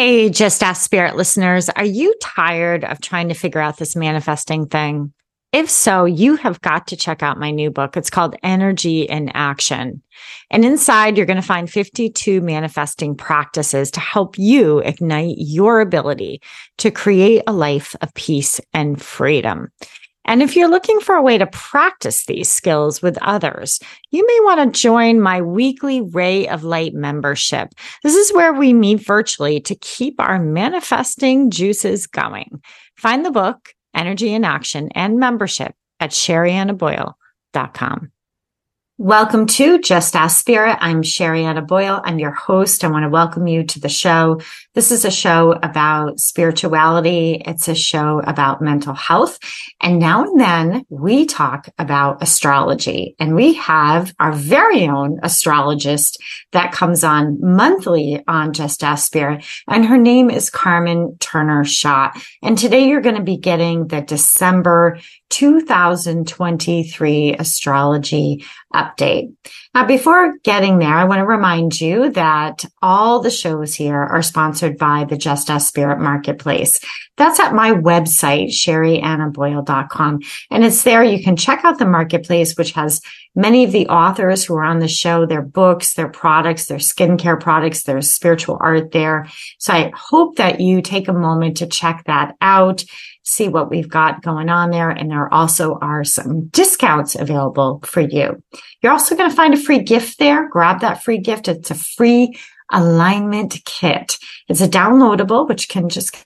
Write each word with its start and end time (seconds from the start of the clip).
Hey, 0.00 0.30
Just 0.30 0.62
Ask 0.62 0.82
Spirit 0.82 1.16
listeners, 1.16 1.68
are 1.70 1.84
you 1.84 2.14
tired 2.22 2.84
of 2.84 3.00
trying 3.00 3.30
to 3.30 3.34
figure 3.34 3.60
out 3.60 3.78
this 3.78 3.96
manifesting 3.96 4.68
thing? 4.68 5.12
If 5.52 5.68
so, 5.68 6.04
you 6.04 6.36
have 6.36 6.60
got 6.60 6.86
to 6.86 6.96
check 6.96 7.20
out 7.20 7.40
my 7.40 7.50
new 7.50 7.68
book. 7.68 7.96
It's 7.96 8.08
called 8.08 8.36
Energy 8.44 9.02
in 9.02 9.28
Action. 9.30 10.00
And 10.52 10.64
inside, 10.64 11.16
you're 11.16 11.26
going 11.26 11.34
to 11.34 11.42
find 11.42 11.68
52 11.68 12.40
manifesting 12.40 13.16
practices 13.16 13.90
to 13.90 13.98
help 13.98 14.38
you 14.38 14.78
ignite 14.78 15.34
your 15.36 15.80
ability 15.80 16.42
to 16.76 16.92
create 16.92 17.42
a 17.48 17.52
life 17.52 17.96
of 18.00 18.14
peace 18.14 18.60
and 18.72 19.02
freedom. 19.02 19.72
And 20.28 20.42
if 20.42 20.54
you're 20.54 20.68
looking 20.68 21.00
for 21.00 21.14
a 21.14 21.22
way 21.22 21.38
to 21.38 21.46
practice 21.46 22.26
these 22.26 22.50
skills 22.50 23.00
with 23.00 23.16
others, 23.22 23.80
you 24.10 24.26
may 24.26 24.38
want 24.42 24.74
to 24.74 24.78
join 24.78 25.22
my 25.22 25.40
weekly 25.40 26.02
Ray 26.02 26.46
of 26.46 26.64
Light 26.64 26.92
membership. 26.92 27.70
This 28.02 28.14
is 28.14 28.34
where 28.34 28.52
we 28.52 28.74
meet 28.74 29.00
virtually 29.00 29.58
to 29.60 29.74
keep 29.74 30.20
our 30.20 30.38
manifesting 30.38 31.50
juices 31.50 32.06
going. 32.06 32.60
Find 32.98 33.24
the 33.24 33.30
book, 33.30 33.72
Energy 33.94 34.34
in 34.34 34.44
Action, 34.44 34.90
and 34.94 35.18
membership 35.18 35.74
at 35.98 36.10
sheriannaboyle.com. 36.10 38.12
Welcome 39.00 39.46
to 39.46 39.78
Just 39.78 40.16
Ask 40.16 40.40
Spirit. 40.40 40.76
I'm 40.80 41.02
Sherianna 41.02 41.64
Boyle. 41.64 42.00
I'm 42.02 42.18
your 42.18 42.32
host. 42.32 42.82
I 42.82 42.88
want 42.88 43.04
to 43.04 43.08
welcome 43.08 43.46
you 43.46 43.62
to 43.62 43.78
the 43.78 43.88
show. 43.88 44.40
This 44.74 44.90
is 44.90 45.04
a 45.04 45.10
show 45.10 45.52
about 45.52 46.18
spirituality. 46.18 47.40
It's 47.46 47.68
a 47.68 47.76
show 47.76 48.18
about 48.18 48.60
mental 48.60 48.94
health. 48.94 49.38
And 49.80 50.00
now 50.00 50.24
and 50.24 50.40
then 50.40 50.84
we 50.88 51.26
talk 51.26 51.68
about 51.78 52.24
astrology 52.24 53.14
and 53.20 53.36
we 53.36 53.52
have 53.52 54.12
our 54.18 54.32
very 54.32 54.88
own 54.88 55.20
astrologist 55.22 56.20
that 56.50 56.72
comes 56.72 57.04
on 57.04 57.38
monthly 57.40 58.24
on 58.26 58.52
Just 58.52 58.82
Ask 58.82 59.06
Spirit. 59.06 59.44
And 59.68 59.86
her 59.86 59.98
name 59.98 60.28
is 60.28 60.50
Carmen 60.50 61.18
Turner 61.20 61.64
Schott. 61.64 62.20
And 62.42 62.58
today 62.58 62.88
you're 62.88 63.00
going 63.00 63.14
to 63.14 63.22
be 63.22 63.36
getting 63.36 63.86
the 63.86 64.00
December 64.00 64.98
2023 65.30 67.34
astrology 67.34 68.44
update. 68.74 69.34
Now, 69.74 69.86
before 69.86 70.38
getting 70.38 70.78
there, 70.78 70.94
I 70.94 71.04
want 71.04 71.20
to 71.20 71.26
remind 71.26 71.80
you 71.80 72.10
that 72.12 72.64
all 72.82 73.20
the 73.20 73.30
shows 73.30 73.74
here 73.74 74.00
are 74.00 74.22
sponsored 74.22 74.78
by 74.78 75.04
the 75.04 75.16
Just 75.16 75.50
Ask 75.50 75.68
Spirit 75.68 76.00
Marketplace. 76.00 76.80
That's 77.16 77.40
at 77.40 77.54
my 77.54 77.72
website, 77.72 78.48
sheriannaboyle.com. 78.48 80.20
And 80.50 80.64
it's 80.64 80.82
there. 80.84 81.04
You 81.04 81.22
can 81.22 81.36
check 81.36 81.64
out 81.64 81.78
the 81.78 81.86
marketplace, 81.86 82.56
which 82.56 82.72
has 82.72 83.00
many 83.34 83.64
of 83.64 83.72
the 83.72 83.88
authors 83.88 84.44
who 84.44 84.54
are 84.54 84.64
on 84.64 84.78
the 84.78 84.88
show, 84.88 85.26
their 85.26 85.42
books, 85.42 85.94
their 85.94 86.08
products, 86.08 86.66
their 86.66 86.78
skincare 86.78 87.40
products, 87.40 87.82
their 87.82 88.00
spiritual 88.02 88.58
art 88.60 88.92
there. 88.92 89.26
So 89.58 89.72
I 89.72 89.92
hope 89.94 90.36
that 90.36 90.60
you 90.60 90.82
take 90.82 91.08
a 91.08 91.12
moment 91.12 91.58
to 91.58 91.66
check 91.66 92.04
that 92.06 92.36
out 92.40 92.84
see 93.28 93.48
what 93.48 93.70
we've 93.70 93.88
got 93.88 94.22
going 94.22 94.48
on 94.48 94.70
there. 94.70 94.90
And 94.90 95.10
there 95.10 95.32
also 95.32 95.78
are 95.80 96.02
some 96.02 96.46
discounts 96.48 97.14
available 97.14 97.80
for 97.84 98.00
you. 98.00 98.42
You're 98.82 98.92
also 98.92 99.14
going 99.14 99.28
to 99.28 99.36
find 99.36 99.54
a 99.54 99.58
free 99.58 99.80
gift 99.80 100.18
there. 100.18 100.48
Grab 100.48 100.80
that 100.80 101.02
free 101.02 101.18
gift. 101.18 101.48
It's 101.48 101.70
a 101.70 101.74
free 101.74 102.34
alignment 102.72 103.58
kit. 103.64 104.16
It's 104.48 104.60
a 104.60 104.68
downloadable, 104.68 105.48
which 105.48 105.68
can 105.68 105.88
just 105.88 106.24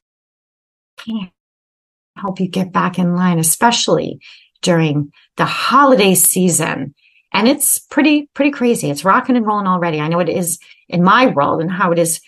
help 2.16 2.40
you 2.40 2.48
get 2.48 2.72
back 2.72 2.98
in 2.98 3.16
line, 3.16 3.38
especially 3.38 4.20
during 4.60 5.12
the 5.36 5.44
holiday 5.44 6.14
season. 6.14 6.94
And 7.32 7.48
it's 7.48 7.78
pretty, 7.78 8.28
pretty 8.34 8.50
crazy. 8.50 8.90
It's 8.90 9.04
rocking 9.04 9.36
and 9.36 9.46
rolling 9.46 9.66
already. 9.66 10.00
I 10.00 10.08
know 10.08 10.20
it 10.20 10.28
is 10.28 10.58
in 10.88 11.02
my 11.02 11.26
world 11.26 11.60
and 11.60 11.70
how 11.70 11.90
it 11.90 11.98
is 11.98 12.20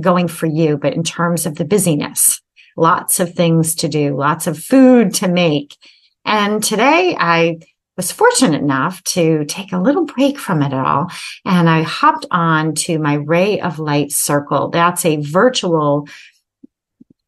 going 0.00 0.28
for 0.28 0.46
you, 0.46 0.78
but 0.78 0.94
in 0.94 1.02
terms 1.02 1.44
of 1.46 1.56
the 1.56 1.64
busyness, 1.64 2.41
lots 2.76 3.20
of 3.20 3.34
things 3.34 3.74
to 3.76 3.88
do, 3.88 4.16
lots 4.16 4.46
of 4.46 4.58
food 4.58 5.14
to 5.14 5.28
make. 5.28 5.76
And 6.24 6.62
today 6.62 7.16
I 7.18 7.58
was 7.96 8.12
fortunate 8.12 8.62
enough 8.62 9.02
to 9.04 9.44
take 9.44 9.72
a 9.72 9.78
little 9.78 10.06
break 10.06 10.38
from 10.38 10.62
it 10.62 10.72
all. 10.72 11.10
And 11.44 11.68
I 11.68 11.82
hopped 11.82 12.26
on 12.30 12.74
to 12.76 12.98
my 12.98 13.14
Ray 13.14 13.60
of 13.60 13.78
Light 13.78 14.12
circle. 14.12 14.70
That's 14.70 15.04
a 15.04 15.16
virtual 15.16 16.08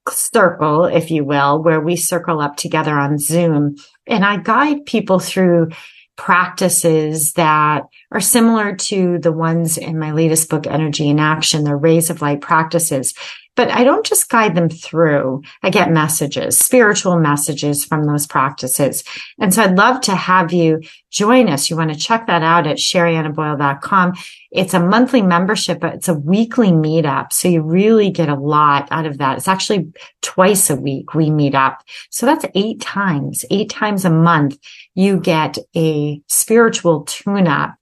circle, 0.08 0.84
if 0.84 1.10
you 1.10 1.24
will, 1.24 1.62
where 1.62 1.80
we 1.80 1.96
circle 1.96 2.40
up 2.40 2.56
together 2.56 2.94
on 2.94 3.18
Zoom. 3.18 3.76
And 4.06 4.24
I 4.24 4.38
guide 4.38 4.86
people 4.86 5.18
through 5.18 5.70
practices 6.16 7.32
that 7.32 7.84
are 8.12 8.20
similar 8.20 8.76
to 8.76 9.18
the 9.18 9.32
ones 9.32 9.76
in 9.76 9.98
my 9.98 10.12
latest 10.12 10.48
book, 10.48 10.66
Energy 10.66 11.08
in 11.08 11.18
Action, 11.18 11.64
the 11.64 11.74
Rays 11.74 12.08
of 12.08 12.22
Light 12.22 12.40
practices 12.40 13.14
but 13.56 13.70
I 13.70 13.84
don't 13.84 14.04
just 14.04 14.28
guide 14.28 14.54
them 14.54 14.68
through. 14.68 15.42
I 15.62 15.70
get 15.70 15.90
messages, 15.90 16.58
spiritual 16.58 17.18
messages 17.18 17.84
from 17.84 18.04
those 18.04 18.26
practices. 18.26 19.04
And 19.38 19.54
so 19.54 19.62
I'd 19.62 19.76
love 19.76 20.00
to 20.02 20.14
have 20.14 20.52
you 20.52 20.80
join 21.10 21.48
us. 21.48 21.70
You 21.70 21.76
want 21.76 21.92
to 21.92 21.98
check 21.98 22.26
that 22.26 22.42
out 22.42 22.66
at 22.66 22.78
sheriannaboyle.com. 22.78 24.14
It's 24.50 24.74
a 24.74 24.80
monthly 24.80 25.22
membership, 25.22 25.80
but 25.80 25.94
it's 25.94 26.08
a 26.08 26.14
weekly 26.14 26.70
meetup. 26.70 27.32
So 27.32 27.48
you 27.48 27.62
really 27.62 28.10
get 28.10 28.28
a 28.28 28.34
lot 28.34 28.88
out 28.90 29.06
of 29.06 29.18
that. 29.18 29.38
It's 29.38 29.48
actually 29.48 29.92
twice 30.22 30.70
a 30.70 30.76
week 30.76 31.14
we 31.14 31.30
meet 31.30 31.54
up. 31.54 31.82
So 32.10 32.26
that's 32.26 32.46
eight 32.54 32.80
times, 32.80 33.44
eight 33.50 33.70
times 33.70 34.04
a 34.04 34.10
month. 34.10 34.58
You 34.94 35.18
get 35.18 35.58
a 35.76 36.20
spiritual 36.28 37.02
tune 37.02 37.46
up 37.46 37.74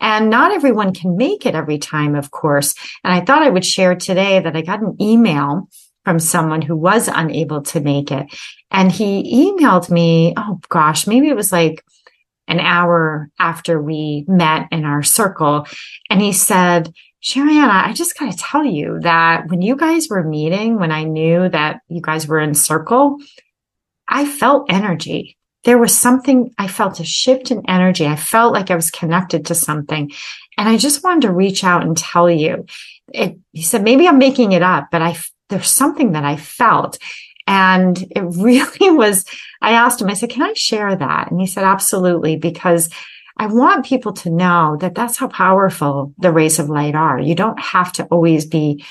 and 0.00 0.30
not 0.30 0.52
everyone 0.52 0.94
can 0.94 1.16
make 1.16 1.46
it 1.46 1.54
every 1.54 1.78
time, 1.78 2.14
of 2.14 2.30
course. 2.30 2.74
And 3.04 3.12
I 3.12 3.24
thought 3.24 3.42
I 3.42 3.50
would 3.50 3.64
share 3.64 3.94
today 3.94 4.40
that 4.40 4.56
I 4.56 4.62
got 4.62 4.80
an 4.80 4.96
email 5.00 5.68
from 6.04 6.18
someone 6.18 6.62
who 6.62 6.76
was 6.76 7.08
unable 7.08 7.62
to 7.62 7.80
make 7.80 8.10
it. 8.10 8.26
And 8.70 8.90
he 8.90 9.52
emailed 9.52 9.90
me, 9.90 10.32
oh 10.36 10.58
gosh, 10.68 11.06
maybe 11.06 11.28
it 11.28 11.36
was 11.36 11.52
like 11.52 11.84
an 12.48 12.58
hour 12.58 13.30
after 13.38 13.80
we 13.80 14.24
met 14.26 14.68
in 14.72 14.84
our 14.84 15.02
circle. 15.02 15.66
And 16.08 16.20
he 16.20 16.32
said, 16.32 16.92
Sherianna, 17.22 17.84
I 17.84 17.92
just 17.92 18.18
got 18.18 18.32
to 18.32 18.38
tell 18.38 18.64
you 18.64 18.98
that 19.02 19.48
when 19.48 19.60
you 19.60 19.76
guys 19.76 20.08
were 20.08 20.24
meeting, 20.24 20.78
when 20.78 20.90
I 20.90 21.04
knew 21.04 21.48
that 21.50 21.82
you 21.88 22.00
guys 22.00 22.26
were 22.26 22.40
in 22.40 22.54
circle, 22.54 23.18
I 24.08 24.26
felt 24.26 24.70
energy 24.70 25.36
there 25.64 25.78
was 25.78 25.96
something 25.96 26.54
I 26.58 26.68
felt 26.68 27.00
a 27.00 27.04
shift 27.04 27.50
in 27.50 27.68
energy. 27.68 28.06
I 28.06 28.16
felt 28.16 28.52
like 28.52 28.70
I 28.70 28.76
was 28.76 28.90
connected 28.90 29.46
to 29.46 29.54
something. 29.54 30.10
And 30.56 30.68
I 30.68 30.76
just 30.76 31.04
wanted 31.04 31.22
to 31.22 31.32
reach 31.32 31.64
out 31.64 31.82
and 31.82 31.96
tell 31.96 32.30
you. 32.30 32.66
It, 33.12 33.38
he 33.52 33.62
said, 33.62 33.82
maybe 33.82 34.06
I'm 34.06 34.18
making 34.18 34.52
it 34.52 34.62
up, 34.62 34.88
but 34.90 35.02
I, 35.02 35.16
there's 35.48 35.70
something 35.70 36.12
that 36.12 36.24
I 36.24 36.36
felt. 36.36 36.98
And 37.46 38.00
it 38.14 38.20
really 38.36 38.90
was, 38.90 39.24
I 39.60 39.72
asked 39.72 40.00
him, 40.00 40.08
I 40.08 40.14
said, 40.14 40.30
can 40.30 40.42
I 40.42 40.54
share 40.54 40.94
that? 40.94 41.30
And 41.30 41.40
he 41.40 41.46
said, 41.46 41.64
absolutely, 41.64 42.36
because 42.36 42.88
I 43.36 43.46
want 43.46 43.86
people 43.86 44.12
to 44.12 44.30
know 44.30 44.76
that 44.80 44.94
that's 44.94 45.16
how 45.16 45.28
powerful 45.28 46.14
the 46.18 46.32
rays 46.32 46.58
of 46.58 46.68
light 46.68 46.94
are. 46.94 47.18
You 47.18 47.34
don't 47.34 47.58
have 47.58 47.92
to 47.94 48.04
always 48.04 48.44
be 48.44 48.84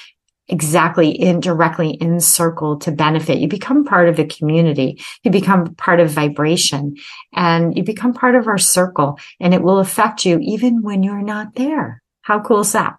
exactly 0.49 1.09
in 1.09 1.39
directly 1.39 1.91
in 1.91 2.19
circle 2.19 2.77
to 2.79 2.91
benefit. 2.91 3.39
You 3.39 3.47
become 3.47 3.85
part 3.85 4.09
of 4.09 4.17
the 4.17 4.25
community. 4.25 5.01
You 5.23 5.31
become 5.31 5.75
part 5.75 5.99
of 5.99 6.11
vibration 6.11 6.97
and 7.33 7.77
you 7.77 7.83
become 7.83 8.13
part 8.13 8.35
of 8.35 8.47
our 8.47 8.57
circle 8.57 9.19
and 9.39 9.53
it 9.53 9.61
will 9.61 9.79
affect 9.79 10.25
you 10.25 10.39
even 10.41 10.81
when 10.81 11.03
you're 11.03 11.21
not 11.21 11.55
there. 11.55 12.01
How 12.21 12.41
cool 12.41 12.61
is 12.61 12.73
that? 12.73 12.97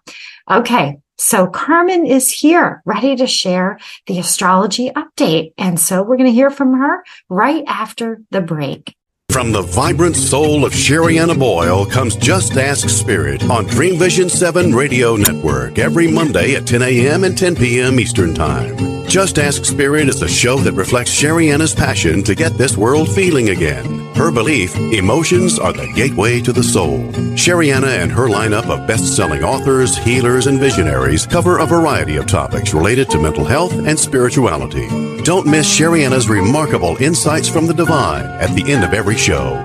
Okay. 0.49 0.97
So 1.17 1.45
Carmen 1.45 2.07
is 2.07 2.31
here 2.31 2.81
ready 2.83 3.15
to 3.15 3.27
share 3.27 3.77
the 4.07 4.17
astrology 4.17 4.89
update. 4.89 5.53
And 5.57 5.79
so 5.79 6.01
we're 6.01 6.17
going 6.17 6.25
to 6.25 6.33
hear 6.33 6.49
from 6.49 6.73
her 6.73 7.03
right 7.29 7.63
after 7.67 8.21
the 8.31 8.41
break. 8.41 8.95
From 9.31 9.53
the 9.53 9.61
vibrant 9.61 10.17
soul 10.17 10.65
of 10.65 10.73
Sherianna 10.73 11.39
Boyle 11.39 11.85
comes 11.85 12.17
Just 12.17 12.57
Ask 12.57 12.89
Spirit 12.89 13.49
on 13.49 13.65
Dream 13.65 13.97
Vision 13.97 14.27
7 14.27 14.75
Radio 14.75 15.15
Network 15.15 15.79
every 15.79 16.11
Monday 16.11 16.55
at 16.55 16.67
10 16.67 16.81
a.m. 16.81 17.23
and 17.23 17.37
10 17.37 17.55
p.m. 17.55 17.97
Eastern 17.97 18.33
Time. 18.33 18.90
Just 19.11 19.39
Ask 19.39 19.65
Spirit 19.65 20.07
is 20.07 20.21
a 20.21 20.27
show 20.29 20.55
that 20.59 20.71
reflects 20.71 21.11
Sherianna's 21.11 21.75
passion 21.75 22.23
to 22.23 22.33
get 22.33 22.53
this 22.53 22.77
world 22.77 23.13
feeling 23.13 23.49
again. 23.49 24.05
Her 24.15 24.31
belief, 24.31 24.73
emotions 24.77 25.59
are 25.59 25.73
the 25.73 25.91
gateway 25.91 26.39
to 26.39 26.53
the 26.53 26.63
soul. 26.63 26.99
Sherianna 27.35 28.01
and 28.01 28.09
her 28.09 28.29
lineup 28.29 28.69
of 28.69 28.87
best-selling 28.87 29.43
authors, 29.43 29.97
healers, 29.97 30.47
and 30.47 30.61
visionaries 30.61 31.25
cover 31.25 31.57
a 31.57 31.65
variety 31.65 32.15
of 32.15 32.25
topics 32.25 32.73
related 32.73 33.09
to 33.09 33.19
mental 33.19 33.43
health 33.43 33.73
and 33.73 33.99
spirituality. 33.99 34.87
Don't 35.23 35.45
miss 35.45 35.67
Sherianna's 35.67 36.29
remarkable 36.29 36.95
insights 37.01 37.49
from 37.49 37.67
the 37.67 37.73
divine 37.73 38.23
at 38.23 38.55
the 38.55 38.71
end 38.71 38.85
of 38.85 38.93
every 38.93 39.17
show. 39.17 39.61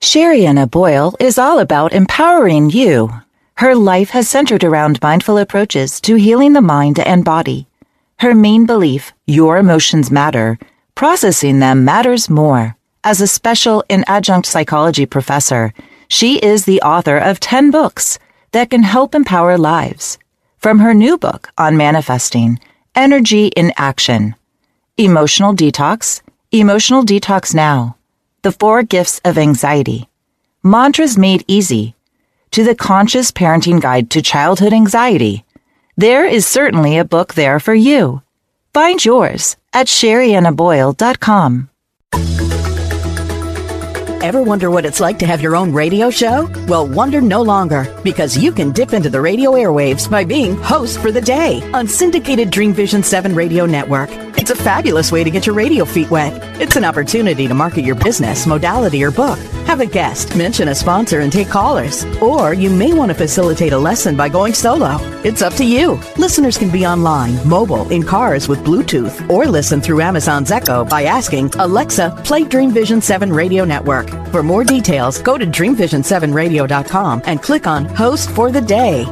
Sherianna 0.00 0.70
Boyle 0.70 1.16
is 1.18 1.38
all 1.38 1.58
about 1.58 1.92
empowering 1.92 2.70
you. 2.70 3.10
Her 3.58 3.74
life 3.74 4.10
has 4.10 4.28
centered 4.28 4.62
around 4.62 5.02
mindful 5.02 5.36
approaches 5.36 6.00
to 6.02 6.14
healing 6.14 6.52
the 6.52 6.62
mind 6.62 7.00
and 7.00 7.24
body. 7.24 7.66
Her 8.20 8.32
main 8.32 8.66
belief, 8.66 9.12
your 9.26 9.56
emotions 9.56 10.12
matter, 10.12 10.60
processing 10.94 11.58
them 11.58 11.84
matters 11.84 12.30
more. 12.30 12.76
As 13.02 13.20
a 13.20 13.26
special 13.26 13.82
and 13.90 14.04
adjunct 14.06 14.46
psychology 14.46 15.06
professor, 15.06 15.74
she 16.06 16.38
is 16.38 16.66
the 16.66 16.80
author 16.82 17.16
of 17.16 17.40
10 17.40 17.72
books 17.72 18.20
that 18.52 18.70
can 18.70 18.84
help 18.84 19.12
empower 19.12 19.58
lives. 19.58 20.18
From 20.58 20.78
her 20.78 20.94
new 20.94 21.18
book 21.18 21.50
on 21.58 21.76
manifesting, 21.76 22.60
Energy 22.94 23.48
in 23.48 23.72
Action, 23.76 24.36
Emotional 24.96 25.52
Detox, 25.52 26.22
Emotional 26.52 27.02
Detox 27.02 27.56
Now, 27.56 27.96
The 28.42 28.52
Four 28.52 28.84
Gifts 28.84 29.20
of 29.24 29.36
Anxiety, 29.36 30.08
Mantras 30.62 31.18
Made 31.18 31.42
Easy, 31.48 31.96
to 32.52 32.64
the 32.64 32.74
Conscious 32.74 33.30
Parenting 33.30 33.80
Guide 33.80 34.10
to 34.10 34.22
Childhood 34.22 34.72
Anxiety. 34.72 35.44
There 35.96 36.24
is 36.24 36.46
certainly 36.46 36.98
a 36.98 37.04
book 37.04 37.34
there 37.34 37.58
for 37.60 37.74
you. 37.74 38.22
Find 38.72 39.04
yours 39.04 39.56
at 39.72 39.86
sheriannaboyle.com. 39.86 41.70
Ever 44.20 44.42
wonder 44.42 44.68
what 44.68 44.84
it's 44.84 44.98
like 44.98 45.20
to 45.20 45.26
have 45.26 45.40
your 45.40 45.54
own 45.54 45.72
radio 45.72 46.10
show? 46.10 46.50
Well, 46.66 46.88
wonder 46.88 47.20
no 47.20 47.40
longer 47.40 47.86
because 48.02 48.36
you 48.36 48.50
can 48.50 48.72
dip 48.72 48.92
into 48.92 49.08
the 49.08 49.20
radio 49.20 49.52
airwaves 49.52 50.10
by 50.10 50.24
being 50.24 50.56
host 50.56 50.98
for 50.98 51.12
the 51.12 51.20
day 51.20 51.62
on 51.72 51.86
syndicated 51.86 52.50
Dream 52.50 52.72
Vision 52.72 53.04
7 53.04 53.32
radio 53.32 53.64
network. 53.64 54.10
It's 54.36 54.50
a 54.50 54.56
fabulous 54.56 55.12
way 55.12 55.22
to 55.22 55.30
get 55.30 55.46
your 55.46 55.54
radio 55.54 55.84
feet 55.84 56.10
wet. 56.10 56.32
It's 56.60 56.76
an 56.76 56.84
opportunity 56.84 57.46
to 57.46 57.54
market 57.54 57.84
your 57.84 57.94
business, 57.94 58.46
modality, 58.46 59.04
or 59.04 59.10
book. 59.10 59.38
Have 59.66 59.80
a 59.80 59.86
guest, 59.86 60.34
mention 60.36 60.68
a 60.68 60.74
sponsor, 60.74 61.20
and 61.20 61.32
take 61.32 61.48
callers. 61.48 62.04
Or 62.22 62.54
you 62.54 62.70
may 62.70 62.92
want 62.92 63.10
to 63.10 63.14
facilitate 63.14 63.72
a 63.72 63.78
lesson 63.78 64.16
by 64.16 64.28
going 64.28 64.54
solo. 64.54 64.96
It's 65.24 65.42
up 65.42 65.54
to 65.54 65.64
you. 65.64 66.00
Listeners 66.16 66.56
can 66.56 66.70
be 66.70 66.86
online, 66.86 67.36
mobile, 67.48 67.88
in 67.90 68.02
cars 68.02 68.48
with 68.48 68.64
Bluetooth, 68.64 69.28
or 69.28 69.46
listen 69.46 69.80
through 69.80 70.00
Amazon's 70.00 70.50
Echo 70.50 70.84
by 70.84 71.04
asking 71.04 71.50
Alexa, 71.56 72.20
play 72.24 72.44
Dream 72.44 72.70
Vision 72.70 73.00
7 73.00 73.32
radio 73.32 73.64
network. 73.64 74.07
For 74.32 74.42
more 74.42 74.64
details, 74.64 75.20
go 75.22 75.38
to 75.38 75.46
dreamvision7radio.com 75.46 77.22
and 77.24 77.42
click 77.42 77.66
on 77.66 77.84
Host 77.84 78.30
for 78.30 78.50
the 78.50 78.60
Day. 78.60 79.06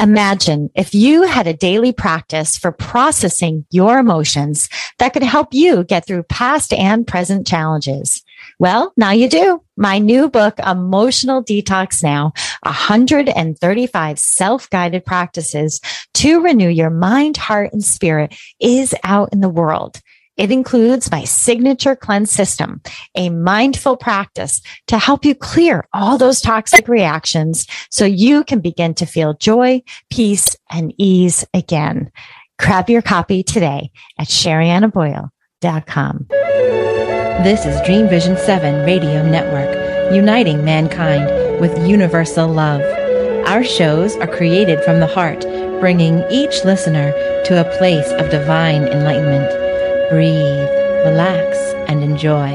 Imagine 0.00 0.70
if 0.74 0.94
you 0.94 1.24
had 1.24 1.46
a 1.46 1.52
daily 1.52 1.92
practice 1.92 2.56
for 2.56 2.72
processing 2.72 3.66
your 3.70 3.98
emotions 3.98 4.70
that 4.98 5.12
could 5.12 5.22
help 5.22 5.52
you 5.52 5.84
get 5.84 6.06
through 6.06 6.22
past 6.22 6.72
and 6.72 7.06
present 7.06 7.46
challenges. 7.46 8.22
Well, 8.58 8.94
now 8.96 9.10
you 9.10 9.28
do. 9.28 9.62
My 9.76 9.98
new 9.98 10.30
book, 10.30 10.58
Emotional 10.58 11.44
Detox 11.44 12.02
Now, 12.02 12.32
135 12.62 14.18
self-guided 14.18 15.04
practices 15.04 15.82
to 16.14 16.40
renew 16.40 16.70
your 16.70 16.90
mind, 16.90 17.36
heart, 17.36 17.74
and 17.74 17.84
spirit 17.84 18.34
is 18.58 18.94
out 19.04 19.34
in 19.34 19.40
the 19.40 19.50
world. 19.50 20.00
It 20.40 20.50
includes 20.50 21.10
my 21.10 21.24
signature 21.24 21.94
cleanse 21.94 22.32
system, 22.32 22.80
a 23.14 23.28
mindful 23.28 23.98
practice 23.98 24.62
to 24.86 24.96
help 24.96 25.22
you 25.26 25.34
clear 25.34 25.86
all 25.92 26.16
those 26.16 26.40
toxic 26.40 26.88
reactions 26.88 27.66
so 27.90 28.06
you 28.06 28.42
can 28.44 28.60
begin 28.60 28.94
to 28.94 29.04
feel 29.04 29.34
joy, 29.34 29.82
peace, 30.08 30.56
and 30.70 30.94
ease 30.96 31.44
again. 31.52 32.10
Grab 32.58 32.88
your 32.88 33.02
copy 33.02 33.42
today 33.42 33.90
at 34.18 34.28
sheriannaboyle.com. 34.28 36.26
This 36.30 37.66
is 37.66 37.78
Dream 37.82 38.08
Vision 38.08 38.38
7 38.38 38.86
Radio 38.86 39.22
Network, 39.28 40.14
uniting 40.14 40.64
mankind 40.64 41.60
with 41.60 41.86
universal 41.86 42.48
love. 42.48 42.80
Our 43.46 43.62
shows 43.62 44.16
are 44.16 44.26
created 44.26 44.82
from 44.84 45.00
the 45.00 45.06
heart, 45.06 45.42
bringing 45.80 46.24
each 46.30 46.64
listener 46.64 47.12
to 47.44 47.60
a 47.60 47.76
place 47.76 48.10
of 48.12 48.30
divine 48.30 48.84
enlightenment. 48.84 49.69
Breathe, 50.10 50.68
relax, 51.06 51.56
and 51.88 52.02
enjoy. 52.02 52.50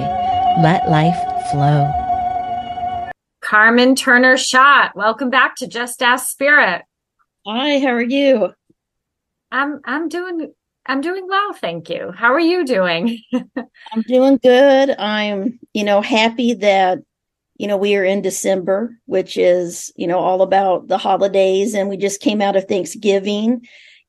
Let 0.61 0.89
life 0.89 1.15
flow. 1.51 1.89
Carmen 3.39 3.95
Turner 3.95 4.35
Schott, 4.35 4.93
welcome 4.93 5.29
back 5.29 5.55
to 5.55 5.67
Just 5.67 6.03
Ask 6.03 6.27
Spirit. 6.27 6.83
Hi, 7.47 7.79
how 7.79 7.93
are 7.93 8.01
you? 8.01 8.53
I'm 9.53 9.79
I'm 9.85 10.09
doing 10.09 10.53
I'm 10.85 10.99
doing 10.99 11.29
well, 11.29 11.53
thank 11.53 11.89
you. 11.89 12.11
How 12.11 12.33
are 12.33 12.41
you 12.41 12.65
doing? 12.65 13.21
I'm 13.33 14.01
doing 14.05 14.37
good. 14.43 14.93
I'm, 14.99 15.57
you 15.73 15.85
know, 15.85 16.01
happy 16.01 16.55
that 16.55 16.99
you 17.55 17.67
know 17.67 17.77
we 17.77 17.95
are 17.95 18.03
in 18.03 18.21
December, 18.21 18.99
which 19.05 19.37
is, 19.37 19.93
you 19.95 20.07
know, 20.07 20.19
all 20.19 20.41
about 20.41 20.89
the 20.89 20.97
holidays 20.97 21.73
and 21.73 21.87
we 21.87 21.95
just 21.95 22.19
came 22.19 22.41
out 22.41 22.57
of 22.57 22.65
Thanksgiving 22.65 23.65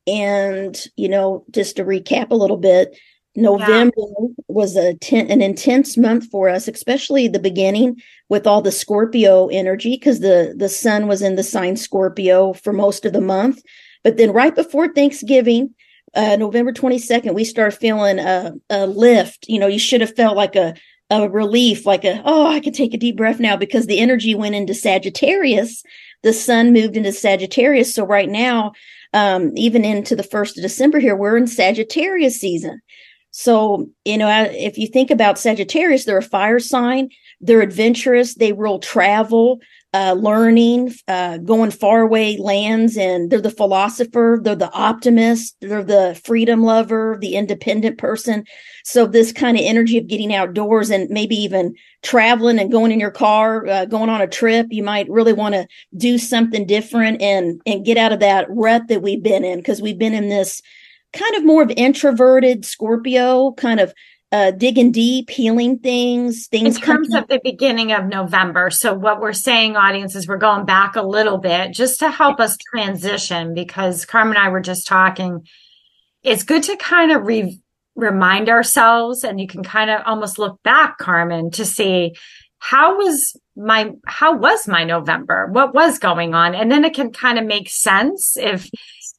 and, 0.09 0.77
you 0.97 1.09
know, 1.09 1.45
just 1.53 1.77
to 1.77 1.85
recap 1.85 2.31
a 2.31 2.37
little 2.37 2.57
bit, 2.57 2.97
November 3.37 3.93
yeah. 3.97 4.29
was 4.49 4.77
a 4.77 4.95
ten, 4.95 5.31
an 5.31 5.43
intense 5.43 5.97
month 5.97 6.31
for 6.31 6.49
us, 6.49 6.69
especially 6.69 7.29
the 7.29 7.39
beginning 7.39 8.01
with 8.29 8.47
all 8.47 8.63
the 8.63 8.73
Scorpio 8.73 9.49
energy 9.49 9.97
because 9.97 10.21
the 10.21 10.55
the 10.57 10.69
sun 10.69 11.07
was 11.07 11.23
in 11.23 11.37
the 11.37 11.43
sign 11.43 11.77
Scorpio 11.77 12.53
for 12.53 12.73
most 12.73 13.05
of 13.05 13.13
the 13.13 13.21
month. 13.21 13.63
But 14.03 14.17
then 14.17 14.33
right 14.33 14.55
before 14.55 14.89
Thanksgiving, 14.89 15.75
uh, 16.15 16.37
November 16.37 16.73
22nd, 16.73 17.35
we 17.35 17.45
started 17.45 17.77
feeling 17.77 18.19
a, 18.19 18.55
a 18.71 18.87
lift. 18.87 19.47
You 19.49 19.59
know, 19.59 19.67
you 19.67 19.79
should 19.79 20.01
have 20.01 20.15
felt 20.15 20.37
like 20.37 20.57
a 20.57 20.75
a 21.11 21.29
relief, 21.29 21.87
like 21.87 22.05
a, 22.05 22.21
oh, 22.25 22.47
I 22.47 22.61
can 22.61 22.73
take 22.73 22.93
a 22.93 22.99
deep 22.99 23.17
breath 23.17 23.39
now 23.39 23.57
because 23.57 23.87
the 23.87 24.01
energy 24.01 24.35
went 24.35 24.55
into 24.55 24.75
Sagittarius. 24.75 25.85
The 26.23 26.33
sun 26.33 26.73
moved 26.73 26.97
into 26.97 27.13
Sagittarius. 27.13 27.95
So 27.95 28.05
right 28.05 28.29
now, 28.29 28.73
um, 29.13 29.53
even 29.57 29.85
into 29.85 30.17
the 30.17 30.25
first 30.25 30.59
of 30.59 30.63
December 30.63 30.99
here, 30.99 31.15
we're 31.15 31.37
in 31.37 31.47
Sagittarius 31.47 32.41
season. 32.41 32.81
So, 33.39 33.91
you 34.07 34.17
know, 34.17 34.49
if 34.51 34.79
you 34.79 34.87
think 34.87 35.11
about 35.11 35.39
Sagittarius, 35.39 36.07
they're 36.07 36.17
a 36.17 36.23
fire 36.23 36.59
sign, 36.59 37.11
they're 37.43 37.61
adventurous, 37.61 38.35
they 38.35 38.55
will 38.55 38.79
travel, 38.79 39.61
uh, 39.93 40.15
learning, 40.15 40.95
uh, 41.07 41.37
going 41.37 41.71
faraway 41.71 42.39
lands, 42.39 42.97
and 42.97 43.31
they're 43.31 43.43
the 43.43 43.51
philosopher, 43.51 44.41
they're 44.43 44.55
the 44.55 44.73
optimist, 44.73 45.55
they're 45.61 45.85
the 45.85 46.19
freedom 46.25 46.63
lover, 46.63 47.19
the 47.21 47.37
independent 47.37 47.99
person. 47.99 48.47
So, 48.85 49.07
this 49.07 49.33
kind 49.33 49.59
of 49.59 49.65
energy 49.67 49.99
of 49.99 50.07
getting 50.07 50.35
outdoors 50.35 50.89
and 50.89 51.11
maybe 51.11 51.37
even 51.37 51.75
traveling 52.03 52.59
and 52.59 52.73
going 52.73 52.91
in 52.91 53.01
your 53.01 53.11
car, 53.11 53.67
uh, 53.67 53.85
going 53.85 54.09
on 54.09 54.23
a 54.23 54.27
trip, 54.27 54.69
you 54.71 54.83
might 54.83 55.11
really 55.11 55.35
want 55.35 55.55
to 55.55 55.69
do 55.95 56.17
something 56.17 56.67
different 56.67 57.21
and 57.21 57.61
and 57.67 57.85
get 57.85 57.99
out 57.99 58.13
of 58.13 58.21
that 58.21 58.47
rut 58.49 58.89
that 58.89 59.03
we've 59.03 59.23
been 59.23 59.45
in 59.45 59.59
because 59.59 59.83
we've 59.83 59.99
been 59.99 60.15
in 60.15 60.31
this 60.31 60.63
kind 61.13 61.35
of 61.37 61.45
more 61.45 61.63
of 61.63 61.71
introverted 61.77 62.65
Scorpio, 62.65 63.53
kind 63.53 63.81
of 63.81 63.93
uh, 64.33 64.51
digging 64.51 64.93
deep, 64.93 65.31
healing 65.31 65.79
things, 65.79 66.49
things. 66.49 66.77
In 66.77 66.83
terms 66.83 67.15
of 67.15 67.29
the 67.29 67.41
beginning 67.43 67.93
of 67.93 68.07
November. 68.07 68.71
So 68.71 68.93
what 68.93 69.21
we're 69.21 69.33
saying, 69.33 69.77
audience, 69.77 70.15
is 70.15 70.27
we're 70.27 70.37
going 70.37 70.67
back 70.67 70.97
a 70.97 71.03
little 71.03 71.39
bit 71.39 71.73
just 71.73 72.01
to 72.01 72.11
help 72.11 72.41
us 72.41 72.57
transition 72.57 73.55
because 73.55 74.05
Carmen 74.05 74.37
and 74.37 74.45
I 74.45 74.49
were 74.51 74.61
just 74.61 74.87
talking. 74.87 75.47
It's 76.23 76.43
good 76.43 76.65
to 76.65 76.77
kind 76.77 77.13
of 77.13 77.25
re- 77.25 77.61
remind 77.95 78.49
ourselves 78.49 79.23
and 79.23 79.41
you 79.41 79.47
can 79.47 79.63
kind 79.63 79.91
of 79.91 80.03
almost 80.05 80.39
look 80.39 80.61
back, 80.65 80.99
Carmen, 80.99 81.51
to 81.53 81.65
see 81.65 82.15
how 82.59 82.97
was 82.97 83.37
my 83.57 83.93
how 84.07 84.37
was 84.37 84.67
my 84.67 84.83
November? 84.83 85.49
What 85.53 85.73
was 85.73 85.99
going 85.99 86.35
on? 86.35 86.55
And 86.55 86.71
then 86.71 86.85
it 86.85 86.95
can 86.95 87.13
kind 87.13 87.39
of 87.39 87.45
make 87.45 87.71
sense 87.71 88.37
if 88.37 88.69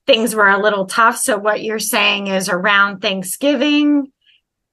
things 0.08 0.34
were 0.34 0.48
a 0.48 0.62
little 0.62 0.86
tough. 0.86 1.18
So 1.18 1.38
what 1.38 1.62
you're 1.62 1.80
saying 1.80 2.28
is 2.28 2.50
around 2.50 3.02
Thanksgiving, 3.02 4.12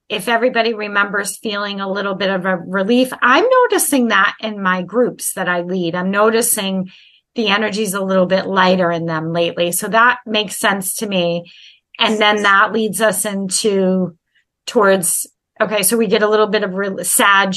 if 0.09 0.29
everybody 0.29 0.75
remembers 0.75 1.39
feeling 1.39 1.81
a 1.81 1.91
little 1.91 2.15
bit 2.15 2.31
of 2.31 2.47
a 2.47 2.57
relief, 2.57 3.13
I'm 3.21 3.45
noticing 3.63 4.09
that 4.09 4.37
in 4.41 4.63
my 4.63 4.83
groups 4.83 5.35
that 5.35 5.49
I 5.49 5.63
lead. 5.63 5.95
I'm 5.95 6.11
noticing 6.11 6.91
the 7.35 7.49
energy's 7.49 7.95
a 7.95 8.05
little 8.05 8.27
bit 8.27 8.47
lighter 8.47 8.93
in 8.93 9.07
them 9.07 9.33
lately. 9.33 9.73
So 9.73 9.89
that 9.89 10.21
makes 10.25 10.57
sense 10.57 10.97
to 10.97 11.09
me. 11.09 11.51
And 11.99 12.21
then 12.21 12.43
that 12.43 12.73
leads 12.73 13.01
us 13.01 13.25
into 13.25 14.17
towards, 14.67 15.27
okay, 15.61 15.83
so 15.83 15.97
we 15.97 16.07
get 16.07 16.23
a 16.23 16.29
little 16.29 16.47
bit 16.47 16.63
of 16.63 16.75
re- 16.75 17.03
Sag, 17.03 17.55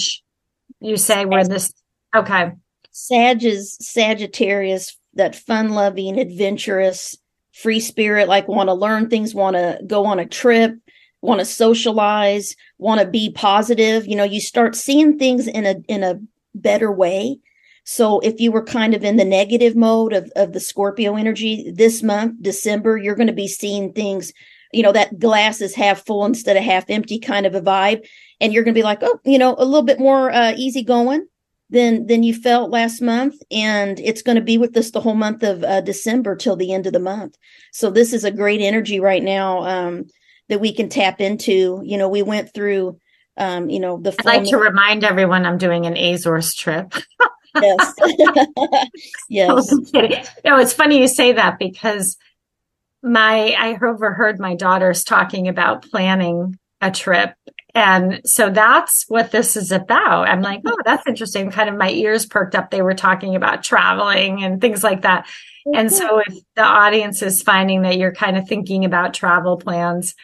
you 0.80 0.98
say 0.98 1.26
where 1.26 1.44
this, 1.44 1.72
okay. 2.16 2.52
Sag 2.92 3.44
is 3.44 3.78
Sagittarius 3.82 4.98
that 5.14 5.36
fun 5.36 5.70
loving, 5.70 6.20
adventurous, 6.20 7.16
free 7.62 7.80
spirit, 7.80 8.28
like 8.28 8.48
want 8.48 8.70
to 8.70 8.74
learn 8.74 9.10
things, 9.10 9.34
want 9.34 9.56
to 9.56 9.80
go 9.88 10.06
on 10.06 10.20
a 10.20 10.28
trip, 10.28 10.76
want 11.22 11.40
to 11.40 11.46
socialize, 11.46 12.56
want 12.78 13.02
to 13.02 13.08
be 13.08 13.32
positive. 13.32 14.06
You 14.06 14.16
know, 14.16 14.24
you 14.24 14.40
start 14.40 14.76
seeing 14.76 15.18
things 15.18 15.48
in 15.48 15.66
a 15.66 15.76
in 15.88 16.04
a 16.04 16.20
better 16.54 16.92
way. 16.92 17.40
So 17.84 18.20
if 18.20 18.40
you 18.42 18.52
were 18.52 18.64
kind 18.64 18.94
of 18.94 19.04
in 19.04 19.16
the 19.16 19.26
negative 19.26 19.76
mode 19.76 20.12
of, 20.14 20.30
of 20.36 20.52
the 20.52 20.60
Scorpio 20.60 21.16
energy 21.16 21.72
this 21.72 22.04
month, 22.04 22.42
December, 22.42 22.98
you're 22.98 23.16
going 23.16 23.28
to 23.28 23.34
be 23.34 23.48
seeing 23.48 23.94
things, 23.94 24.34
you 24.74 24.84
know, 24.84 24.92
that 24.92 25.20
glass 25.20 25.62
is 25.62 25.74
half 25.74 26.06
full 26.06 26.26
instead 26.26 26.58
of 26.58 26.64
half 26.64 26.90
empty 26.90 27.18
kind 27.18 27.46
of 27.46 27.56
a 27.56 27.62
vibe. 27.62 28.06
And 28.42 28.52
you're 28.52 28.66
going 28.66 28.74
to 28.74 28.80
be 28.80 28.84
like, 28.84 29.00
oh, 29.04 29.20
you 29.24 29.38
know, 29.38 29.56
a 29.58 29.64
little 29.64 29.86
bit 29.86 30.00
more 30.00 30.32
uh, 30.32 30.54
easy 30.58 30.84
going 30.84 31.28
than 31.70 32.08
than 32.08 32.24
you 32.24 32.34
felt 32.34 32.72
last 32.72 33.02
month 33.02 33.36
and 33.52 34.00
it's 34.00 34.22
going 34.22 34.38
to 34.38 34.42
be 34.42 34.58
with 34.58 34.76
us 34.78 34.92
the 34.92 35.02
whole 35.02 35.16
month 35.16 35.44
of 35.44 35.64
uh, 35.64 35.82
december 35.82 36.36
till 36.36 36.56
the 36.56 36.74
end 36.74 36.88
of 36.88 36.94
the 36.94 37.00
month. 37.00 37.36
So 37.72 37.90
this 37.90 38.14
is 38.14 38.24
a 38.24 38.32
great 38.32 38.62
energy 38.62 39.00
right 39.00 39.24
now 39.24 39.64
um, 39.64 40.06
that 40.50 40.62
we 40.62 40.74
can 40.74 40.90
tap 40.90 41.20
into. 41.20 41.82
You 41.84 41.98
know 41.98 42.10
we 42.10 42.24
went 42.24 42.54
through 42.54 43.00
um, 43.38 43.70
you 43.70 43.80
know 43.80 44.00
the 44.00 44.16
i'd 44.20 44.26
like 44.26 44.44
to 44.46 44.58
remind 44.58 45.04
everyone 45.04 45.46
i'm 45.46 45.58
doing 45.58 45.86
an 45.86 45.98
azores 45.98 46.54
trip. 46.54 46.94
Yes. 47.56 47.94
Yes. 49.30 49.70
No 50.46 50.58
it's 50.58 50.74
funny 50.74 51.02
you 51.02 51.08
say 51.08 51.34
that 51.34 51.60
because 51.60 52.18
my 53.04 53.56
i 53.58 53.78
overheard 53.82 54.40
my 54.40 54.56
daughters 54.56 55.04
talking 55.04 55.48
about 55.48 55.84
planning 55.84 56.58
a 56.82 56.92
trip 56.92 57.34
and 57.78 58.22
so 58.26 58.50
that's 58.50 59.06
what 59.08 59.30
this 59.30 59.56
is 59.56 59.72
about. 59.72 60.28
I'm 60.28 60.42
like, 60.42 60.62
oh, 60.66 60.78
that's 60.84 61.06
interesting. 61.08 61.52
Kind 61.52 61.70
of 61.70 61.76
my 61.76 61.92
ears 61.92 62.26
perked 62.26 62.56
up. 62.56 62.72
They 62.72 62.82
were 62.82 62.96
talking 62.96 63.36
about 63.36 63.64
traveling 63.64 64.44
and 64.44 64.60
things 64.60 64.84
like 64.84 65.04
that. 65.04 65.28
And 65.76 65.92
so 65.92 66.18
if 66.26 66.34
the 66.56 66.64
audience 66.64 67.22
is 67.22 67.44
finding 67.44 67.84
that 67.84 67.98
you're 67.98 68.16
kind 68.16 68.36
of 68.36 68.48
thinking 68.48 68.84
about 68.84 69.14
travel 69.14 69.58
plans, 69.58 70.16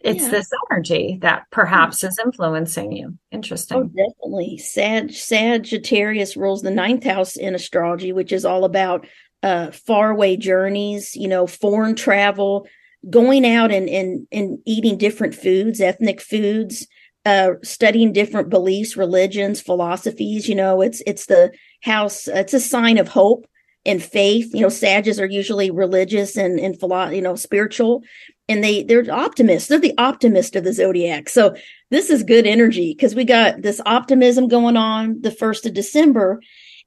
it's 0.00 0.24
yeah. 0.24 0.28
this 0.28 0.50
energy 0.70 1.18
that 1.22 1.44
perhaps 1.50 2.04
is 2.04 2.18
influencing 2.22 2.92
you. 2.92 3.16
Interesting. 3.30 3.78
Oh, 3.78 3.84
definitely. 3.84 4.58
Sag 4.58 5.10
Sagittarius 5.10 6.36
rules 6.36 6.60
the 6.60 6.70
ninth 6.70 7.04
house 7.04 7.36
in 7.36 7.54
astrology, 7.54 8.12
which 8.12 8.30
is 8.30 8.44
all 8.44 8.64
about 8.64 9.06
uh 9.42 9.70
faraway 9.70 10.36
journeys, 10.36 11.16
you 11.16 11.28
know, 11.28 11.46
foreign 11.46 11.94
travel, 11.94 12.66
going 13.08 13.46
out 13.46 13.72
and, 13.72 13.88
and, 13.88 14.26
and 14.30 14.58
eating 14.66 14.98
different 14.98 15.34
foods, 15.34 15.80
ethnic 15.80 16.20
foods, 16.20 16.86
uh, 17.24 17.52
studying 17.62 18.12
different 18.12 18.50
beliefs, 18.50 18.96
religions, 18.96 19.60
philosophies. 19.60 20.48
You 20.48 20.54
know, 20.54 20.80
it's 20.80 21.02
it's 21.06 21.26
the 21.26 21.52
house. 21.82 22.28
It's 22.28 22.54
a 22.54 22.60
sign 22.60 22.98
of 22.98 23.08
hope 23.08 23.46
and 23.84 24.02
faith. 24.02 24.54
You 24.54 24.62
know, 24.62 24.68
Sages 24.68 25.20
are 25.20 25.26
usually 25.26 25.70
religious 25.70 26.36
and 26.36 26.58
and 26.58 26.78
philo- 26.78 27.10
you 27.10 27.22
know 27.22 27.36
spiritual, 27.36 28.02
and 28.48 28.64
they 28.64 28.82
they're 28.82 29.04
optimists. 29.12 29.68
They're 29.68 29.78
the 29.78 29.98
optimist 29.98 30.56
of 30.56 30.64
the 30.64 30.72
zodiac. 30.72 31.28
So 31.28 31.54
this 31.90 32.10
is 32.10 32.22
good 32.22 32.46
energy 32.46 32.94
because 32.94 33.14
we 33.14 33.24
got 33.24 33.62
this 33.62 33.80
optimism 33.84 34.48
going 34.48 34.76
on 34.76 35.20
the 35.20 35.30
first 35.30 35.66
of 35.66 35.74
December, 35.74 36.40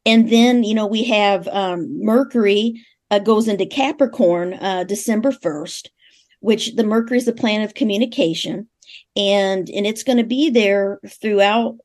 and 0.05 0.31
then 0.31 0.63
you 0.63 0.73
know 0.73 0.87
we 0.87 1.03
have 1.03 1.47
um, 1.49 1.87
Mercury 2.03 2.83
uh, 3.11 3.19
goes 3.19 3.47
into 3.47 3.67
Capricorn 3.67 4.55
uh, 4.55 4.83
December 4.83 5.31
first 5.31 5.91
which 6.43 6.75
the 6.75 6.83
Mercury 6.83 7.17
is 7.17 7.25
the 7.25 7.31
planet 7.31 7.65
of 7.65 7.73
communication, 7.73 8.67
and 9.15 9.69
and 9.69 9.87
it's 9.87 10.03
going 10.03 10.17
to 10.17 10.25
be 10.25 10.49
there 10.49 10.99
throughout 11.07 11.77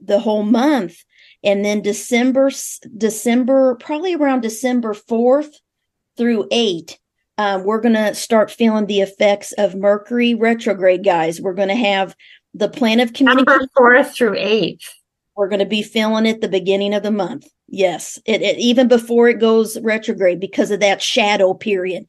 the 0.00 0.20
whole 0.20 0.44
month. 0.44 1.04
And 1.42 1.64
then 1.64 1.82
December, 1.82 2.52
December, 2.96 3.74
probably 3.74 4.14
around 4.14 4.40
December 4.40 4.94
fourth 4.94 5.58
through 6.16 6.46
eight, 6.52 6.98
um, 7.38 7.64
we're 7.64 7.80
going 7.80 7.96
to 7.96 8.14
start 8.14 8.52
feeling 8.52 8.86
the 8.86 9.00
effects 9.00 9.52
of 9.58 9.74
Mercury 9.74 10.36
retrograde, 10.36 11.04
guys. 11.04 11.40
We're 11.40 11.52
going 11.52 11.68
to 11.68 11.74
have 11.74 12.14
the 12.54 12.68
planet 12.68 13.08
of 13.08 13.14
communication. 13.14 13.68
fourth 13.76 14.14
through 14.14 14.36
eighth. 14.38 14.94
We're 15.36 15.48
going 15.48 15.58
to 15.58 15.66
be 15.66 15.82
feeling 15.82 16.26
it 16.26 16.40
the 16.40 16.48
beginning 16.48 16.94
of 16.94 17.02
the 17.02 17.10
month. 17.10 17.48
Yes, 17.66 18.20
it, 18.26 18.42
it, 18.42 18.58
even 18.58 18.86
before 18.86 19.28
it 19.28 19.40
goes 19.40 19.76
retrograde 19.80 20.38
because 20.38 20.70
of 20.70 20.78
that 20.80 21.02
shadow 21.02 21.52
period 21.52 22.06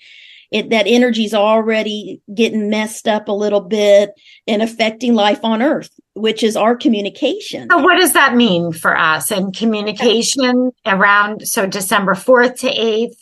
it, 0.52 0.70
that 0.70 0.88
energy's 0.88 1.34
already 1.34 2.22
getting 2.34 2.70
messed 2.70 3.08
up 3.08 3.28
a 3.28 3.34
little 3.34 3.62
bit 3.62 4.12
and 4.48 4.62
affecting 4.62 5.14
life 5.14 5.44
on 5.44 5.62
earth 5.62 5.90
which 6.18 6.44
is 6.44 6.56
our 6.56 6.78
communication. 6.78 7.68
So 7.70 7.78
what 7.80 8.00
does 8.00 8.14
that 8.14 8.36
mean 8.36 8.72
for 8.72 8.98
us 8.98 9.32
and 9.32 9.54
communication 9.54 10.72
around 10.86 11.46
so 11.46 11.68
december 11.68 12.14
4th 12.14 12.60
to 12.60 12.74
8th 12.74 13.18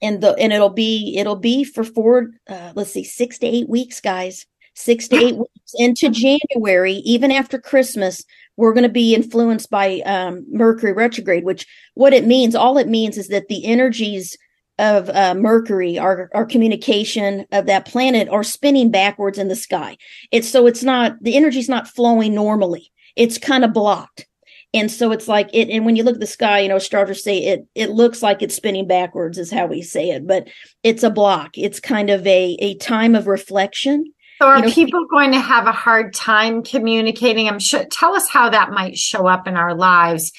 and 0.00 0.20
the 0.20 0.34
and 0.34 0.52
it'll 0.52 0.70
be 0.70 1.16
it'll 1.18 1.36
be 1.36 1.64
for 1.64 1.84
four 1.84 2.30
uh, 2.48 2.72
let's 2.74 2.92
see 2.92 3.04
six 3.04 3.38
to 3.38 3.46
eight 3.46 3.68
weeks 3.68 4.00
guys. 4.00 4.46
Six 4.74 5.08
to 5.08 5.16
eight 5.16 5.36
weeks 5.36 5.74
into 5.74 6.08
january 6.08 6.94
even 7.04 7.32
after 7.32 7.58
christmas 7.58 8.24
we're 8.56 8.72
going 8.72 8.84
to 8.84 8.88
be 8.88 9.12
influenced 9.12 9.70
by 9.70 10.00
um, 10.06 10.46
mercury 10.52 10.92
retrograde 10.92 11.42
which 11.42 11.66
what 11.94 12.12
it 12.12 12.24
means 12.24 12.54
all 12.54 12.78
it 12.78 12.86
means 12.86 13.18
is 13.18 13.26
that 13.26 13.48
the 13.48 13.66
energies 13.66 14.36
of 14.78 15.08
uh, 15.10 15.34
Mercury, 15.34 15.98
our 15.98 16.30
our 16.34 16.46
communication 16.46 17.46
of 17.52 17.66
that 17.66 17.86
planet, 17.86 18.28
are 18.28 18.44
spinning 18.44 18.90
backwards 18.90 19.38
in 19.38 19.48
the 19.48 19.56
sky. 19.56 19.96
It's 20.30 20.48
so 20.48 20.66
it's 20.66 20.82
not 20.82 21.16
the 21.20 21.36
energy's 21.36 21.68
not 21.68 21.88
flowing 21.88 22.34
normally. 22.34 22.90
It's 23.16 23.38
kind 23.38 23.64
of 23.64 23.72
blocked. 23.72 24.26
And 24.74 24.90
so 24.90 25.12
it's 25.12 25.28
like 25.28 25.48
it, 25.54 25.70
and 25.70 25.86
when 25.86 25.96
you 25.96 26.02
look 26.02 26.16
at 26.16 26.20
the 26.20 26.26
sky, 26.26 26.60
you 26.60 26.68
know, 26.68 26.78
starters 26.78 27.24
say 27.24 27.38
it, 27.38 27.66
it 27.74 27.90
looks 27.90 28.22
like 28.22 28.42
it's 28.42 28.54
spinning 28.54 28.86
backwards, 28.86 29.38
is 29.38 29.50
how 29.50 29.66
we 29.66 29.80
say 29.80 30.10
it, 30.10 30.26
but 30.26 30.48
it's 30.82 31.02
a 31.02 31.10
block. 31.10 31.56
It's 31.56 31.80
kind 31.80 32.10
of 32.10 32.26
a, 32.26 32.56
a 32.60 32.74
time 32.76 33.14
of 33.14 33.26
reflection. 33.26 34.12
So 34.40 34.46
are 34.46 34.58
you 34.58 34.66
know, 34.66 34.70
people 34.70 35.06
going 35.10 35.32
to 35.32 35.40
have 35.40 35.66
a 35.66 35.72
hard 35.72 36.12
time 36.14 36.62
communicating? 36.62 37.48
I'm 37.48 37.58
sure. 37.58 37.86
Tell 37.90 38.14
us 38.14 38.28
how 38.28 38.50
that 38.50 38.70
might 38.70 38.96
show 38.96 39.26
up 39.26 39.48
in 39.48 39.56
our 39.56 39.74
lives 39.74 40.32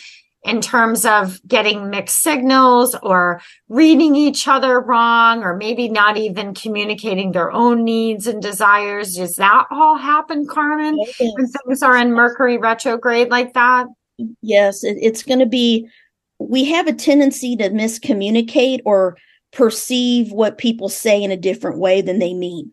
in 0.43 0.62
terms 0.62 1.05
of 1.05 1.39
getting 1.48 1.89
mixed 1.89 2.22
signals 2.22 2.96
or 3.03 3.41
reading 3.67 4.15
each 4.15 4.48
other 4.48 4.79
wrong 4.79 5.43
or 5.43 5.55
maybe 5.55 5.89
not 5.89 6.17
even 6.17 6.53
communicating 6.53 7.31
their 7.31 7.51
own 7.51 7.84
needs 7.84 8.25
and 8.25 8.41
desires. 8.41 9.15
Does 9.15 9.36
that 9.36 9.65
all 9.69 9.98
happen, 9.98 10.48
Carmen, 10.48 10.98
yes. 10.98 11.34
when 11.36 11.48
things 11.48 11.84
are 11.84 11.98
in 11.98 12.13
Mercury 12.13 12.58
retrograde 12.58 13.29
like 13.29 13.53
that? 13.53 13.88
Yes, 14.41 14.84
it, 14.84 14.98
it's 15.01 15.24
going 15.24 15.39
to 15.39 15.46
be, 15.46 15.89
we 16.39 16.63
have 16.65 16.88
a 16.88 16.93
tendency 16.93 17.58
to 17.58 17.69
miscommunicate 17.69 18.79
or 18.86 19.17
perceive 19.51 20.31
what 20.31 20.58
people 20.58 20.88
say 20.88 21.22
in 21.22 21.31
a 21.31 21.38
different 21.38 21.79
way 21.79 22.01
than 22.01 22.19
they 22.19 22.34
mean. 22.34 22.72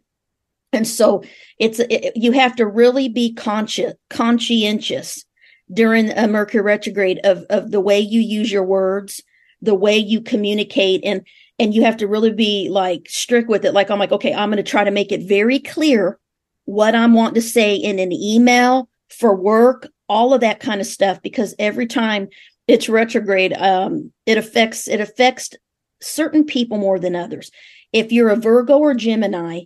And 0.72 0.86
so 0.86 1.24
it's, 1.58 1.80
it, 1.80 2.12
you 2.16 2.32
have 2.32 2.54
to 2.56 2.66
really 2.66 3.08
be 3.08 3.32
conscious, 3.34 3.94
conscientious 4.08 5.25
during 5.72 6.10
a 6.10 6.28
Mercury 6.28 6.62
retrograde 6.62 7.20
of 7.24 7.44
of 7.50 7.70
the 7.70 7.80
way 7.80 7.98
you 8.00 8.20
use 8.20 8.50
your 8.50 8.64
words, 8.64 9.22
the 9.60 9.74
way 9.74 9.96
you 9.98 10.20
communicate, 10.20 11.00
and 11.04 11.26
and 11.58 11.74
you 11.74 11.82
have 11.82 11.96
to 11.98 12.06
really 12.06 12.32
be 12.32 12.68
like 12.70 13.08
strict 13.08 13.48
with 13.48 13.64
it. 13.64 13.72
Like 13.72 13.90
I'm 13.90 13.98
like, 13.98 14.12
okay, 14.12 14.34
I'm 14.34 14.50
going 14.50 14.62
to 14.62 14.70
try 14.70 14.84
to 14.84 14.90
make 14.90 15.12
it 15.12 15.22
very 15.22 15.58
clear 15.58 16.18
what 16.64 16.94
I'm 16.94 17.14
wanting 17.14 17.36
to 17.36 17.42
say 17.42 17.74
in 17.74 17.98
an 17.98 18.12
email 18.12 18.88
for 19.08 19.34
work, 19.34 19.88
all 20.08 20.34
of 20.34 20.40
that 20.40 20.60
kind 20.60 20.80
of 20.80 20.86
stuff, 20.86 21.22
because 21.22 21.54
every 21.58 21.86
time 21.86 22.28
it's 22.68 22.88
retrograde, 22.88 23.52
um, 23.54 24.12
it 24.26 24.36
affects 24.36 24.88
it 24.88 25.00
affects 25.00 25.50
certain 26.00 26.44
people 26.44 26.78
more 26.78 26.98
than 26.98 27.16
others. 27.16 27.50
If 27.92 28.12
you're 28.12 28.30
a 28.30 28.36
Virgo 28.36 28.78
or 28.78 28.94
Gemini, 28.94 29.62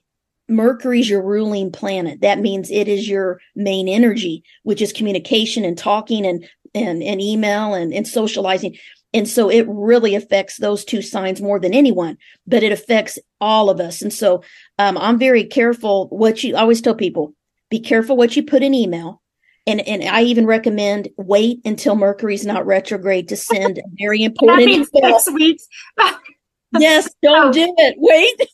Mercury's 0.51 1.09
your 1.09 1.23
ruling 1.23 1.71
planet. 1.73 2.21
That 2.21 2.41
means 2.41 2.71
it 2.71 2.89
is 2.89 3.09
your 3.09 3.41
main 3.55 3.89
energy, 3.89 4.43
which 4.65 4.83
is 4.83 4.93
communication 4.93 5.65
and 5.65 5.79
talking 5.79 6.27
and 6.27 6.47
and, 6.75 7.03
and 7.03 7.21
email 7.21 7.75
and, 7.75 7.93
and 7.93 8.07
socializing. 8.07 8.77
And 9.13 9.29
so 9.29 9.51
it 9.51 9.67
really 9.69 10.15
affects 10.15 10.59
those 10.59 10.85
two 10.85 11.03
signs 11.03 11.41
more 11.41 11.59
than 11.59 11.75
anyone, 11.75 12.17
but 12.47 12.63
it 12.63 12.71
affects 12.71 13.19
all 13.41 13.69
of 13.69 13.81
us. 13.81 14.03
And 14.03 14.13
so 14.13 14.45
um, 14.79 14.97
I'm 14.97 15.19
very 15.19 15.45
careful 15.45 16.09
what 16.09 16.45
you 16.45 16.55
I 16.55 16.61
always 16.61 16.81
tell 16.81 16.95
people 16.95 17.35
be 17.71 17.81
careful 17.81 18.17
what 18.17 18.37
you 18.37 18.43
put 18.43 18.63
in 18.63 18.75
email. 18.75 19.23
And, 19.67 19.81
and 19.81 20.03
I 20.05 20.23
even 20.23 20.47
recommend 20.47 21.09
wait 21.17 21.61
until 21.65 21.95
Mercury's 21.95 22.47
not 22.47 22.67
retrograde 22.67 23.29
to 23.29 23.37
send 23.37 23.81
very 23.99 24.25
important. 24.25 24.61
that 24.61 24.67
means 24.67 24.89
six 24.93 25.31
weeks. 25.33 25.69
yes, 26.79 27.13
don't 27.23 27.53
do 27.53 27.73
it. 27.79 27.95
Wait. 27.99 28.49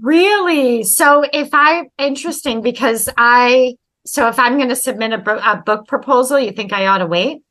Really? 0.00 0.82
So 0.82 1.24
if 1.32 1.50
I 1.52 1.88
interesting 1.98 2.62
because 2.62 3.08
I 3.16 3.76
so 4.06 4.28
if 4.28 4.38
I'm 4.38 4.56
going 4.56 4.68
to 4.68 4.76
submit 4.76 5.12
a, 5.12 5.52
a, 5.52 5.62
book 5.64 5.86
proposal, 5.88 6.38
you 6.38 6.52
think 6.52 6.72
I 6.72 6.86
ought 6.86 6.98
to 6.98 7.06
wait? 7.06 7.42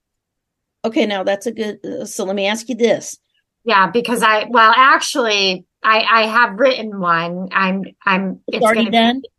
Okay, 0.85 1.05
now 1.05 1.23
that's 1.23 1.47
a 1.47 1.51
good. 1.51 1.79
Uh, 1.83 2.05
so 2.05 2.25
let 2.25 2.35
me 2.35 2.47
ask 2.47 2.69
you 2.69 2.75
this. 2.75 3.17
Yeah, 3.63 3.89
because 3.89 4.21
I 4.21 4.45
well 4.49 4.73
actually 4.75 5.65
I 5.83 6.01
I 6.01 6.21
have 6.27 6.59
written 6.59 6.99
one. 6.99 7.49
I'm 7.51 7.83
I'm 8.05 8.41
it's, 8.47 8.57
it's 8.57 8.65
already 8.65 8.89
done. 8.89 9.21
Be, 9.21 9.29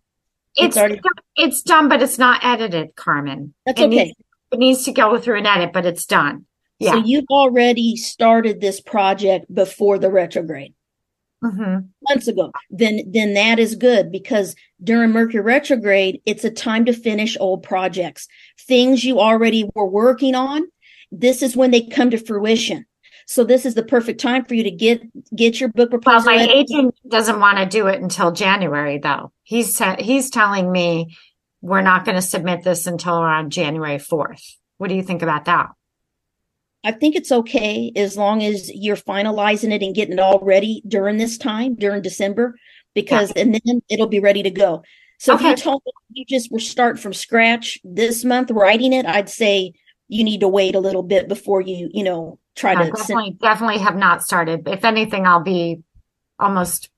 it's 0.56 0.66
it's, 0.66 0.76
already- 0.76 1.00
it's 1.36 1.62
done, 1.62 1.88
but 1.88 2.00
it's 2.00 2.18
not 2.18 2.44
edited, 2.44 2.94
Carmen. 2.94 3.54
That's 3.66 3.80
it 3.80 3.84
okay. 3.84 4.04
Needs, 4.04 4.18
it 4.52 4.58
needs 4.58 4.84
to 4.84 4.92
go 4.92 5.18
through 5.18 5.38
an 5.38 5.46
edit, 5.46 5.72
but 5.72 5.84
it's 5.84 6.06
done. 6.06 6.46
Yeah. 6.78 6.92
So 6.92 6.98
you've 7.04 7.26
already 7.30 7.96
started 7.96 8.60
this 8.60 8.80
project 8.80 9.52
before 9.52 9.98
the 9.98 10.10
retrograde 10.10 10.73
Mhm. 11.44 11.88
months 12.08 12.26
ago. 12.28 12.50
Then 12.70 13.00
then 13.10 13.34
that 13.34 13.58
is 13.58 13.74
good 13.74 14.10
because 14.10 14.54
during 14.82 15.10
Mercury 15.10 15.42
retrograde, 15.42 16.20
it's 16.26 16.44
a 16.44 16.50
time 16.50 16.84
to 16.86 16.92
finish 16.92 17.36
old 17.38 17.62
projects. 17.62 18.26
Things 18.66 19.04
you 19.04 19.20
already 19.20 19.68
were 19.74 19.86
working 19.88 20.34
on, 20.34 20.62
this 21.12 21.42
is 21.42 21.56
when 21.56 21.70
they 21.70 21.82
come 21.82 22.10
to 22.10 22.18
fruition. 22.18 22.86
So 23.26 23.42
this 23.44 23.64
is 23.64 23.74
the 23.74 23.82
perfect 23.82 24.20
time 24.20 24.44
for 24.44 24.54
you 24.54 24.62
to 24.64 24.70
get 24.70 25.02
get 25.34 25.58
your 25.60 25.70
book 25.70 25.90
Well, 25.90 26.00
proposal. 26.00 26.32
my 26.32 26.42
in. 26.42 26.50
agent 26.50 26.94
doesn't 27.08 27.40
want 27.40 27.58
to 27.58 27.66
do 27.66 27.86
it 27.86 28.02
until 28.02 28.32
January, 28.32 28.98
though. 28.98 29.32
He's 29.44 29.76
te- 29.78 30.02
he's 30.02 30.28
telling 30.30 30.70
me 30.70 31.16
we're 31.62 31.80
not 31.80 32.04
going 32.04 32.16
to 32.16 32.22
submit 32.22 32.62
this 32.62 32.86
until 32.86 33.18
around 33.22 33.50
January 33.50 33.98
fourth. 33.98 34.42
What 34.76 34.88
do 34.88 34.94
you 34.94 35.02
think 35.02 35.22
about 35.22 35.46
that? 35.46 35.68
I 36.84 36.92
think 36.92 37.16
it's 37.16 37.32
okay 37.32 37.90
as 37.96 38.16
long 38.16 38.42
as 38.42 38.70
you're 38.74 38.96
finalizing 38.96 39.72
it 39.72 39.82
and 39.82 39.94
getting 39.94 40.14
it 40.14 40.20
all 40.20 40.38
ready 40.40 40.82
during 40.86 41.16
this 41.16 41.38
time, 41.38 41.74
during 41.74 42.02
December, 42.02 42.56
because 42.94 43.32
and 43.32 43.54
then 43.54 43.82
it'll 43.88 44.06
be 44.06 44.20
ready 44.20 44.42
to 44.42 44.50
go. 44.50 44.82
So 45.18 45.34
if 45.34 45.40
you 45.40 45.56
told 45.56 45.82
me 45.86 45.92
you 46.10 46.24
just 46.26 46.52
were 46.52 46.60
starting 46.60 47.00
from 47.00 47.14
scratch 47.14 47.78
this 47.82 48.24
month 48.24 48.50
writing 48.50 48.92
it, 48.92 49.06
I'd 49.06 49.30
say 49.30 49.72
you 50.08 50.22
need 50.22 50.40
to 50.40 50.48
wait 50.48 50.74
a 50.74 50.80
little 50.80 51.02
bit 51.02 51.28
before 51.28 51.62
you, 51.62 51.88
you 51.92 52.04
know, 52.04 52.38
try 52.54 52.74
to 52.74 52.84
send 52.84 52.98
definitely 52.98 53.38
definitely 53.40 53.78
have 53.78 53.96
not 53.96 54.22
started. 54.22 54.68
If 54.68 54.84
anything, 54.84 55.26
I'll 55.26 55.42
be 55.42 55.82
almost 56.38 56.90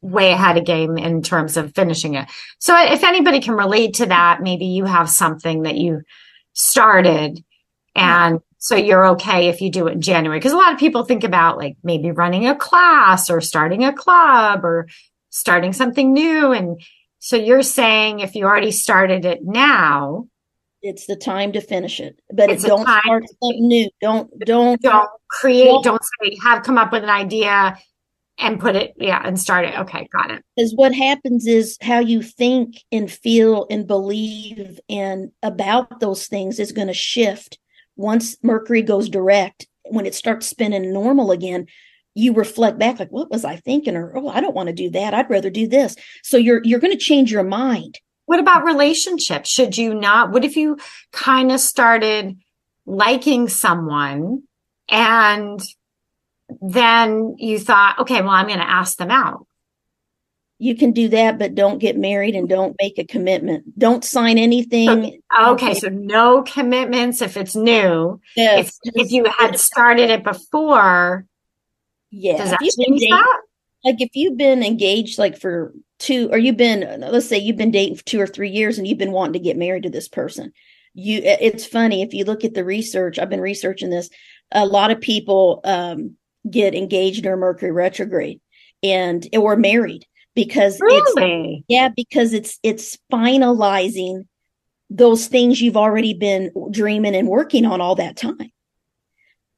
way 0.00 0.32
ahead 0.32 0.56
of 0.56 0.64
game 0.64 0.98
in 0.98 1.22
terms 1.22 1.56
of 1.56 1.74
finishing 1.74 2.14
it. 2.14 2.28
So 2.58 2.74
if 2.76 3.04
anybody 3.04 3.40
can 3.40 3.54
relate 3.54 3.94
to 3.94 4.06
that, 4.06 4.42
maybe 4.42 4.66
you 4.66 4.84
have 4.84 5.08
something 5.08 5.62
that 5.62 5.76
you 5.76 6.02
started 6.52 7.44
and 7.94 8.40
so 8.58 8.74
you're 8.76 9.06
okay 9.06 9.48
if 9.48 9.60
you 9.60 9.70
do 9.70 9.86
it 9.86 9.92
in 9.92 10.00
January. 10.00 10.38
Because 10.38 10.52
a 10.52 10.56
lot 10.56 10.72
of 10.72 10.78
people 10.78 11.04
think 11.04 11.24
about 11.24 11.56
like 11.56 11.76
maybe 11.82 12.10
running 12.10 12.46
a 12.48 12.56
class 12.56 13.30
or 13.30 13.40
starting 13.40 13.84
a 13.84 13.92
club 13.92 14.64
or 14.64 14.88
starting 15.30 15.72
something 15.72 16.12
new. 16.12 16.52
And 16.52 16.80
so 17.20 17.36
you're 17.36 17.62
saying 17.62 18.20
if 18.20 18.34
you 18.34 18.44
already 18.46 18.72
started 18.72 19.24
it 19.24 19.40
now, 19.44 20.26
it's 20.82 21.06
the 21.06 21.16
time 21.16 21.52
to 21.52 21.60
finish 21.60 22.00
it. 22.00 22.20
But 22.32 22.50
It's 22.50 22.64
a 22.64 22.68
don't 22.68 22.82
start 22.82 23.24
something 23.40 23.68
new. 23.68 23.90
Don't 24.00 24.30
don't 24.40 24.80
don't 24.80 25.08
create, 25.28 25.68
Well- 25.68 25.82
don't 25.82 26.02
say, 26.22 26.36
have 26.44 26.62
come 26.62 26.78
up 26.78 26.92
with 26.92 27.02
an 27.04 27.10
idea 27.10 27.78
and 28.40 28.60
put 28.60 28.76
it, 28.76 28.94
yeah, 28.96 29.20
and 29.24 29.38
start 29.38 29.64
it. 29.64 29.76
Okay, 29.76 30.08
got 30.12 30.30
it. 30.30 30.44
because 30.56 30.72
what 30.76 30.94
happens 30.94 31.46
is 31.46 31.76
how 31.82 31.98
you 31.98 32.22
think 32.22 32.76
and 32.92 33.10
feel 33.10 33.66
and 33.68 33.84
believe 33.88 34.78
and 34.88 35.32
about 35.42 35.98
those 35.98 36.28
things 36.28 36.60
is 36.60 36.70
going 36.70 36.86
to 36.86 36.94
shift 36.94 37.58
once 37.98 38.36
mercury 38.42 38.80
goes 38.80 39.10
direct 39.10 39.66
when 39.90 40.06
it 40.06 40.14
starts 40.14 40.46
spinning 40.46 40.90
normal 40.92 41.30
again 41.30 41.66
you 42.14 42.32
reflect 42.32 42.78
back 42.78 42.98
like 42.98 43.10
what 43.10 43.30
was 43.30 43.44
i 43.44 43.56
thinking 43.56 43.94
or 43.96 44.16
oh 44.16 44.28
i 44.28 44.40
don't 44.40 44.54
want 44.54 44.68
to 44.68 44.72
do 44.72 44.88
that 44.88 45.12
i'd 45.12 45.28
rather 45.28 45.50
do 45.50 45.68
this 45.68 45.94
so 46.22 46.38
you're 46.38 46.62
you're 46.64 46.80
going 46.80 46.92
to 46.92 46.98
change 46.98 47.30
your 47.30 47.44
mind 47.44 47.98
What 48.28 48.40
about 48.40 48.64
relationships? 48.64 49.48
Should 49.48 49.78
you 49.78 49.94
not? 49.94 50.32
What 50.32 50.44
if 50.44 50.54
you 50.54 50.76
kind 51.12 51.50
of 51.50 51.60
started 51.60 52.36
liking 52.84 53.48
someone 53.48 54.42
and 54.90 55.58
then 56.60 57.36
you 57.38 57.58
thought, 57.58 57.98
okay, 58.00 58.20
well, 58.20 58.36
I'm 58.36 58.46
going 58.46 58.58
to 58.58 58.70
ask 58.70 58.98
them 58.98 59.10
out. 59.10 59.47
You 60.58 60.74
can 60.76 60.92
do 60.92 61.08
that 61.08 61.38
but 61.38 61.54
don't 61.54 61.78
get 61.78 61.96
married 61.96 62.34
and 62.34 62.48
don't 62.48 62.76
make 62.82 62.98
a 62.98 63.04
commitment. 63.06 63.78
Don't 63.78 64.04
sign 64.04 64.38
anything. 64.38 65.20
Okay, 65.40 65.74
so 65.74 65.88
no 65.88 66.42
commitments 66.42 67.22
if 67.22 67.36
it's 67.36 67.54
new. 67.54 68.20
If, 68.36 68.66
Yes, 68.66 68.78
if 68.82 69.12
you 69.12 69.24
had 69.26 69.58
started 69.58 70.10
it 70.10 70.24
before, 70.24 71.24
yeah. 72.10 72.38
does 72.38 72.50
that 72.50 72.60
change 72.60 72.74
dating- 73.00 73.10
that? 73.10 73.40
like 73.84 74.00
if 74.00 74.10
you've 74.14 74.36
been 74.36 74.64
engaged 74.64 75.18
like 75.18 75.38
for 75.38 75.72
two 76.00 76.28
or 76.32 76.38
you've 76.38 76.56
been 76.56 77.00
let's 77.00 77.28
say 77.28 77.38
you've 77.38 77.56
been 77.56 77.70
dating 77.70 77.96
for 77.96 78.04
two 78.04 78.20
or 78.20 78.26
three 78.26 78.50
years 78.50 78.76
and 78.76 78.86
you've 78.86 78.98
been 78.98 79.12
wanting 79.12 79.34
to 79.34 79.38
get 79.38 79.56
married 79.56 79.84
to 79.84 79.90
this 79.90 80.08
person 80.08 80.52
you 80.94 81.20
it's 81.22 81.64
funny 81.64 82.02
if 82.02 82.12
you 82.12 82.24
look 82.24 82.44
at 82.44 82.54
the 82.54 82.64
research 82.64 83.18
i've 83.18 83.30
been 83.30 83.40
researching 83.40 83.88
this 83.90 84.10
a 84.52 84.66
lot 84.66 84.90
of 84.90 85.00
people 85.00 85.60
um 85.64 86.16
get 86.50 86.74
engaged 86.74 87.22
during 87.22 87.38
mercury 87.40 87.70
retrograde 87.70 88.40
and 88.82 89.28
or 89.36 89.54
married 89.56 90.04
because 90.38 90.78
it's 90.80 91.16
Really? 91.16 91.64
yeah 91.68 91.88
because 91.88 92.32
it's 92.32 92.60
it's 92.62 92.96
finalizing 93.12 94.26
those 94.88 95.26
things 95.26 95.60
you've 95.60 95.76
already 95.76 96.14
been 96.14 96.52
dreaming 96.70 97.14
and 97.16 97.26
working 97.28 97.66
on 97.66 97.80
all 97.80 97.96
that 97.96 98.16
time. 98.16 98.52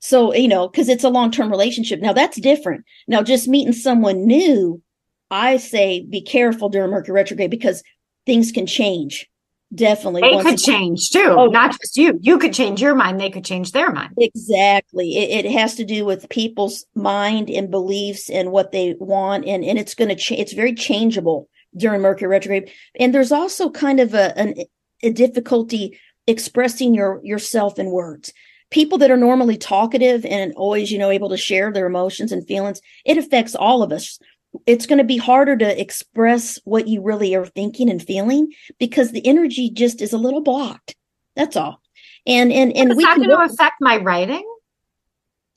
So 0.00 0.34
you 0.34 0.48
know 0.48 0.68
because 0.68 0.88
it's 0.88 1.04
a 1.04 1.10
long-term 1.10 1.50
relationship. 1.50 2.00
Now 2.00 2.14
that's 2.14 2.40
different. 2.40 2.84
Now 3.06 3.22
just 3.22 3.46
meeting 3.46 3.72
someone 3.74 4.26
new 4.26 4.82
i 5.30 5.58
say 5.58 6.04
be 6.04 6.20
careful 6.20 6.68
during 6.68 6.90
mercury 6.90 7.14
retrograde 7.14 7.52
because 7.52 7.84
things 8.26 8.50
can 8.50 8.66
change 8.66 9.29
definitely 9.74 10.22
They 10.22 10.42
could 10.42 10.58
change 10.58 11.10
too, 11.10 11.34
Oh. 11.36 11.46
not 11.46 11.78
just 11.80 11.96
you. 11.96 12.18
You 12.20 12.38
could 12.38 12.52
change 12.52 12.80
your 12.82 12.94
mind. 12.94 13.20
They 13.20 13.30
could 13.30 13.44
change 13.44 13.72
their 13.72 13.92
mind. 13.92 14.12
Exactly. 14.18 15.16
It, 15.16 15.44
it 15.46 15.52
has 15.52 15.74
to 15.76 15.84
do 15.84 16.04
with 16.04 16.28
people's 16.28 16.84
mind 16.94 17.50
and 17.50 17.70
beliefs 17.70 18.28
and 18.30 18.50
what 18.52 18.72
they 18.72 18.94
want, 18.98 19.44
and 19.46 19.64
and 19.64 19.78
it's 19.78 19.94
going 19.94 20.08
to 20.08 20.14
change. 20.16 20.40
It's 20.40 20.52
very 20.52 20.74
changeable 20.74 21.48
during 21.76 22.00
Mercury 22.00 22.28
retrograde, 22.28 22.70
and 22.98 23.14
there's 23.14 23.32
also 23.32 23.70
kind 23.70 24.00
of 24.00 24.14
a 24.14 24.36
an, 24.38 24.54
a 25.02 25.10
difficulty 25.12 25.98
expressing 26.26 26.94
your 26.94 27.20
yourself 27.22 27.78
in 27.78 27.90
words. 27.90 28.32
People 28.70 28.98
that 28.98 29.10
are 29.10 29.16
normally 29.16 29.56
talkative 29.56 30.24
and 30.24 30.52
always, 30.54 30.92
you 30.92 30.98
know, 30.98 31.10
able 31.10 31.28
to 31.30 31.36
share 31.36 31.72
their 31.72 31.86
emotions 31.86 32.30
and 32.30 32.46
feelings, 32.46 32.80
it 33.04 33.18
affects 33.18 33.54
all 33.56 33.82
of 33.82 33.90
us. 33.90 34.18
It's 34.66 34.86
going 34.86 34.98
to 34.98 35.04
be 35.04 35.16
harder 35.16 35.56
to 35.56 35.80
express 35.80 36.58
what 36.64 36.88
you 36.88 37.02
really 37.02 37.34
are 37.34 37.46
thinking 37.46 37.88
and 37.88 38.02
feeling 38.02 38.52
because 38.78 39.12
the 39.12 39.26
energy 39.26 39.70
just 39.70 40.00
is 40.00 40.12
a 40.12 40.18
little 40.18 40.40
blocked. 40.40 40.96
That's 41.36 41.56
all. 41.56 41.80
And 42.26 42.52
and 42.52 42.76
and 42.76 42.96
we 42.96 43.04
can 43.04 43.18
going 43.18 43.30
to 43.30 43.36
work- 43.36 43.50
affect 43.50 43.76
my 43.80 43.96
writing? 43.96 44.44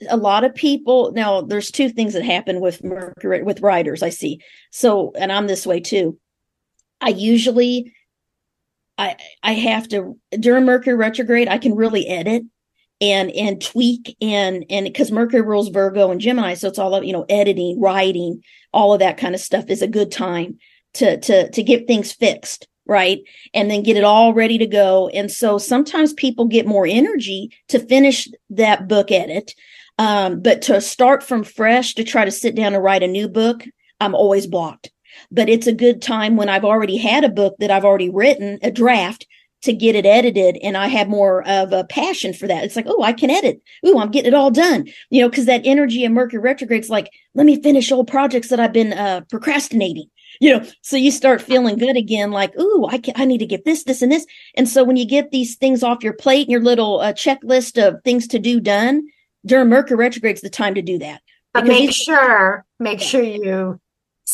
a 0.10 0.18
lot 0.18 0.44
of 0.44 0.56
people 0.56 1.12
now 1.14 1.42
there's 1.42 1.72
two 1.72 1.90
things 1.90 2.14
that 2.14 2.24
happen 2.24 2.60
with 2.60 2.84
mercury 2.84 3.44
with 3.44 3.62
writers 3.62 4.04
i 4.04 4.10
see 4.10 4.40
so 4.72 5.12
and 5.18 5.32
i'm 5.32 5.48
this 5.48 5.66
way 5.66 5.80
too 5.80 6.18
i 7.02 7.10
usually 7.10 7.94
i 8.98 9.16
i 9.44 9.54
have 9.54 9.88
to 9.88 10.18
during 10.40 10.66
mercury 10.66 10.96
retrograde 10.96 11.48
i 11.48 11.58
can 11.58 11.76
really 11.76 12.08
edit 12.08 12.44
and 13.04 13.30
and 13.32 13.62
tweak 13.62 14.16
and 14.22 14.66
and 14.70 14.86
because 14.86 15.12
mercury 15.12 15.42
rules 15.42 15.70
virgo 15.70 16.10
and 16.10 16.22
gemini 16.22 16.54
so 16.54 16.68
it's 16.68 16.80
all 16.80 16.96
of 16.96 17.04
you 17.04 17.14
know 17.14 17.26
editing 17.30 17.80
writing 17.80 18.42
all 18.74 18.94
of 18.94 19.00
that 19.00 19.18
kind 19.18 19.36
of 19.36 19.42
stuff 19.42 19.66
is 19.68 19.82
a 19.82 19.88
good 19.88 20.12
time 20.12 20.58
to 20.94 21.20
to 21.20 21.50
to 21.52 21.62
get 21.62 21.86
things 21.86 22.14
fixed 22.14 22.68
right 22.86 23.20
and 23.54 23.70
then 23.70 23.84
get 23.84 23.98
it 23.98 24.04
all 24.04 24.34
ready 24.34 24.58
to 24.58 24.68
go 24.68 25.08
and 25.10 25.32
so 25.32 25.58
sometimes 25.58 26.14
people 26.14 26.46
get 26.46 26.66
more 26.66 26.88
energy 26.88 27.52
to 27.68 27.80
finish 27.80 28.28
that 28.50 28.88
book 28.88 29.12
edit 29.12 29.54
um, 29.98 30.42
but 30.42 30.64
to 30.64 30.82
start 30.82 31.24
from 31.24 31.44
fresh 31.44 31.96
to 31.96 32.04
try 32.04 32.26
to 32.26 32.32
sit 32.32 32.56
down 32.56 32.74
and 32.74 32.84
write 32.84 33.04
a 33.04 33.08
new 33.08 33.28
book, 33.28 33.64
I'm 34.00 34.16
always 34.16 34.48
blocked. 34.48 34.92
But 35.32 35.50
it's 35.50 35.68
a 35.68 35.74
good 35.74 36.02
time 36.02 36.36
when 36.36 36.50
I've 36.50 36.66
already 36.66 36.98
had 36.98 37.24
a 37.24 37.30
book 37.30 37.56
that 37.60 37.70
I've 37.70 37.86
already 37.86 38.10
written, 38.10 38.60
a 38.64 38.72
draft, 38.72 39.28
to 39.64 39.74
get 39.74 39.96
it 39.96 40.06
edited. 40.06 40.58
And 40.64 40.78
I 40.78 40.88
have 40.88 41.10
more 41.10 41.48
of 41.48 41.74
a 41.74 41.84
passion 41.86 42.34
for 42.34 42.48
that. 42.48 42.64
It's 42.64 42.76
like, 42.76 42.86
oh, 42.88 43.04
I 43.04 43.14
can 43.14 43.30
edit. 43.30 43.62
Ooh, 43.86 43.98
I'm 43.98 44.12
getting 44.12 44.32
it 44.32 44.36
all 44.36 44.52
done. 44.52 44.88
You 45.10 45.22
know, 45.22 45.30
because 45.30 45.46
that 45.46 45.62
energy 45.66 46.04
in 46.04 46.14
Mercury 46.14 46.42
retrograde's 46.42 46.90
like, 46.90 47.10
let 47.34 47.46
me 47.46 47.62
finish 47.62 47.92
old 47.92 48.08
projects 48.08 48.50
that 48.50 48.60
I've 48.60 48.74
been 48.74 48.94
uh, 48.94 49.22
procrastinating. 49.30 50.10
You 50.40 50.58
know, 50.58 50.66
so 50.82 50.98
you 50.98 51.12
start 51.12 51.42
feeling 51.42 51.78
good 51.78 51.96
again, 51.96 52.32
like, 52.32 52.58
ooh, 52.60 52.88
I 52.88 52.98
can, 52.98 53.14
I 53.16 53.26
need 53.26 53.38
to 53.38 53.46
get 53.46 53.66
this, 53.66 53.84
this, 53.84 54.02
and 54.02 54.12
this. 54.12 54.26
And 54.56 54.68
so 54.68 54.84
when 54.84 54.96
you 54.96 55.06
get 55.06 55.30
these 55.30 55.56
things 55.56 55.84
off 55.84 56.04
your 56.04 56.14
plate 56.14 56.48
and 56.48 56.52
your 56.52 56.64
little 56.64 57.02
uh, 57.02 57.14
checklist 57.14 57.82
of 57.82 58.02
things 58.04 58.28
to 58.30 58.40
do 58.40 58.60
done, 58.60 59.08
during 59.46 59.70
Mercury 59.70 59.98
retrograde, 59.98 60.38
retrograde's 60.38 60.42
the 60.42 60.50
time 60.50 60.76
to 60.76 60.82
do 60.82 60.98
that. 61.00 61.22
But 61.54 61.66
make 61.66 61.92
sure, 61.92 62.66
make 62.80 63.00
sure 63.00 63.22
you 63.22 63.80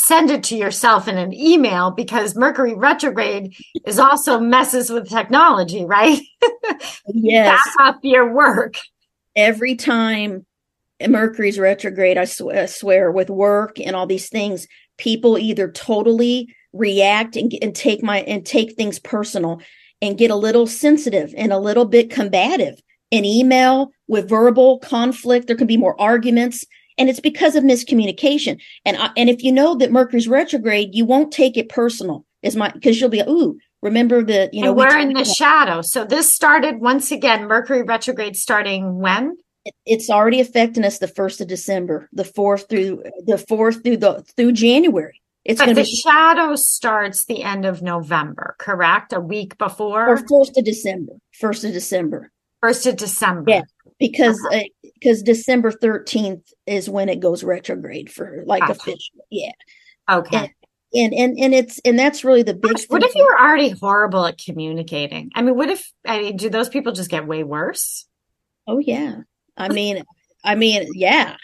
send 0.06 0.32
it 0.32 0.44
to 0.44 0.56
yourself 0.58 1.08
in 1.08 1.18
an 1.18 1.34
email 1.34 1.92
because 1.92 2.36
Mercury 2.36 2.74
retrograde 2.74 3.54
is 3.86 4.00
also 4.00 4.40
messes 4.40 4.90
with 4.90 5.10
technology, 5.10 5.86
right? 5.86 6.20
Yes, 7.14 7.60
Back 7.78 7.88
up 7.88 8.00
your 8.04 8.32
work. 8.34 8.76
every 9.36 9.76
time 9.76 10.46
Mercury's 11.08 11.60
retrograde, 11.60 12.18
I, 12.18 12.26
sw- 12.26 12.54
I 12.54 12.66
swear, 12.68 13.12
with 13.12 13.30
work 13.30 13.80
and 13.80 13.96
all 13.96 14.06
these 14.08 14.30
things, 14.30 14.68
people 14.98 15.38
either 15.38 15.72
totally 15.72 16.54
react 16.74 17.36
and, 17.36 17.52
and 17.62 17.76
take 17.76 18.04
my 18.04 18.22
and 18.22 18.46
take 18.46 18.76
things 18.76 19.00
personal 19.00 19.60
and 20.02 20.18
get 20.18 20.32
a 20.32 20.36
little 20.36 20.68
sensitive 20.68 21.34
and 21.36 21.52
a 21.52 21.60
little 21.60 21.86
bit 21.86 22.10
combative 22.12 22.80
An 23.12 23.26
email 23.26 23.90
with 24.08 24.30
verbal 24.30 24.80
conflict. 24.80 25.48
There 25.48 25.56
can 25.56 25.68
be 25.68 25.78
more 25.78 26.00
arguments. 26.00 26.64
And 27.00 27.10
it's 27.10 27.20
because 27.20 27.56
of 27.56 27.64
miscommunication. 27.64 28.60
And 28.86 28.98
I, 28.98 29.10
and 29.18 29.30
if 29.30 29.42
you 29.42 29.52
know 29.52 29.76
that 29.76 29.92
Mercury's 29.92 30.28
retrograde, 30.28 30.94
you 30.94 31.06
won't 31.06 31.32
take 31.32 31.58
it 31.58 31.70
personal. 31.70 32.26
Is 32.42 32.56
my 32.56 32.70
because 32.70 33.02
you'll 33.02 33.10
be 33.10 33.22
ooh 33.28 33.58
remember 33.82 34.24
the 34.24 34.50
you 34.52 34.62
know 34.62 34.70
and 34.70 34.78
we 34.78 34.86
we're 34.86 35.00
in 35.00 35.14
the 35.14 35.22
about- 35.22 35.36
shadow. 35.36 35.82
So 35.82 36.06
this 36.06 36.34
started 36.34 36.80
once 36.80 37.12
again, 37.12 37.48
Mercury 37.48 37.84
retrograde 37.84 38.36
starting 38.36 39.00
when? 39.00 39.38
It's 39.86 40.10
already 40.10 40.40
affecting 40.40 40.86
us 40.86 41.00
the 41.00 41.08
first 41.08 41.42
of 41.42 41.48
December, 41.48 42.10
the 42.12 42.24
fourth 42.24 42.68
through 42.70 43.04
the 43.26 43.38
fourth 43.38 43.84
through 43.84 43.98
the 43.98 44.24
through 44.36 44.54
January. 44.54 45.22
It's 45.46 45.60
but 45.60 45.74
the 45.74 45.84
be 45.84 45.96
shadow 45.96 46.56
starts 46.56 47.26
the 47.26 47.44
end 47.44 47.66
of 47.66 47.82
November, 47.82 48.56
correct? 48.60 49.14
A 49.14 49.20
week 49.20 49.58
before 49.58 50.08
or 50.08 50.18
first 50.18 50.58
of 50.58 50.66
December. 50.66 51.14
First 51.34 51.64
of 51.64 51.74
December. 51.74 52.32
First 52.62 52.86
of 52.86 52.98
December. 52.98 53.52
Yeah, 53.52 53.62
because 54.00 54.40
uh-huh. 54.50 54.60
uh, 54.60 54.64
because 55.00 55.24
December 55.24 55.72
thirteenth 55.72 56.52
is 56.66 56.90
when 56.90 57.10
it 57.10 57.20
goes 57.20 57.44
retrograde 57.44 58.12
for 58.12 58.44
like 58.46 58.62
gotcha. 58.62 58.74
official. 58.74 59.26
Yeah. 59.30 59.52
Okay. 60.10 60.54
And, 60.94 61.14
and 61.14 61.14
and 61.14 61.40
and 61.40 61.54
it's 61.54 61.80
and 61.86 61.98
that's 61.98 62.24
really 62.24 62.44
the 62.44 62.54
big. 62.54 62.80
What 62.88 63.04
if 63.04 63.14
you 63.16 63.24
were 63.24 63.40
already 63.40 63.70
horrible 63.70 64.26
at 64.26 64.38
communicating? 64.38 65.30
I 65.36 65.42
mean, 65.42 65.56
what 65.56 65.70
if 65.70 65.92
I 66.06 66.20
mean, 66.20 66.38
do 66.38 66.50
those 66.50 66.70
people 66.70 66.94
just 66.94 67.12
get 67.12 67.28
way 67.28 67.44
worse? 67.44 68.06
Oh 68.68 68.80
yeah, 68.80 69.22
I 69.56 69.70
mean, 69.70 70.04
I 70.44 70.56
mean, 70.56 70.88
yeah. 70.94 71.36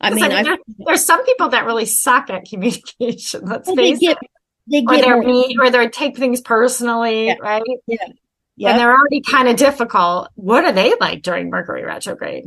I 0.00 0.10
mean, 0.10 0.56
there's 0.84 1.04
some 1.04 1.24
people 1.24 1.50
that 1.50 1.64
really 1.64 1.86
suck 1.86 2.28
at 2.28 2.44
communication. 2.44 3.44
Let's 3.44 3.70
face 3.70 3.98
they 4.00 4.06
get, 4.06 4.18
it. 4.20 4.30
They 4.68 4.82
get 4.82 5.00
or 5.00 5.02
they're 5.02 5.22
mean, 5.22 5.60
or 5.60 5.70
they 5.70 5.88
take 5.88 6.16
things 6.16 6.40
personally, 6.40 7.26
yeah. 7.26 7.34
right? 7.40 7.62
Yeah. 7.86 8.06
Yeah. 8.56 8.70
And 8.70 8.80
they're 8.80 8.92
already 8.92 9.22
kind 9.22 9.48
of 9.48 9.56
difficult. 9.56 10.28
What 10.34 10.64
are 10.64 10.72
they 10.72 10.94
like 11.00 11.22
during 11.22 11.50
Mercury 11.50 11.84
retrograde? 11.84 12.44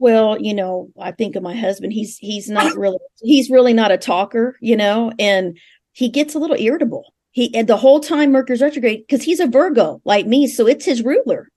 Well, 0.00 0.40
you 0.40 0.54
know, 0.54 0.88
I 0.98 1.12
think 1.12 1.36
of 1.36 1.42
my 1.42 1.54
husband. 1.54 1.92
He's 1.92 2.16
he's 2.16 2.48
not 2.50 2.74
really 2.76 2.98
he's 3.20 3.50
really 3.50 3.72
not 3.72 3.92
a 3.92 3.98
talker, 3.98 4.56
you 4.60 4.76
know, 4.76 5.12
and 5.18 5.56
he 5.92 6.08
gets 6.08 6.34
a 6.34 6.38
little 6.38 6.56
irritable. 6.58 7.14
He 7.30 7.54
and 7.54 7.68
the 7.68 7.76
whole 7.76 8.00
time 8.00 8.32
Mercury's 8.32 8.62
retrograde 8.62 9.04
because 9.06 9.22
he's 9.22 9.38
a 9.38 9.46
Virgo 9.46 10.00
like 10.04 10.26
me, 10.26 10.48
so 10.48 10.66
it's 10.66 10.84
his 10.84 11.04
ruler. 11.04 11.48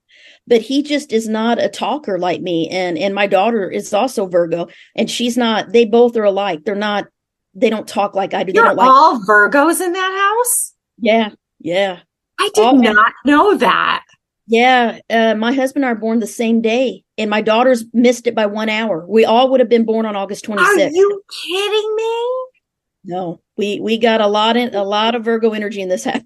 But 0.46 0.62
he 0.62 0.84
just 0.84 1.14
is 1.14 1.28
not 1.30 1.64
a 1.64 1.70
talker 1.70 2.20
like 2.20 2.42
me, 2.42 2.70
and 2.70 2.98
and 2.98 3.16
my 3.16 3.28
daughter 3.28 3.72
is 3.72 3.94
also 3.94 4.28
Virgo, 4.28 4.68
and 4.96 5.10
she's 5.10 5.38
not. 5.38 5.72
They 5.72 5.86
both 5.86 6.18
are 6.18 6.26
alike. 6.26 6.66
They're 6.66 6.76
not. 6.76 7.08
They 7.56 7.70
don't 7.70 7.88
talk 7.88 8.14
like 8.14 8.34
I 8.34 8.44
do. 8.44 8.52
You're 8.54 8.64
they 8.64 8.68
don't 8.70 8.78
like 8.78 8.90
all 8.90 9.20
Virgos 9.22 9.80
in 9.80 9.94
that 9.94 10.36
house. 10.38 10.74
Yeah, 11.00 11.30
yeah. 11.60 12.00
I 12.40 12.50
did 12.54 12.62
all 12.62 12.76
not 12.76 13.14
know 13.26 13.56
that. 13.58 14.04
Yeah, 14.48 15.00
uh, 15.10 15.36
my 15.36 15.54
husband 15.54 15.86
and 15.86 15.90
I 15.90 15.92
are 15.94 16.00
born 16.00 16.20
the 16.20 16.28
same 16.28 16.62
day, 16.62 17.04
and 17.18 17.30
my 17.30 17.42
daughter's 17.42 17.86
missed 17.94 18.28
it 18.28 18.36
by 18.36 18.46
one 18.46 18.70
hour. 18.70 19.06
We 19.08 19.24
all 19.24 19.50
would 19.52 19.62
have 19.62 19.70
been 19.70 19.86
born 19.86 20.06
on 20.06 20.16
August 20.16 20.46
26th. 20.46 20.88
Are 20.88 20.90
you 20.90 21.24
kidding 21.46 21.96
me? 21.96 22.44
No, 23.06 23.42
we 23.58 23.80
we 23.80 23.98
got 23.98 24.22
a 24.22 24.28
lot 24.28 24.58
in 24.58 24.76
a 24.76 24.84
lot 24.84 25.16
of 25.16 25.24
Virgo 25.24 25.52
energy 25.52 25.82
in 25.82 25.90
this 25.90 26.04
house. 26.06 26.22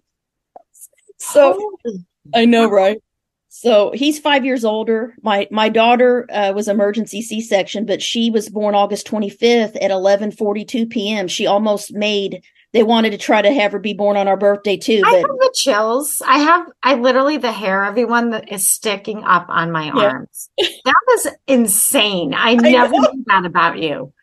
So 1.18 1.54
Holy 1.84 2.06
I 2.34 2.46
know, 2.46 2.70
right? 2.70 3.02
So 3.50 3.92
he's 3.92 4.20
five 4.20 4.46
years 4.46 4.64
older. 4.64 5.16
My 5.24 5.48
my 5.50 5.70
daughter 5.70 6.28
uh, 6.32 6.54
was 6.54 6.68
emergency 6.68 7.22
C 7.22 7.42
section, 7.42 7.86
but 7.86 8.02
she 8.02 8.30
was 8.30 8.50
born 8.50 8.76
August 8.76 9.08
25th 9.08 9.76
at 9.82 9.92
11:42 9.92 10.90
p.m. 10.90 11.28
She 11.28 11.48
almost 11.48 11.94
made. 11.94 12.44
They 12.78 12.84
wanted 12.84 13.12
to 13.12 13.18
try 13.18 13.42
to 13.42 13.52
have 13.52 13.72
her 13.72 13.80
be 13.80 13.94
born 13.94 14.18
on 14.18 14.28
our 14.28 14.38
birthday 14.38 14.78
too, 14.78 15.02
I 15.06 15.10
but 15.12 15.18
have 15.18 15.40
the 15.40 15.52
chills. 15.56 16.22
I 16.26 16.38
have, 16.40 16.68
I 16.84 16.96
literally, 16.96 17.38
the 17.38 17.52
hair, 17.52 17.84
everyone 17.84 18.30
that 18.32 18.52
is 18.52 18.70
sticking 18.70 19.24
up 19.24 19.48
on 19.50 19.72
my 19.72 19.86
Yeah. 19.86 20.10
arms. 20.12 20.50
That 20.58 20.96
was 21.08 21.28
insane. 21.48 22.34
I 22.36 22.54
never 22.56 22.92
know. 22.94 23.00
knew 23.14 23.24
that 23.28 23.46
about 23.46 23.80
you. 23.80 24.14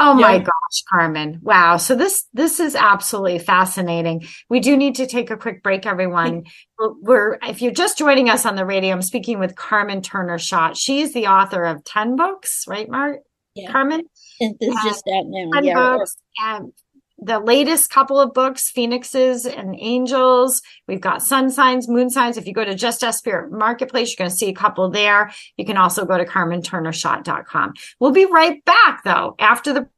Oh 0.00 0.14
my 0.14 0.38
gosh, 0.38 0.82
Carmen. 0.88 1.40
Wow. 1.42 1.76
So 1.78 1.96
this, 1.96 2.26
this 2.32 2.60
is 2.60 2.76
absolutely 2.76 3.40
fascinating. 3.40 4.26
We 4.48 4.60
do 4.60 4.76
need 4.76 4.94
to 4.96 5.06
take 5.06 5.30
a 5.30 5.36
quick 5.36 5.62
break, 5.64 5.86
everyone. 5.86 6.44
We're, 6.78 7.38
if 7.42 7.60
you're 7.62 7.72
just 7.72 7.98
joining 7.98 8.30
us 8.30 8.46
on 8.46 8.54
the 8.54 8.64
radio, 8.64 8.92
I'm 8.92 9.02
speaking 9.02 9.40
with 9.40 9.56
Carmen 9.56 10.02
Turner 10.02 10.38
Schott. 10.38 10.76
She's 10.76 11.14
the 11.14 11.26
author 11.26 11.64
of 11.64 11.82
10 11.82 12.14
books, 12.14 12.64
right, 12.68 12.88
Mark? 12.88 13.20
Yeah. 13.54 13.72
Carmen? 13.72 14.02
and 14.40 14.54
it's 14.60 14.84
just 14.84 15.08
out 15.08 15.24
now. 15.26 15.50
10 15.54 15.64
Yeah, 15.64 15.74
books 15.96 16.16
and 16.40 16.72
the 17.20 17.40
latest 17.40 17.90
couple 17.90 18.20
of 18.20 18.32
books 18.32 18.70
phoenixes 18.70 19.44
and 19.44 19.74
angels 19.78 20.62
we've 20.86 21.00
got 21.00 21.22
sun 21.22 21.50
signs 21.50 21.88
moon 21.88 22.10
signs 22.10 22.36
if 22.36 22.46
you 22.46 22.52
go 22.52 22.64
to 22.64 22.74
just 22.74 23.02
as 23.02 23.18
spirit 23.18 23.50
marketplace 23.50 24.10
you're 24.10 24.24
going 24.24 24.30
to 24.30 24.36
see 24.36 24.48
a 24.48 24.54
couple 24.54 24.88
there 24.88 25.30
you 25.56 25.64
can 25.64 25.76
also 25.76 26.04
go 26.04 26.16
to 26.16 26.24
carmenturnerschott.com 26.24 27.74
we'll 27.98 28.12
be 28.12 28.26
right 28.26 28.64
back 28.64 29.02
though 29.04 29.34
after 29.38 29.72
the 29.72 29.88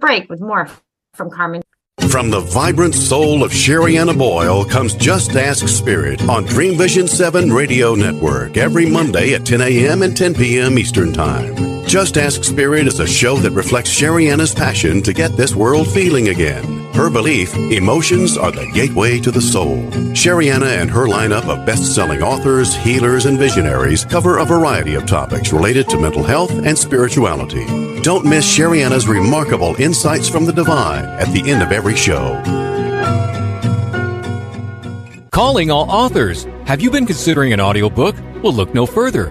break 0.00 0.28
with 0.30 0.40
more 0.40 0.68
from 1.12 1.30
carmen 1.30 1.62
From 2.08 2.30
the 2.30 2.40
vibrant 2.40 2.94
soul 2.94 3.44
of 3.44 3.52
Sherianna 3.52 4.16
Boyle 4.16 4.64
comes 4.64 4.94
Just 4.94 5.36
Ask 5.36 5.68
Spirit 5.68 6.22
on 6.28 6.44
Dream 6.44 6.76
Vision 6.76 7.06
7 7.06 7.52
Radio 7.52 7.94
Network 7.94 8.56
every 8.56 8.86
Monday 8.86 9.34
at 9.34 9.46
10 9.46 9.60
a.m. 9.60 10.02
and 10.02 10.16
10 10.16 10.34
p.m. 10.34 10.78
Eastern 10.78 11.12
Time. 11.12 11.83
Just 11.94 12.16
Ask 12.16 12.42
Spirit 12.42 12.88
is 12.88 12.98
a 12.98 13.06
show 13.06 13.36
that 13.36 13.52
reflects 13.52 13.88
Sherianna's 13.88 14.52
passion 14.52 15.00
to 15.02 15.12
get 15.12 15.36
this 15.36 15.54
world 15.54 15.86
feeling 15.86 16.30
again. 16.30 16.92
Her 16.92 17.08
belief, 17.08 17.54
emotions 17.54 18.36
are 18.36 18.50
the 18.50 18.68
gateway 18.74 19.20
to 19.20 19.30
the 19.30 19.40
soul. 19.40 19.76
Sherianna 20.12 20.76
and 20.80 20.90
her 20.90 21.06
lineup 21.06 21.48
of 21.48 21.64
best-selling 21.64 22.20
authors, 22.20 22.74
healers, 22.74 23.26
and 23.26 23.38
visionaries 23.38 24.04
cover 24.04 24.38
a 24.38 24.44
variety 24.44 24.96
of 24.96 25.06
topics 25.06 25.52
related 25.52 25.88
to 25.90 25.96
mental 25.96 26.24
health 26.24 26.50
and 26.50 26.76
spirituality. 26.76 27.64
Don't 28.02 28.26
miss 28.26 28.44
Sherianna's 28.44 29.06
remarkable 29.06 29.76
insights 29.76 30.28
from 30.28 30.46
the 30.46 30.52
divine 30.52 31.04
at 31.04 31.32
the 31.32 31.48
end 31.48 31.62
of 31.62 31.70
every 31.70 31.94
show. 31.94 32.42
Calling 35.30 35.70
all 35.70 35.88
authors. 35.88 36.48
Have 36.64 36.80
you 36.80 36.90
been 36.90 37.06
considering 37.06 37.52
an 37.52 37.60
audiobook? 37.60 38.16
Well, 38.42 38.52
look 38.52 38.74
no 38.74 38.84
further. 38.84 39.30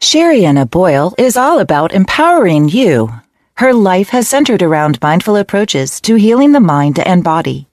Sherianna 0.00 0.70
Boyle 0.70 1.14
is 1.16 1.36
all 1.36 1.58
about 1.58 1.92
empowering 1.92 2.68
you. 2.68 3.10
Her 3.54 3.72
life 3.72 4.10
has 4.10 4.28
centered 4.28 4.62
around 4.62 5.00
mindful 5.00 5.36
approaches 5.36 6.00
to 6.02 6.16
healing 6.16 6.52
the 6.52 6.60
mind 6.60 6.98
and 6.98 7.24
body. 7.24 7.66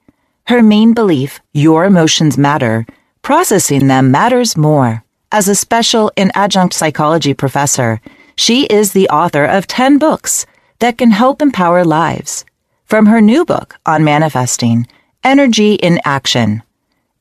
Her 0.46 0.62
main 0.62 0.94
belief, 0.94 1.40
your 1.52 1.84
emotions 1.84 2.38
matter, 2.38 2.86
processing 3.22 3.88
them 3.88 4.10
matters 4.10 4.56
more. 4.56 5.04
As 5.30 5.48
a 5.48 5.54
special 5.54 6.10
and 6.16 6.32
adjunct 6.34 6.74
psychology 6.74 7.34
professor, 7.34 8.00
she 8.36 8.64
is 8.66 8.92
the 8.92 9.08
author 9.10 9.44
of 9.44 9.66
10 9.66 9.98
books 9.98 10.46
that 10.78 10.98
can 10.98 11.10
help 11.10 11.42
empower 11.42 11.84
lives. 11.84 12.44
From 12.86 13.06
her 13.06 13.20
new 13.20 13.44
book 13.44 13.76
on 13.84 14.02
manifesting, 14.02 14.86
Energy 15.22 15.74
in 15.74 16.00
Action, 16.04 16.62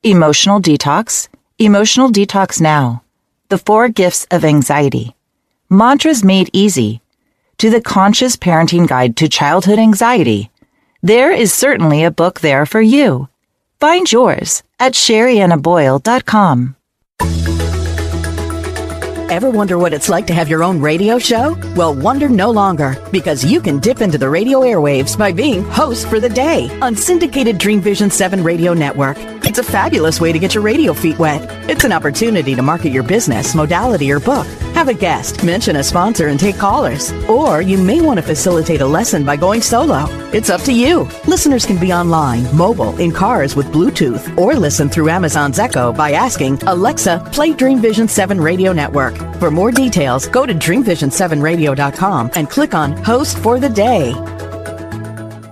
Emotional 0.02 0.62
Detox, 0.62 1.28
Emotional 1.60 2.10
Detox 2.10 2.60
Now, 2.60 3.03
The 3.54 3.60
Four 3.60 3.90
Gifts 3.90 4.26
of 4.32 4.44
Anxiety, 4.44 5.16
Mantras 5.70 6.24
Made 6.24 6.50
Easy, 6.54 7.02
to 7.60 7.70
the 7.70 7.82
Conscious 7.82 8.36
Parenting 8.36 8.88
Guide 8.88 9.16
to 9.18 9.30
Childhood 9.30 9.78
Anxiety. 9.78 10.50
There 11.04 11.32
is 11.32 11.54
certainly 11.54 12.04
a 12.04 12.10
book 12.10 12.40
there 12.40 12.66
for 12.66 12.82
you. 12.82 13.30
Find 13.80 14.12
yours 14.12 14.64
at 14.80 14.94
sheriannaboyle.com. 14.94 16.76
Ever 19.30 19.50
wonder 19.50 19.78
what 19.78 19.94
it's 19.94 20.10
like 20.10 20.28
to 20.28 20.34
have 20.34 20.48
your 20.48 20.64
own 20.64 20.80
radio 20.80 21.18
show? 21.18 21.58
Well, 21.76 21.94
wonder 21.96 22.30
no 22.30 22.52
longer 22.52 22.96
because 23.12 23.44
you 23.44 23.62
can 23.62 23.80
dip 23.80 24.02
into 24.02 24.18
the 24.18 24.30
radio 24.30 24.62
airwaves 24.62 25.18
by 25.18 25.32
being 25.32 25.64
host 25.64 26.08
for 26.08 26.20
the 26.20 26.30
day 26.30 26.70
on 26.82 26.96
syndicated 26.96 27.58
Dream 27.58 27.82
Vision 27.82 28.12
7 28.12 28.44
radio 28.44 28.74
network. 28.74 29.18
It's 29.46 29.60
a 29.60 29.64
fabulous 29.64 30.22
way 30.22 30.32
to 30.32 30.40
get 30.40 30.54
your 30.54 30.64
radio 30.64 30.94
feet 30.94 31.20
wet. 31.20 31.42
It's 31.70 31.84
an 31.84 31.92
opportunity 31.92 32.56
to 32.56 32.62
market 32.62 32.92
your 32.92 33.04
business, 33.04 33.56
modality, 33.56 34.12
or 34.12 34.20
book. 34.20 34.48
Have 34.74 34.88
a 34.88 34.94
guest, 34.94 35.44
mention 35.44 35.76
a 35.76 35.84
sponsor, 35.84 36.28
and 36.28 36.40
take 36.40 36.58
callers. 36.58 37.12
Or 37.28 37.62
you 37.62 37.78
may 37.78 38.02
want 38.02 38.18
to 38.20 38.26
facilitate 38.26 38.82
a 38.82 38.88
lesson 38.88 39.26
by 39.26 39.36
going 39.36 39.62
solo. 39.62 40.06
It's 40.32 40.50
up 40.50 40.62
to 40.62 40.74
you. 40.74 41.08
Listeners 41.28 41.66
can 41.66 41.78
be 41.80 41.94
online, 41.94 42.44
mobile, 42.56 42.96
in 42.98 43.12
cars 43.12 43.56
with 43.56 43.68
Bluetooth, 43.68 44.38
or 44.38 44.56
listen 44.56 44.90
through 44.90 45.10
Amazon's 45.10 45.60
Echo 45.60 45.94
by 45.94 46.14
asking 46.14 46.62
Alexa, 46.64 47.30
play 47.32 47.54
Dream 47.54 47.80
Vision 47.80 48.08
7 48.08 48.40
radio 48.40 48.74
network. 48.74 49.13
For 49.40 49.52
more 49.52 49.72
details, 49.72 50.28
go 50.28 50.46
to 50.46 50.54
dreamvision7radio.com 50.54 52.32
and 52.36 52.50
click 52.50 52.74
on 52.74 52.94
Host 52.94 53.38
for 53.40 53.60
the 53.60 53.70
Day. 53.70 54.14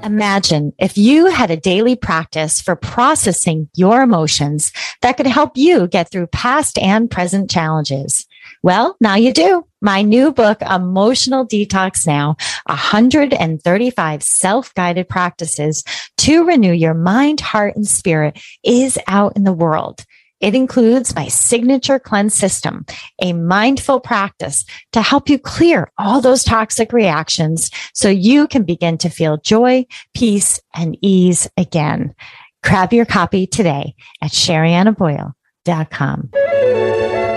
Imagine 0.03 0.73
if 0.79 0.97
you 0.97 1.27
had 1.27 1.51
a 1.51 1.57
daily 1.57 1.95
practice 1.95 2.59
for 2.59 2.75
processing 2.75 3.69
your 3.75 4.01
emotions 4.01 4.71
that 5.01 5.15
could 5.15 5.27
help 5.27 5.55
you 5.55 5.87
get 5.87 6.09
through 6.09 6.27
past 6.27 6.77
and 6.79 7.09
present 7.09 7.51
challenges. 7.51 8.25
Well, 8.63 8.97
now 8.99 9.15
you 9.15 9.31
do. 9.31 9.65
My 9.79 10.01
new 10.01 10.31
book, 10.31 10.61
Emotional 10.61 11.47
Detox 11.47 12.05
Now, 12.05 12.35
135 12.65 14.23
self-guided 14.23 15.07
practices 15.07 15.83
to 16.17 16.45
renew 16.45 16.73
your 16.73 16.93
mind, 16.93 17.39
heart, 17.39 17.75
and 17.75 17.87
spirit 17.87 18.39
is 18.63 18.99
out 19.07 19.35
in 19.35 19.43
the 19.43 19.53
world. 19.53 20.05
It 20.41 20.55
includes 20.55 21.15
my 21.15 21.27
signature 21.27 21.99
cleanse 21.99 22.33
system, 22.33 22.85
a 23.21 23.33
mindful 23.33 23.99
practice 23.99 24.65
to 24.91 25.01
help 25.01 25.29
you 25.29 25.37
clear 25.37 25.91
all 25.99 26.19
those 26.19 26.43
toxic 26.43 26.91
reactions 26.91 27.69
so 27.93 28.09
you 28.09 28.47
can 28.47 28.63
begin 28.63 28.97
to 28.99 29.09
feel 29.09 29.37
joy, 29.37 29.85
peace, 30.15 30.59
and 30.73 30.97
ease 31.01 31.47
again. 31.57 32.15
Grab 32.63 32.91
your 32.91 33.05
copy 33.05 33.45
today 33.45 33.93
at 34.21 34.31
SheriannaBoyle.com. 34.31 36.29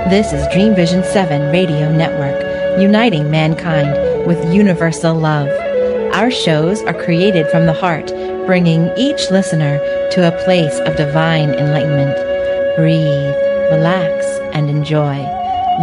This 0.08 0.32
is 0.32 0.46
Dream 0.52 0.74
Vision 0.74 1.04
7 1.04 1.52
Radio 1.52 1.94
Network, 1.94 2.80
uniting 2.80 3.30
mankind 3.30 4.26
with 4.26 4.52
universal 4.52 5.14
love. 5.14 5.48
Our 6.14 6.30
shows 6.30 6.82
are 6.82 6.94
created 6.94 7.48
from 7.48 7.66
the 7.66 7.72
heart, 7.74 8.08
bringing 8.46 8.90
each 8.96 9.30
listener 9.30 9.78
to 10.12 10.26
a 10.26 10.44
place 10.44 10.78
of 10.80 10.96
divine 10.96 11.50
enlightenment. 11.50 12.33
Breathe, 12.76 13.36
relax, 13.70 14.26
and 14.52 14.68
enjoy. 14.68 15.22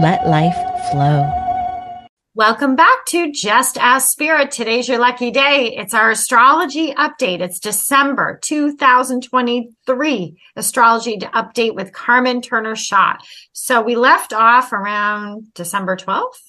Let 0.01 0.27
life 0.27 0.57
flow. 0.91 1.25
Welcome 2.35 2.75
back 2.75 3.05
to 3.05 3.31
Just 3.31 3.77
Ask 3.77 4.11
Spirit. 4.11 4.51
Today's 4.51 4.89
your 4.89 4.99
lucky 4.99 5.31
day. 5.31 5.73
It's 5.77 5.93
our 5.93 6.11
astrology 6.11 6.93
update. 6.93 7.39
It's 7.39 7.59
December 7.59 8.39
2023 8.43 10.37
astrology 10.57 11.15
to 11.15 11.27
update 11.27 11.75
with 11.75 11.93
Carmen 11.93 12.41
Turner 12.41 12.75
Schott. 12.75 13.23
So 13.53 13.81
we 13.81 13.95
left 13.95 14.33
off 14.33 14.73
around 14.73 15.53
December 15.53 15.95
12th. 15.95 16.43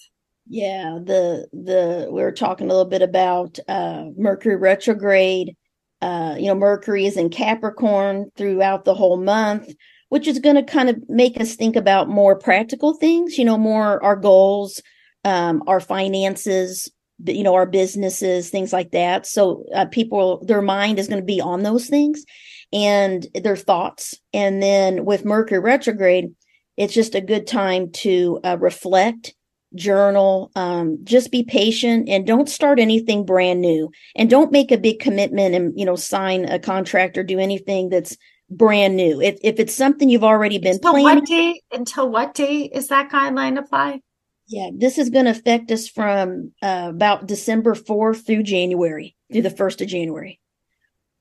Yeah, 0.48 0.98
the 1.00 1.46
the 1.52 2.08
we 2.10 2.20
were 2.20 2.32
talking 2.32 2.66
a 2.66 2.70
little 2.70 2.90
bit 2.90 3.02
about 3.02 3.60
uh 3.68 4.06
Mercury 4.16 4.56
retrograde. 4.56 5.54
Uh, 6.00 6.34
you 6.36 6.48
know, 6.48 6.56
Mercury 6.56 7.06
is 7.06 7.16
in 7.16 7.30
Capricorn 7.30 8.32
throughout 8.36 8.84
the 8.84 8.94
whole 8.94 9.18
month 9.18 9.72
which 10.12 10.28
is 10.28 10.40
going 10.40 10.56
to 10.56 10.62
kind 10.62 10.90
of 10.90 11.08
make 11.08 11.40
us 11.40 11.54
think 11.54 11.74
about 11.74 12.06
more 12.06 12.38
practical 12.38 12.92
things, 12.92 13.38
you 13.38 13.46
know, 13.46 13.56
more 13.56 14.04
our 14.04 14.14
goals, 14.14 14.82
um, 15.24 15.62
our 15.66 15.80
finances, 15.80 16.92
you 17.24 17.42
know, 17.42 17.54
our 17.54 17.64
businesses, 17.64 18.50
things 18.50 18.74
like 18.74 18.90
that. 18.90 19.26
So 19.26 19.64
uh, 19.74 19.86
people, 19.86 20.44
their 20.44 20.60
mind 20.60 20.98
is 20.98 21.08
going 21.08 21.22
to 21.22 21.24
be 21.24 21.40
on 21.40 21.62
those 21.62 21.86
things 21.86 22.26
and 22.74 23.26
their 23.32 23.56
thoughts. 23.56 24.14
And 24.34 24.62
then 24.62 25.06
with 25.06 25.24
Mercury 25.24 25.60
retrograde, 25.60 26.34
it's 26.76 26.92
just 26.92 27.14
a 27.14 27.22
good 27.22 27.46
time 27.46 27.90
to 27.92 28.38
uh, 28.44 28.58
reflect, 28.60 29.34
journal, 29.74 30.50
um, 30.54 30.98
just 31.04 31.32
be 31.32 31.42
patient 31.42 32.10
and 32.10 32.26
don't 32.26 32.50
start 32.50 32.78
anything 32.78 33.24
brand 33.24 33.62
new 33.62 33.90
and 34.14 34.28
don't 34.28 34.52
make 34.52 34.72
a 34.72 34.76
big 34.76 35.00
commitment 35.00 35.54
and, 35.54 35.72
you 35.74 35.86
know, 35.86 35.96
sign 35.96 36.44
a 36.44 36.58
contract 36.58 37.16
or 37.16 37.24
do 37.24 37.38
anything 37.38 37.88
that's 37.88 38.14
brand 38.56 38.96
new. 38.96 39.20
If 39.20 39.38
if 39.42 39.58
it's 39.58 39.74
something 39.74 40.08
you've 40.08 40.24
already 40.24 40.58
been 40.58 40.74
until 40.74 40.92
planning, 40.92 41.20
what 41.20 41.26
day? 41.26 41.60
Until 41.72 42.10
what 42.10 42.34
day 42.34 42.70
is 42.72 42.88
that 42.88 43.10
guideline 43.10 43.58
apply? 43.58 44.00
Yeah, 44.48 44.70
this 44.74 44.98
is 44.98 45.10
going 45.10 45.26
to 45.26 45.30
affect 45.30 45.70
us 45.70 45.88
from 45.88 46.52
uh, 46.62 46.86
about 46.90 47.26
December 47.26 47.74
fourth 47.74 48.26
through 48.26 48.42
January 48.42 49.16
through 49.32 49.42
the 49.42 49.50
first 49.50 49.80
of 49.80 49.88
January. 49.88 50.40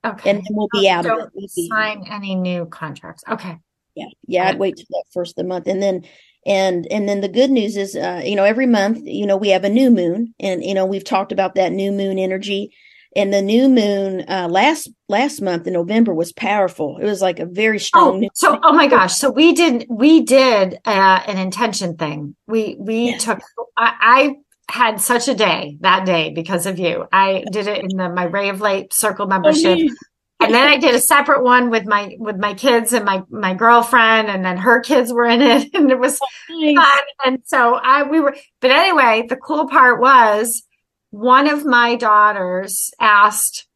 Okay, 0.04 0.30
and 0.30 0.40
then 0.40 0.48
we'll 0.52 0.68
be 0.72 0.90
out 0.90 1.04
Don't 1.04 1.22
of 1.22 1.28
it. 1.28 1.34
We'll 1.36 1.68
sign 1.70 2.06
any 2.10 2.36
new 2.36 2.66
contracts. 2.66 3.24
Okay. 3.30 3.58
Yeah, 3.96 4.08
yeah. 4.26 4.48
I'd 4.48 4.60
wait 4.60 4.78
till 4.78 4.86
that 4.90 5.04
first 5.14 5.34
of 5.34 5.36
the 5.36 5.48
month, 5.48 5.68
and 5.68 5.82
then 5.82 6.06
and 6.46 6.88
and 6.90 7.08
then 7.08 7.22
the 7.22 7.28
good 7.28 7.52
news 7.52 7.78
is, 7.78 7.96
uh, 7.96 8.22
you 8.24 8.36
know, 8.36 8.46
every 8.46 8.66
month, 8.66 9.00
you 9.04 9.26
know, 9.26 9.38
we 9.38 9.50
have 9.50 9.64
a 9.64 9.70
new 9.70 9.92
moon, 9.92 10.34
and 10.40 10.64
you 10.64 10.74
know, 10.74 10.86
we've 10.86 11.04
talked 11.04 11.32
about 11.32 11.56
that 11.56 11.72
new 11.72 11.92
moon 11.92 12.18
energy 12.18 12.74
and 13.16 13.34
the 13.34 13.42
new 13.42 13.68
moon 13.68 14.26
uh, 14.30 14.48
last 14.50 14.90
last 15.10 15.42
month 15.42 15.68
in 15.68 15.74
November 15.74 16.14
was 16.14 16.32
powerful. 16.32 16.98
It 16.98 17.06
was 17.06 17.22
like 17.22 17.40
a 17.40 17.46
very 17.46 17.80
strong. 17.80 18.24
Oh, 18.24 18.30
so 18.34 18.60
oh 18.64 18.74
my 18.74 18.88
gosh! 18.88 19.16
So 19.16 19.30
we 19.30 19.54
did 19.54 19.86
we 19.90 20.22
did 20.22 20.80
uh, 20.86 21.22
an 21.28 21.38
intention 21.38 21.98
thing. 21.98 22.36
We 22.48 22.78
we 22.80 23.10
yes. 23.10 23.24
took. 23.24 23.42
I, 23.78 23.94
I, 24.00 24.36
had 24.70 25.02
such 25.02 25.28
a 25.28 25.36
day 25.36 25.76
that 25.82 26.06
day 26.06 26.32
because 26.32 26.66
of 26.66 26.80
you. 26.80 27.06
I 27.12 27.44
did 27.52 27.68
it 27.68 27.84
in 27.84 27.98
the 27.98 28.08
my 28.08 28.24
Ray 28.24 28.48
of 28.48 28.62
Light 28.62 28.94
Circle 28.94 29.28
membership. 29.28 29.78
Oh, 29.82 29.96
and 30.42 30.54
then 30.54 30.68
I 30.68 30.78
did 30.78 30.96
a 30.96 31.00
separate 31.00 31.44
one 31.44 31.70
with 31.70 31.86
my 31.86 32.16
with 32.18 32.38
my 32.38 32.54
kids 32.54 32.94
and 32.94 33.04
my 33.04 33.24
my 33.30 33.54
girlfriend, 33.54 34.30
and 34.30 34.46
then 34.46 34.58
her 34.58 34.80
kids 34.80 35.12
were 35.12 35.26
in 35.26 35.42
it, 35.42 35.70
and 35.74 35.92
it 35.92 36.00
was 36.00 36.18
oh, 36.22 36.60
nice. 36.60 36.76
fun. 36.76 37.04
And 37.26 37.40
so 37.46 37.76
I 37.76 38.04
we 38.04 38.22
were. 38.22 38.36
But 38.62 38.72
anyway, 38.72 39.26
the 39.28 39.36
cool 39.36 39.68
part 39.68 40.00
was 40.00 40.64
one 41.12 41.48
of 41.48 41.66
my 41.66 41.96
daughters 41.96 42.92
asked 43.00 43.68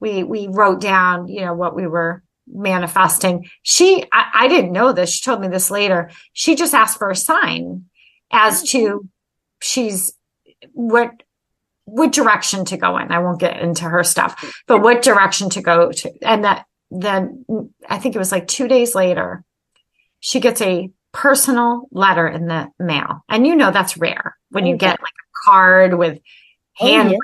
we 0.00 0.22
we 0.22 0.48
wrote 0.48 0.80
down 0.80 1.28
you 1.28 1.40
know 1.40 1.54
what 1.54 1.74
we 1.74 1.86
were 1.86 2.22
manifesting. 2.52 3.48
She 3.62 4.04
I, 4.12 4.30
I, 4.34 4.48
didn't 4.48 4.72
know 4.72 4.92
this. 4.92 5.10
She 5.10 5.24
told 5.24 5.40
me 5.40 5.48
this 5.48 5.70
later. 5.70 6.10
She 6.32 6.56
just 6.56 6.74
asked 6.74 6.98
for 6.98 7.10
a 7.10 7.16
sign 7.16 7.84
as 8.32 8.62
mm-hmm. 8.64 8.78
to 8.78 9.08
she's 9.60 10.12
what 10.72 11.22
what 11.84 12.12
direction 12.12 12.64
to 12.66 12.76
go 12.76 12.98
in. 12.98 13.10
I 13.12 13.20
won't 13.20 13.40
get 13.40 13.60
into 13.60 13.84
her 13.84 14.04
stuff 14.04 14.62
but 14.66 14.82
what 14.82 15.02
direction 15.02 15.50
to 15.50 15.62
go 15.62 15.90
to. 15.90 16.12
And 16.22 16.44
that 16.44 16.66
then 16.92 17.44
i 17.88 17.98
think 17.98 18.16
it 18.16 18.18
was 18.18 18.32
like 18.32 18.48
two 18.48 18.66
days 18.66 18.96
later 18.96 19.44
she 20.18 20.40
gets 20.40 20.60
a 20.60 20.90
personal 21.12 21.88
letter 21.90 22.26
in 22.28 22.46
the 22.46 22.68
mail. 22.78 23.24
And 23.28 23.46
you 23.46 23.56
know 23.56 23.70
that's 23.70 23.96
rare 23.96 24.36
when 24.50 24.66
you 24.66 24.74
oh, 24.74 24.78
get 24.78 25.00
like 25.00 25.00
a 25.00 25.48
card 25.48 25.98
with 25.98 26.18
hand 26.74 27.08
oh, 27.08 27.12
yeah. 27.12 27.18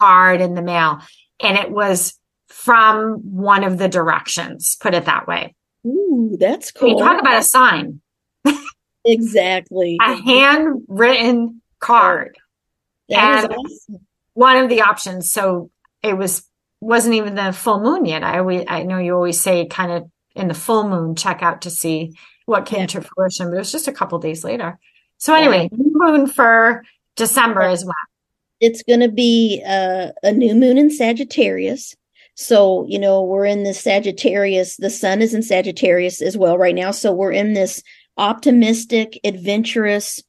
card 0.00 0.40
in 0.40 0.54
the 0.54 0.62
mail. 0.62 1.00
And 1.40 1.58
it 1.58 1.70
was 1.70 2.18
from 2.48 3.14
one 3.24 3.64
of 3.64 3.78
the 3.78 3.88
directions, 3.88 4.76
put 4.80 4.94
it 4.94 5.06
that 5.06 5.26
way. 5.26 5.54
Ooh, 5.86 6.36
that's 6.38 6.70
cool. 6.70 6.88
You 6.88 6.98
talk 6.98 7.20
about 7.20 7.38
a 7.38 7.42
sign. 7.42 8.00
exactly. 9.04 9.98
a 10.00 10.14
handwritten 10.14 11.60
card. 11.80 12.38
That 13.08 13.44
and 13.44 13.52
awesome. 13.52 14.06
one 14.32 14.56
of 14.56 14.70
the 14.70 14.82
options. 14.82 15.30
So 15.30 15.70
it 16.02 16.16
was 16.16 16.48
wasn't 16.80 17.14
even 17.14 17.34
the 17.34 17.52
full 17.52 17.80
moon 17.80 18.04
yet. 18.06 18.22
I 18.22 18.38
always 18.38 18.64
I 18.66 18.84
know 18.84 18.98
you 18.98 19.14
always 19.14 19.40
say 19.40 19.66
kind 19.66 19.92
of 19.92 20.10
in 20.34 20.48
the 20.48 20.54
full 20.54 20.88
moon 20.88 21.16
check 21.16 21.42
out 21.42 21.62
to 21.62 21.70
see 21.70 22.14
what 22.46 22.66
came 22.66 22.80
yeah. 22.80 22.86
to 22.86 23.02
fruition, 23.02 23.48
but 23.48 23.56
it 23.56 23.58
was 23.58 23.72
just 23.72 23.88
a 23.88 23.92
couple 23.92 24.18
days 24.18 24.44
later. 24.44 24.78
So 25.18 25.34
anyway, 25.34 25.68
yeah. 25.70 25.78
moon 25.78 26.26
for 26.26 26.84
December 27.16 27.62
yeah. 27.62 27.72
as 27.72 27.84
well 27.84 27.94
it's 28.60 28.82
going 28.82 29.00
to 29.00 29.10
be 29.10 29.62
uh, 29.66 30.12
a 30.22 30.32
new 30.32 30.54
moon 30.54 30.78
in 30.78 30.90
Sagittarius. 30.90 31.94
So, 32.36 32.84
you 32.88 32.98
know, 32.98 33.22
we're 33.22 33.44
in 33.44 33.62
this 33.62 33.80
Sagittarius. 33.80 34.76
The 34.76 34.90
sun 34.90 35.22
is 35.22 35.34
in 35.34 35.42
Sagittarius 35.42 36.20
as 36.20 36.36
well 36.36 36.58
right 36.58 36.74
now. 36.74 36.90
So 36.90 37.12
we're 37.12 37.32
in 37.32 37.52
this 37.52 37.82
optimistic, 38.16 39.18
adventurous 39.24 40.22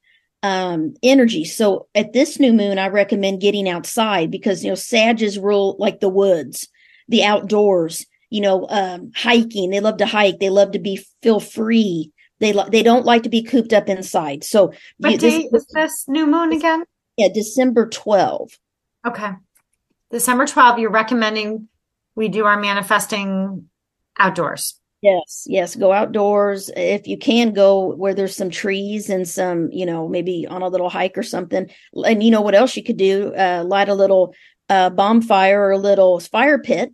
um, 0.44 0.94
energy. 1.02 1.46
So 1.46 1.88
at 1.96 2.14
this 2.14 2.40
new 2.40 2.54
moon, 2.54 2.78
I 2.78 2.90
recommend 2.90 3.42
getting 3.42 3.68
outside 3.68 4.30
because, 4.30 4.64
you 4.64 4.70
know, 4.70 4.76
Sages 4.76 5.40
rule 5.40 5.76
like 5.80 6.00
the 6.00 6.10
woods, 6.10 6.68
the 7.08 7.24
outdoors, 7.24 8.06
you 8.30 8.42
know, 8.42 8.68
um, 8.70 9.12
hiking. 9.16 9.72
They 9.72 9.80
love 9.80 9.98
to 9.98 10.06
hike. 10.06 10.40
They 10.40 10.52
love 10.52 10.72
to 10.74 10.80
be 10.80 11.04
feel 11.24 11.40
free. 11.40 12.12
They, 12.40 12.54
lo- 12.54 12.70
they 12.70 12.84
don't 12.84 13.06
like 13.06 13.24
to 13.24 13.30
be 13.30 13.42
cooped 13.42 13.74
up 13.74 13.90
inside. 13.90 14.44
So 14.44 14.74
what 14.98 15.14
you, 15.14 15.18
day 15.18 15.48
this, 15.52 15.64
is 15.64 15.68
this 15.74 16.06
new 16.08 16.28
moon 16.28 16.52
again? 16.52 16.84
Yeah, 17.18 17.30
December 17.34 17.88
12. 17.88 18.58
Okay. 19.06 19.32
December 20.12 20.46
12, 20.46 20.80
you're 20.80 20.92
recommending 20.92 21.68
we 22.16 22.30
do 22.30 22.46
our 22.46 22.60
manifesting 22.60 23.70
outdoors. 24.18 24.80
Yes, 25.02 25.46
yes, 25.46 25.76
go 25.76 25.92
outdoors. 25.92 26.72
If 26.76 27.08
you 27.08 27.18
can 27.18 27.54
go 27.54 27.94
where 27.96 28.14
there's 28.14 28.36
some 28.36 28.50
trees 28.50 29.10
and 29.10 29.28
some, 29.28 29.70
you 29.72 29.86
know, 29.86 30.08
maybe 30.08 30.48
on 30.48 30.62
a 30.62 30.68
little 30.68 30.90
hike 30.90 31.18
or 31.18 31.24
something. 31.24 31.70
And 32.06 32.24
you 32.24 32.32
know 32.32 32.42
what 32.42 32.56
else 32.56 32.76
you 32.76 32.84
could 32.84 32.98
do? 32.98 33.34
Uh, 33.36 33.64
light 33.68 33.90
a 33.90 33.94
little 33.94 34.34
uh, 34.70 34.90
bonfire 34.90 35.62
or 35.62 35.72
a 35.72 35.78
little 35.78 36.20
fire 36.20 36.58
pit 36.58 36.92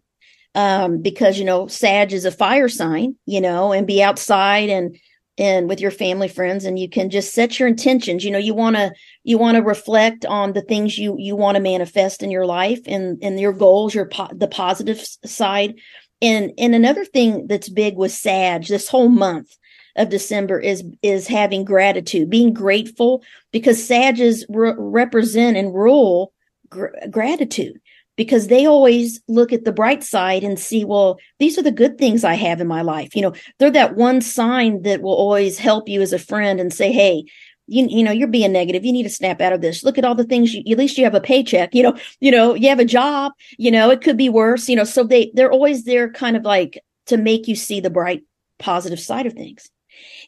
um, 0.55 1.01
because, 1.01 1.39
you 1.39 1.45
know, 1.45 1.67
Sag 1.67 2.11
is 2.11 2.25
a 2.25 2.31
fire 2.31 2.67
sign, 2.67 3.15
you 3.25 3.39
know, 3.39 3.71
and 3.71 3.87
be 3.87 4.03
outside 4.03 4.69
and 4.69 4.97
and 5.41 5.67
with 5.67 5.81
your 5.81 5.89
family 5.89 6.27
friends 6.27 6.65
and 6.65 6.77
you 6.77 6.87
can 6.87 7.09
just 7.09 7.33
set 7.33 7.57
your 7.57 7.67
intentions. 7.67 8.23
You 8.23 8.29
know 8.29 8.37
you 8.37 8.53
want 8.53 8.75
to 8.75 8.93
you 9.23 9.39
want 9.39 9.57
to 9.57 9.63
reflect 9.63 10.23
on 10.23 10.53
the 10.53 10.61
things 10.61 10.99
you 10.99 11.15
you 11.17 11.35
want 11.35 11.55
to 11.55 11.61
manifest 11.61 12.21
in 12.21 12.29
your 12.29 12.45
life 12.45 12.79
and 12.85 13.17
and 13.23 13.39
your 13.39 13.51
goals 13.51 13.95
your 13.95 14.05
po- 14.05 14.29
the 14.31 14.47
positive 14.47 15.03
side. 15.25 15.73
And 16.21 16.51
and 16.59 16.75
another 16.75 17.03
thing 17.03 17.47
that's 17.47 17.69
big 17.69 17.97
with 17.97 18.11
sag 18.11 18.67
this 18.67 18.87
whole 18.87 19.09
month 19.09 19.57
of 19.97 20.09
december 20.09 20.57
is 20.57 20.85
is 21.01 21.27
having 21.27 21.65
gratitude 21.65 22.29
being 22.29 22.53
grateful 22.53 23.21
because 23.51 23.85
sages 23.85 24.45
re- 24.47 24.73
represent 24.77 25.57
and 25.57 25.73
rule 25.73 26.31
gr- 26.69 26.95
gratitude 27.09 27.77
because 28.15 28.47
they 28.47 28.65
always 28.65 29.21
look 29.27 29.53
at 29.53 29.65
the 29.65 29.71
bright 29.71 30.03
side 30.03 30.43
and 30.43 30.59
see, 30.59 30.85
well, 30.85 31.17
these 31.39 31.57
are 31.57 31.63
the 31.63 31.71
good 31.71 31.97
things 31.97 32.23
I 32.23 32.33
have 32.35 32.61
in 32.61 32.67
my 32.67 32.81
life. 32.81 33.15
You 33.15 33.23
know, 33.23 33.33
they're 33.57 33.71
that 33.71 33.95
one 33.95 34.21
sign 34.21 34.81
that 34.83 35.01
will 35.01 35.13
always 35.13 35.57
help 35.57 35.87
you 35.87 36.01
as 36.01 36.13
a 36.13 36.19
friend 36.19 36.59
and 36.59 36.73
say, 36.73 36.91
hey, 36.91 37.25
you, 37.67 37.87
you 37.89 38.03
know, 38.03 38.11
you're 38.11 38.27
being 38.27 38.51
negative. 38.51 38.83
You 38.83 38.91
need 38.91 39.03
to 39.03 39.09
snap 39.09 39.39
out 39.39 39.53
of 39.53 39.61
this. 39.61 39.83
Look 39.83 39.97
at 39.97 40.03
all 40.03 40.15
the 40.15 40.25
things 40.25 40.53
you, 40.53 40.61
at 40.71 40.77
least 40.77 40.97
you 40.97 41.03
have 41.05 41.15
a 41.15 41.21
paycheck, 41.21 41.73
you 41.73 41.83
know, 41.83 41.97
you 42.19 42.31
know, 42.31 42.53
you 42.53 42.69
have 42.69 42.79
a 42.79 42.85
job, 42.85 43.31
you 43.57 43.71
know, 43.71 43.89
it 43.89 44.01
could 44.01 44.17
be 44.17 44.29
worse, 44.29 44.67
you 44.67 44.75
know, 44.75 44.83
so 44.83 45.03
they, 45.03 45.31
they're 45.33 45.51
always 45.51 45.85
there 45.85 46.11
kind 46.11 46.35
of 46.35 46.43
like 46.43 46.83
to 47.07 47.17
make 47.17 47.47
you 47.47 47.55
see 47.55 47.79
the 47.79 47.89
bright 47.89 48.23
positive 48.59 48.99
side 48.99 49.25
of 49.25 49.33
things 49.33 49.69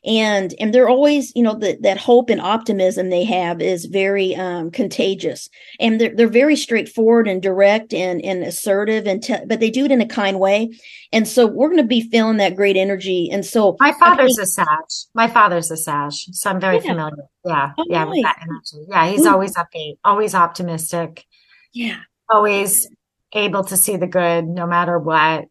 and 0.06 0.54
and 0.60 0.74
they're 0.74 0.90
always 0.90 1.32
you 1.36 1.44
know 1.44 1.56
that 1.56 1.82
that 1.82 1.98
hope 1.98 2.30
and 2.30 2.42
optimism 2.42 3.10
they 3.10 3.24
have 3.24 3.62
is 3.62 3.86
very 3.86 4.36
um, 4.36 4.72
contagious. 4.72 5.50
And 5.80 6.00
they're, 6.00 6.14
they're 6.16 6.28
very 6.28 6.56
straightforward 6.56 7.28
and 7.28 7.42
direct 7.42 7.94
and 7.94 8.24
and 8.24 8.44
assertive 8.44 9.08
and 9.08 9.24
te- 9.24 9.46
but 9.46 9.60
they 9.60 9.70
do 9.70 9.86
it 9.86 9.92
in 9.92 10.02
a 10.02 10.08
kind 10.08 10.40
way. 10.40 10.74
And 11.12 11.28
so 11.28 11.48
we're 11.48 11.70
going 11.70 11.78
to 11.78 11.88
be 11.88 12.10
feeling 12.10 12.38
that 12.38 12.56
great 12.56 12.76
energy. 12.76 13.30
And 13.32 13.46
so 13.46 13.78
my 13.80 13.94
father's 13.94 14.36
think, 14.36 14.46
a 14.46 14.48
sag. 14.48 14.68
My 15.14 15.28
father's 15.28 15.72
a 15.72 15.78
sag 15.78 16.12
so 16.12 16.50
i'm 16.50 16.60
very 16.60 16.78
yeah. 16.78 16.82
familiar. 16.82 17.24
Yeah 17.46 17.72
oh, 17.78 17.86
yeah 17.88 18.06
with 18.06 18.24
that 18.24 18.40
energy. 18.42 18.88
Yeah 18.90 19.08
he's 19.08 19.26
Ooh. 19.26 19.32
always 19.32 19.56
upbeat 19.56 19.98
always 20.04 20.36
optimistic. 20.36 21.26
Yeah. 21.72 22.00
Always 22.30 22.88
able 23.34 23.64
to 23.66 23.78
see 23.78 23.96
the 23.96 24.08
good 24.08 24.46
no 24.46 24.68
matter 24.68 25.00
what. 25.00 25.46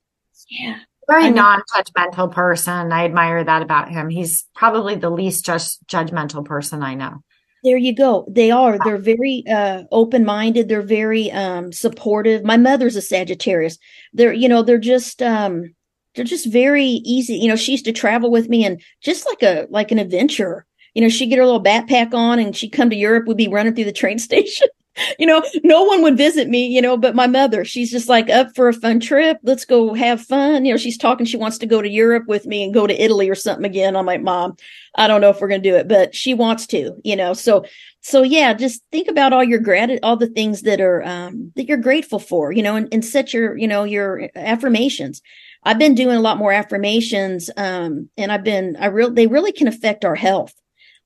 Yeah 0.50 0.78
very 1.08 1.30
non-judgmental 1.30 2.32
person. 2.32 2.92
I 2.92 3.04
admire 3.04 3.42
that 3.44 3.62
about 3.62 3.90
him. 3.90 4.08
He's 4.08 4.44
probably 4.54 4.94
the 4.94 5.10
least 5.10 5.44
just 5.44 5.84
judgmental 5.86 6.44
person 6.44 6.82
I 6.82 6.94
know. 6.94 7.22
There 7.64 7.76
you 7.76 7.94
go. 7.94 8.26
They 8.28 8.50
are. 8.50 8.76
They're 8.82 8.98
very 8.98 9.44
uh, 9.48 9.84
open-minded. 9.92 10.68
They're 10.68 10.82
very 10.82 11.30
um, 11.30 11.72
supportive. 11.72 12.42
My 12.42 12.56
mother's 12.56 12.96
a 12.96 13.02
Sagittarius. 13.02 13.78
They're, 14.12 14.32
you 14.32 14.48
know, 14.48 14.62
they're 14.62 14.78
just 14.78 15.22
um, 15.22 15.72
they're 16.14 16.24
just 16.24 16.46
very 16.46 16.84
easy. 16.84 17.34
You 17.34 17.48
know, 17.48 17.56
she 17.56 17.72
used 17.72 17.84
to 17.84 17.92
travel 17.92 18.30
with 18.30 18.48
me 18.48 18.64
and 18.64 18.82
just 19.00 19.26
like 19.26 19.42
a 19.42 19.66
like 19.70 19.92
an 19.92 20.00
adventure. 20.00 20.66
You 20.94 21.02
know, 21.02 21.08
she'd 21.08 21.28
get 21.28 21.38
her 21.38 21.44
little 21.44 21.62
backpack 21.62 22.12
on 22.12 22.38
and 22.38 22.54
she'd 22.54 22.70
come 22.72 22.90
to 22.90 22.96
Europe. 22.96 23.26
We'd 23.26 23.36
be 23.36 23.48
running 23.48 23.74
through 23.74 23.84
the 23.84 23.92
train 23.92 24.18
station. 24.18 24.68
you 25.18 25.26
know, 25.26 25.42
no 25.64 25.82
one 25.84 26.02
would 26.02 26.16
visit 26.16 26.48
me, 26.48 26.66
you 26.66 26.82
know, 26.82 26.96
but 26.96 27.14
my 27.14 27.26
mother, 27.26 27.64
she's 27.64 27.90
just 27.90 28.08
like 28.08 28.28
up 28.28 28.54
for 28.54 28.68
a 28.68 28.72
fun 28.72 29.00
trip. 29.00 29.38
Let's 29.42 29.64
go 29.64 29.94
have 29.94 30.20
fun. 30.20 30.64
You 30.64 30.72
know, 30.72 30.78
she's 30.78 30.98
talking, 30.98 31.26
she 31.26 31.36
wants 31.36 31.58
to 31.58 31.66
go 31.66 31.80
to 31.80 31.88
Europe 31.88 32.24
with 32.26 32.46
me 32.46 32.62
and 32.62 32.74
go 32.74 32.86
to 32.86 33.02
Italy 33.02 33.28
or 33.28 33.34
something 33.34 33.64
again. 33.64 33.96
I'm 33.96 34.06
like, 34.06 34.22
mom, 34.22 34.56
I 34.96 35.06
don't 35.06 35.20
know 35.20 35.30
if 35.30 35.40
we're 35.40 35.48
going 35.48 35.62
to 35.62 35.70
do 35.70 35.76
it, 35.76 35.88
but 35.88 36.14
she 36.14 36.34
wants 36.34 36.66
to, 36.68 37.00
you 37.04 37.16
know, 37.16 37.32
so, 37.32 37.64
so 38.00 38.22
yeah, 38.22 38.52
just 38.52 38.82
think 38.90 39.08
about 39.08 39.32
all 39.32 39.44
your 39.44 39.60
gratitude, 39.60 40.00
all 40.02 40.16
the 40.16 40.26
things 40.26 40.62
that 40.62 40.80
are, 40.80 41.02
um, 41.04 41.52
that 41.56 41.68
you're 41.68 41.78
grateful 41.78 42.18
for, 42.18 42.52
you 42.52 42.62
know, 42.62 42.76
and, 42.76 42.88
and 42.92 43.04
set 43.04 43.32
your, 43.32 43.56
you 43.56 43.68
know, 43.68 43.84
your 43.84 44.28
affirmations. 44.34 45.22
I've 45.64 45.78
been 45.78 45.94
doing 45.94 46.16
a 46.16 46.20
lot 46.20 46.38
more 46.38 46.52
affirmations. 46.52 47.48
Um, 47.56 48.10
and 48.16 48.32
I've 48.32 48.44
been, 48.44 48.76
I 48.78 48.86
really, 48.86 49.14
they 49.14 49.26
really 49.28 49.52
can 49.52 49.68
affect 49.68 50.04
our 50.04 50.16
health. 50.16 50.52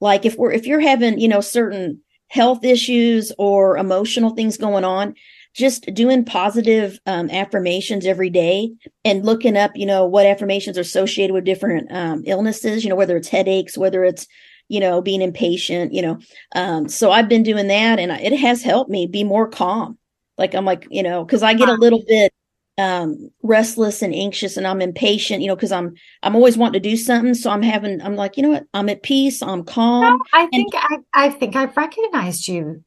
Like 0.00 0.24
if 0.24 0.36
we're, 0.36 0.52
if 0.52 0.66
you're 0.66 0.80
having, 0.80 1.20
you 1.20 1.28
know, 1.28 1.40
certain, 1.40 2.00
health 2.28 2.64
issues 2.64 3.32
or 3.38 3.76
emotional 3.76 4.30
things 4.30 4.56
going 4.56 4.84
on, 4.84 5.14
just 5.54 5.86
doing 5.94 6.24
positive 6.24 6.98
um, 7.06 7.30
affirmations 7.30 8.04
every 8.04 8.30
day 8.30 8.70
and 9.04 9.24
looking 9.24 9.56
up, 9.56 9.70
you 9.74 9.86
know, 9.86 10.04
what 10.04 10.26
affirmations 10.26 10.76
are 10.76 10.82
associated 10.82 11.32
with 11.32 11.44
different 11.44 11.90
um, 11.90 12.22
illnesses, 12.26 12.84
you 12.84 12.90
know, 12.90 12.96
whether 12.96 13.16
it's 13.16 13.28
headaches, 13.28 13.78
whether 13.78 14.04
it's, 14.04 14.26
you 14.68 14.80
know, 14.80 15.00
being 15.00 15.22
impatient, 15.22 15.92
you 15.94 16.02
know. 16.02 16.18
Um, 16.54 16.88
so 16.88 17.10
I've 17.10 17.28
been 17.28 17.42
doing 17.42 17.68
that 17.68 17.98
and 17.98 18.12
it 18.12 18.36
has 18.36 18.62
helped 18.62 18.90
me 18.90 19.06
be 19.06 19.24
more 19.24 19.48
calm. 19.48 19.96
Like 20.36 20.54
I'm 20.54 20.64
like, 20.66 20.86
you 20.90 21.02
know, 21.02 21.24
because 21.24 21.42
I 21.42 21.54
get 21.54 21.68
a 21.68 21.74
little 21.74 22.02
bit 22.06 22.32
um 22.78 23.30
restless 23.42 24.02
and 24.02 24.14
anxious 24.14 24.56
and 24.56 24.66
I'm 24.66 24.82
impatient, 24.82 25.42
you 25.42 25.48
know, 25.48 25.56
because 25.56 25.72
I'm 25.72 25.94
I'm 26.22 26.36
always 26.36 26.58
wanting 26.58 26.82
to 26.82 26.88
do 26.88 26.96
something. 26.96 27.34
So 27.34 27.50
I'm 27.50 27.62
having 27.62 28.00
I'm 28.02 28.16
like, 28.16 28.36
you 28.36 28.42
know 28.42 28.50
what, 28.50 28.66
I'm 28.74 28.88
at 28.88 29.02
peace, 29.02 29.42
I'm 29.42 29.64
calm. 29.64 30.20
I 30.32 30.46
think 30.46 30.74
and- 30.74 31.04
I, 31.14 31.26
I 31.26 31.30
think 31.30 31.56
I've 31.56 31.76
recognized 31.76 32.48
you 32.48 32.84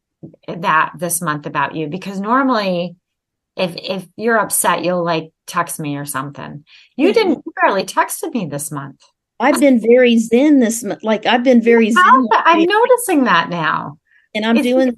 that 0.47 0.91
this 0.97 1.21
month 1.21 1.45
about 1.45 1.75
you 1.75 1.87
because 1.87 2.19
normally 2.19 2.95
if 3.55 3.75
if 3.77 4.07
you're 4.15 4.39
upset, 4.39 4.83
you'll 4.83 5.03
like 5.03 5.31
text 5.45 5.79
me 5.79 5.97
or 5.97 6.05
something. 6.05 6.63
You 6.95 7.07
mm-hmm. 7.07 7.13
didn't 7.13 7.43
you 7.45 7.53
barely 7.61 7.83
texted 7.83 8.33
me 8.33 8.45
this 8.45 8.71
month. 8.71 9.01
I've 9.39 9.59
been 9.59 9.79
very 9.79 10.17
zen 10.17 10.59
this 10.59 10.83
month. 10.83 11.03
Like 11.03 11.25
I've 11.25 11.43
been 11.43 11.61
very 11.61 11.91
zen. 11.91 12.03
I'm 12.05 12.63
noticing 12.63 13.23
that 13.23 13.49
now 13.49 13.98
and 14.35 14.45
I'm 14.45 14.57
it's 14.57 14.65
doing 14.65 14.93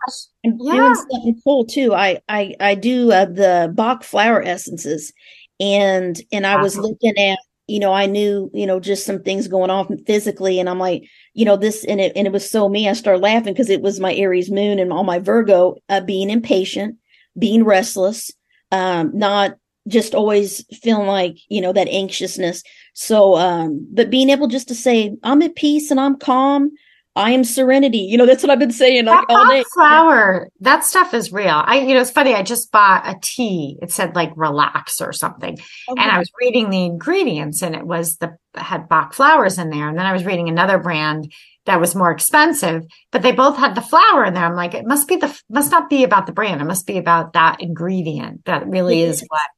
I'm 0.46 0.58
yeah. 0.60 0.74
doing 0.74 0.96
something 0.96 1.42
cool 1.44 1.66
too. 1.66 1.94
I 1.94 2.20
I 2.28 2.56
I 2.60 2.76
do 2.76 3.12
uh, 3.12 3.26
the 3.26 3.72
Bach 3.74 4.04
flower 4.04 4.42
essences, 4.42 5.14
and 5.60 6.20
and 6.32 6.46
I 6.46 6.62
was 6.62 6.78
looking 6.78 7.18
at 7.18 7.40
you 7.68 7.80
know 7.80 7.94
I 7.94 8.06
knew 8.06 8.50
you 8.54 8.66
know 8.66 8.80
just 8.80 9.06
some 9.06 9.22
things 9.24 9.48
going 9.48 9.70
on 9.70 9.98
physically, 10.06 10.60
and 10.60 10.70
I'm 10.70 10.80
like 10.80 11.04
you 11.34 11.46
know 11.46 11.58
this 11.58 11.86
and 11.86 12.02
it 12.02 12.14
and 12.16 12.28
it 12.28 12.34
was 12.34 12.50
so 12.50 12.68
me. 12.68 12.90
I 12.90 12.94
started 12.94 13.22
laughing 13.22 13.54
because 13.54 13.70
it 13.70 13.82
was 13.82 14.00
my 14.00 14.14
Aries 14.16 14.52
moon 14.52 14.80
and 14.80 14.92
all 14.92 15.04
my 15.04 15.20
Virgo 15.20 15.76
uh, 15.90 16.02
being 16.02 16.30
impatient, 16.30 16.98
being 17.38 17.64
restless, 17.64 18.32
um, 18.72 19.12
not 19.14 19.56
just 19.88 20.14
always 20.14 20.64
feeling 20.78 21.08
like 21.08 21.38
you 21.48 21.62
know 21.62 21.74
that 21.74 21.88
anxiousness. 21.88 22.64
So, 22.94 23.36
um, 23.36 23.88
but 23.94 24.10
being 24.10 24.30
able 24.30 24.48
just 24.48 24.68
to 24.68 24.76
say 24.76 25.16
I'm 25.24 25.42
at 25.42 25.56
peace 25.56 25.92
and 25.92 26.00
I'm 26.00 26.18
calm 26.18 26.72
I 27.16 27.32
am 27.32 27.44
serenity. 27.44 28.00
You 28.00 28.18
know, 28.18 28.26
that's 28.26 28.42
what 28.42 28.50
I've 28.50 28.60
been 28.60 28.72
saying 28.72 29.06
like 29.06 29.26
all 29.28 29.50
day. 29.50 29.64
Flower, 29.74 30.48
that 30.62 30.86
stuff 30.86 31.14
is 31.14 31.34
real. 31.34 31.62
I, 31.66 31.80
you 31.80 31.94
know, 31.94 32.00
it's 32.00 32.12
funny. 32.12 32.34
I 32.34 32.42
just 32.42 32.72
bought 32.72 33.08
a 33.08 33.20
tea. 33.22 33.78
It 33.82 33.92
said 33.92 34.16
like 34.16 34.32
relax 34.38 35.02
or 35.02 35.12
something. 35.12 35.54
Okay. 35.90 36.02
And 36.02 36.12
I 36.12 36.18
was 36.18 36.32
reading 36.40 36.70
the 36.70 36.86
ingredients 36.86 37.62
and 37.62 37.76
it 37.76 37.86
was 37.86 38.16
the, 38.18 38.38
had 38.56 38.88
Bach 38.88 39.14
flowers 39.14 39.58
in 39.58 39.70
there. 39.70 39.90
And 39.90 39.98
then 39.98 40.06
I 40.06 40.14
was 40.14 40.26
reading 40.26 40.48
another 40.48 40.80
brand 40.80 41.32
that 41.66 41.82
was 41.82 41.96
more 41.96 42.12
expensive, 42.12 42.86
but 43.12 43.22
they 43.22 43.34
both 43.34 43.58
had 43.58 43.76
the 43.76 43.82
flower 43.82 44.24
in 44.24 44.34
there. 44.34 44.46
I'm 44.46 44.56
like, 44.56 44.74
it 44.74 44.86
must 44.86 45.08
be 45.08 45.18
the, 45.18 45.38
must 45.50 45.70
not 45.70 45.90
be 45.90 46.06
about 46.06 46.28
the 46.28 46.32
brand. 46.32 46.62
It 46.62 46.66
must 46.66 46.88
be 46.88 46.98
about 46.98 47.34
that 47.34 47.62
ingredient 47.62 48.46
that 48.46 48.68
really 48.68 49.02
is 49.02 49.22
what, 49.28 49.50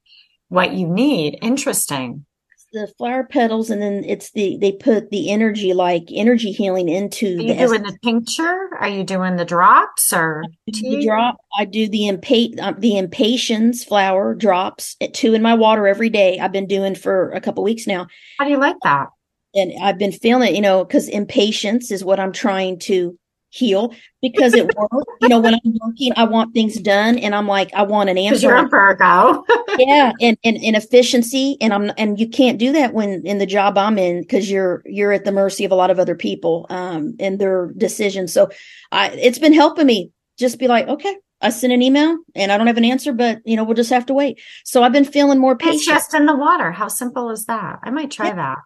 what 0.49 0.73
you 0.73 0.87
need. 0.87 1.37
Interesting 1.41 2.25
the 2.73 2.87
flower 2.97 3.23
petals 3.23 3.69
and 3.69 3.81
then 3.81 4.03
it's 4.03 4.31
the 4.31 4.57
they 4.57 4.71
put 4.71 5.11
the 5.11 5.29
energy 5.29 5.73
like 5.73 6.03
energy 6.11 6.51
healing 6.51 6.89
into 6.89 7.37
Are 7.37 7.41
you 7.41 7.47
the 7.53 7.67
doing 7.67 7.83
the 7.83 7.97
tincture? 8.03 8.69
Are 8.79 8.89
you 8.89 9.03
doing 9.03 9.35
the 9.35 9.45
drops 9.45 10.11
or 10.11 10.43
the 10.67 11.05
drop 11.05 11.37
i 11.57 11.65
do 11.65 11.87
the 11.87 12.01
impa- 12.01 12.59
uh, 12.59 12.73
the 12.77 12.97
impatiens 12.97 13.83
flower 13.83 14.33
drops 14.33 14.95
at 14.99 15.13
two 15.13 15.33
in 15.33 15.41
my 15.41 15.53
water 15.53 15.87
every 15.87 16.09
day. 16.09 16.39
I've 16.39 16.51
been 16.51 16.67
doing 16.67 16.95
for 16.95 17.31
a 17.31 17.39
couple 17.39 17.63
weeks 17.63 17.85
now. 17.85 18.07
How 18.39 18.45
do 18.45 18.51
you 18.51 18.59
like 18.59 18.77
that? 18.83 19.07
And 19.55 19.71
i've 19.83 19.99
been 19.99 20.11
feeling 20.11 20.49
it 20.49 20.55
you 20.55 20.61
know 20.61 20.83
because 20.83 21.07
impatience 21.07 21.91
is 21.91 22.03
what 22.03 22.19
i'm 22.19 22.33
trying 22.33 22.79
to 22.79 23.17
heal 23.53 23.93
because 24.19 24.55
it 24.55 24.65
works. 24.75 25.05
you 25.21 25.29
know, 25.29 25.39
when 25.39 25.53
I'm 25.53 25.77
working, 25.79 26.11
I 26.15 26.23
want 26.23 26.53
things 26.53 26.79
done, 26.79 27.19
and 27.19 27.35
I'm 27.35 27.47
like, 27.47 27.71
I 27.73 27.83
want 27.83 28.09
an 28.09 28.17
answer. 28.17 28.47
You're 28.47 28.65
a 28.65 28.67
Virgo. 28.67 29.45
yeah, 29.77 30.11
and, 30.19 30.37
and 30.43 30.57
and 30.57 30.75
efficiency, 30.75 31.57
and 31.61 31.71
I'm 31.71 31.91
and 31.97 32.19
you 32.19 32.27
can't 32.27 32.57
do 32.57 32.71
that 32.71 32.93
when 32.93 33.25
in 33.25 33.37
the 33.37 33.45
job 33.45 33.77
I'm 33.77 33.99
in 33.99 34.21
because 34.21 34.49
you're 34.49 34.81
you're 34.85 35.13
at 35.13 35.23
the 35.23 35.31
mercy 35.31 35.65
of 35.65 35.71
a 35.71 35.75
lot 35.75 35.91
of 35.91 35.99
other 35.99 36.15
people 36.15 36.65
um 36.69 37.15
and 37.19 37.39
their 37.39 37.71
decisions. 37.77 38.33
So, 38.33 38.49
I 38.91 39.09
it's 39.09 39.39
been 39.39 39.53
helping 39.53 39.85
me 39.85 40.11
just 40.37 40.57
be 40.59 40.67
like, 40.67 40.87
okay. 40.87 41.15
I 41.41 41.49
sent 41.49 41.73
an 41.73 41.81
email 41.81 42.19
and 42.35 42.53
I 42.53 42.57
don't 42.57 42.67
have 42.67 42.77
an 42.77 42.85
answer, 42.85 43.11
but 43.11 43.41
you 43.43 43.57
know, 43.57 43.65
we'll 43.65 43.75
just 43.75 43.89
have 43.89 44.05
to 44.05 44.13
wait. 44.13 44.39
So 44.63 44.81
I've 44.81 44.93
been 44.93 45.03
feeling 45.03 45.39
more 45.39 45.57
patient. 45.57 45.75
It's 45.75 45.85
just 45.85 46.13
in 46.13 46.25
the 46.25 46.33
water. 46.33 46.71
How 46.71 46.87
simple 46.87 47.31
is 47.31 47.47
that? 47.47 47.79
I 47.83 47.89
might 47.89 48.11
try 48.11 48.27
yeah. 48.27 48.35
that. 48.35 48.57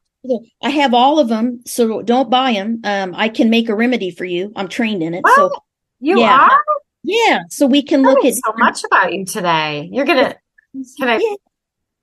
I 0.64 0.70
have 0.70 0.94
all 0.94 1.20
of 1.20 1.28
them, 1.28 1.62
so 1.66 2.02
don't 2.02 2.30
buy 2.30 2.54
them. 2.54 2.82
Um, 2.84 3.14
I 3.16 3.30
can 3.30 3.50
make 3.50 3.70
a 3.70 3.76
remedy 3.76 4.12
for 4.12 4.26
you. 4.26 4.52
I'm 4.56 4.68
trained 4.68 5.04
in 5.04 5.14
it. 5.14 5.24
What? 5.24 5.36
So 5.36 5.52
you 6.00 6.20
yeah. 6.20 6.48
are? 6.50 6.60
Yeah. 7.04 7.42
So 7.50 7.66
we 7.66 7.82
can 7.82 8.04
look 8.04 8.24
at 8.26 8.34
so 8.34 8.54
much 8.58 8.84
about 8.84 9.14
you 9.14 9.26
today. 9.26 9.90
You're 9.92 10.06
gonna 10.06 10.36
can 10.98 11.10
I 11.10 11.14
yeah. 11.14 11.36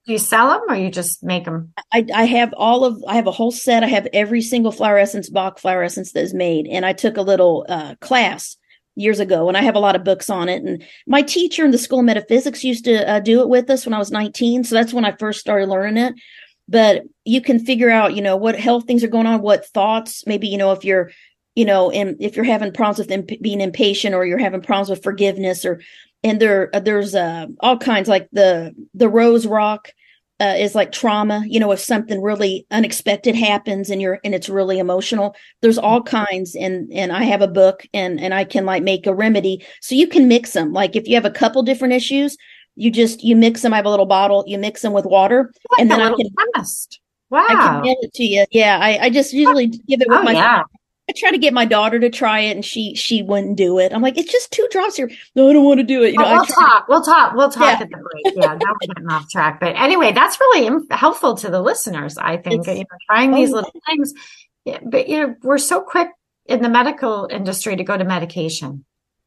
do 0.07 0.13
you 0.13 0.19
sell 0.19 0.49
them 0.49 0.63
or 0.69 0.75
you 0.75 0.91
just 0.91 1.23
make 1.23 1.45
them? 1.45 1.73
I, 1.93 2.07
I 2.15 2.25
have 2.25 2.53
all 2.57 2.85
of 2.85 3.03
I 3.07 3.15
have 3.17 3.27
a 3.27 3.33
whole 3.33 3.53
set. 3.53 3.85
I 3.85 3.89
have 3.89 4.09
every 4.13 4.41
single 4.41 4.73
flower 4.73 4.99
essence 4.99 5.29
Bach 5.29 5.59
flower 5.59 5.83
essence 5.83 6.13
that 6.13 6.23
is 6.23 6.35
made. 6.35 6.67
And 6.67 6.85
I 6.87 6.93
took 6.93 7.17
a 7.17 7.23
little 7.23 7.67
uh, 7.69 7.95
class 7.97 8.57
years 8.97 9.21
ago 9.21 9.49
and 9.49 9.57
I 9.57 9.63
have 9.63 9.75
a 9.75 9.81
lot 9.81 9.97
of 9.97 10.05
books 10.05 10.31
on 10.31 10.49
it. 10.49 10.63
And 10.63 10.83
my 11.07 11.23
teacher 11.23 11.65
in 11.65 11.71
the 11.71 11.79
school 11.79 11.99
of 11.99 12.05
metaphysics 12.05 12.65
used 12.65 12.85
to 12.85 13.09
uh, 13.09 13.21
do 13.21 13.41
it 13.41 13.49
with 13.49 13.69
us 13.71 13.85
when 13.85 13.95
I 13.95 13.99
was 13.99 14.11
19. 14.11 14.65
So 14.65 14.75
that's 14.75 14.93
when 14.93 15.05
I 15.05 15.17
first 15.19 15.41
started 15.41 15.69
learning 15.69 16.03
it 16.03 16.15
but 16.69 17.03
you 17.25 17.41
can 17.41 17.59
figure 17.59 17.91
out 17.91 18.15
you 18.15 18.23
know 18.23 18.37
what 18.37 18.59
health 18.59 18.87
things 18.87 19.05
are 19.05 19.09
going 19.09 19.27
on 19.27 19.43
what 19.43 19.67
thoughts 19.67 20.27
maybe 20.27 20.49
you 20.49 20.59
know 20.59 20.73
if 20.73 20.85
you're 20.85 21.11
you 21.55 21.65
know 21.65 21.91
and 21.91 22.17
if 22.21 22.37
you're 22.37 22.45
having 22.45 22.73
problems 22.73 22.99
with 22.99 23.11
imp- 23.11 23.43
being 23.43 23.61
impatient 23.61 24.15
or 24.15 24.25
you're 24.25 24.39
having 24.39 24.61
problems 24.61 24.89
with 24.89 25.03
forgiveness 25.03 25.65
or 25.65 25.81
and 26.23 26.41
there 26.41 26.75
uh, 26.75 26.81
there's 26.81 27.15
uh, 27.15 27.47
all 27.61 27.79
kinds 27.79 28.09
like 28.09 28.29
the 28.33 28.75
the 28.95 29.09
rose 29.09 29.47
rock 29.47 29.91
uh, 30.41 30.55
is 30.59 30.75
like 30.75 30.91
trauma 30.91 31.45
you 31.47 31.61
know 31.61 31.71
if 31.71 31.79
something 31.79 32.21
really 32.21 32.67
unexpected 32.71 33.37
happens 33.37 33.89
and 33.89 34.03
you're 34.03 34.19
and 34.25 34.35
it's 34.35 34.49
really 34.49 34.79
emotional 34.79 35.37
there's 35.63 35.79
all 35.79 36.03
kinds 36.03 36.57
and 36.57 36.93
and 36.93 37.13
i 37.13 37.23
have 37.23 37.41
a 37.41 37.47
book 37.47 37.87
and 37.95 38.21
and 38.21 38.35
i 38.35 38.43
can 38.43 38.67
like 38.67 38.83
make 38.83 39.07
a 39.07 39.15
remedy. 39.15 39.65
So 39.81 39.95
you 39.95 40.09
can 40.09 40.27
mix 40.27 40.53
them 40.53 40.73
like 40.73 40.97
if 40.97 41.07
you 41.07 41.15
have 41.15 41.25
a 41.25 41.31
couple 41.31 41.63
different 41.63 41.95
issues 41.95 42.37
you 42.77 42.91
just 42.91 43.23
you 43.23 43.37
mix 43.37 43.63
them. 43.63 43.73
I 43.73 43.77
have 43.77 43.87
a 43.87 43.91
little 43.91 44.07
bottle. 44.07 44.45
You 44.47 44.59
mix 44.59 44.83
them 44.83 44.93
with 44.93 45.05
water, 45.05 45.53
like 45.71 45.81
and 45.81 45.91
then 45.91 46.01
I 46.01 46.15
can 46.15 46.29
chemist. 46.55 47.01
Wow, 47.31 47.47
I 47.49 47.55
can 47.55 47.83
give 47.83 47.97
it 48.01 48.15
to 48.15 48.25
you. 48.25 48.45
Yeah, 48.51 48.79
I, 48.81 49.07
I 49.07 49.11
just 49.11 49.33
usually 49.33 49.67
oh, 49.67 49.79
give 49.89 50.01
it 50.01 50.09
with 50.09 50.19
oh, 50.19 50.23
my. 50.23 50.33
Yeah. 50.33 50.63
I 51.07 51.13
try 51.15 51.31
to 51.33 51.39
get 51.39 51.53
my 51.53 51.67
daughter 51.67 52.01
to 52.01 52.09
try 52.09 52.41
it, 52.41 52.53
and 52.53 52.65
she 52.65 52.95
she 52.95 53.23
wouldn't 53.23 53.57
do 53.57 53.79
it. 53.79 53.93
I'm 53.93 54.01
like, 54.01 54.17
it's 54.17 54.33
just 54.33 54.51
two 54.51 54.67
drops 54.71 54.97
here. 54.97 55.11
No, 55.35 55.51
I 55.51 55.53
don't 55.53 55.65
want 55.65 55.79
to 55.79 55.85
do 55.85 56.03
it. 56.03 56.15
You 56.15 56.21
oh, 56.21 56.25
know, 56.25 56.33
we'll 56.33 56.47
talk. 56.47 56.89
We'll 56.89 57.03
talk. 57.03 57.35
We'll 57.35 57.51
talk 57.51 57.63
Yeah. 57.63 57.85
at 57.85 57.91
the 57.91 57.97
break. 57.97 58.35
Yeah, 58.37 58.55
now 58.55 58.59
we're 58.59 58.95
getting 58.95 59.11
off 59.11 59.29
track. 59.29 59.61
But 59.61 59.77
anyway, 59.77 60.13
that's 60.13 60.41
really 60.41 60.67
im- 60.67 60.87
helpful 60.91 61.37
to 61.37 61.51
the 61.51 61.61
listeners. 61.61 62.17
I 62.17 62.39
think 62.39 62.67
you 62.67 62.75
know, 62.77 62.85
trying 63.11 63.35
oh, 63.35 63.37
these 63.37 63.51
little 63.51 63.73
things. 63.87 64.15
Yeah, 64.65 64.79
but 64.83 65.09
you 65.09 65.19
know, 65.19 65.35
we're 65.43 65.59
so 65.59 65.83
quick 65.83 66.09
in 66.47 66.63
the 66.63 66.71
medical 66.71 67.29
industry 67.31 67.77
to 67.77 67.85
go 67.85 67.99
to 67.99 68.05
medication. 68.05 68.87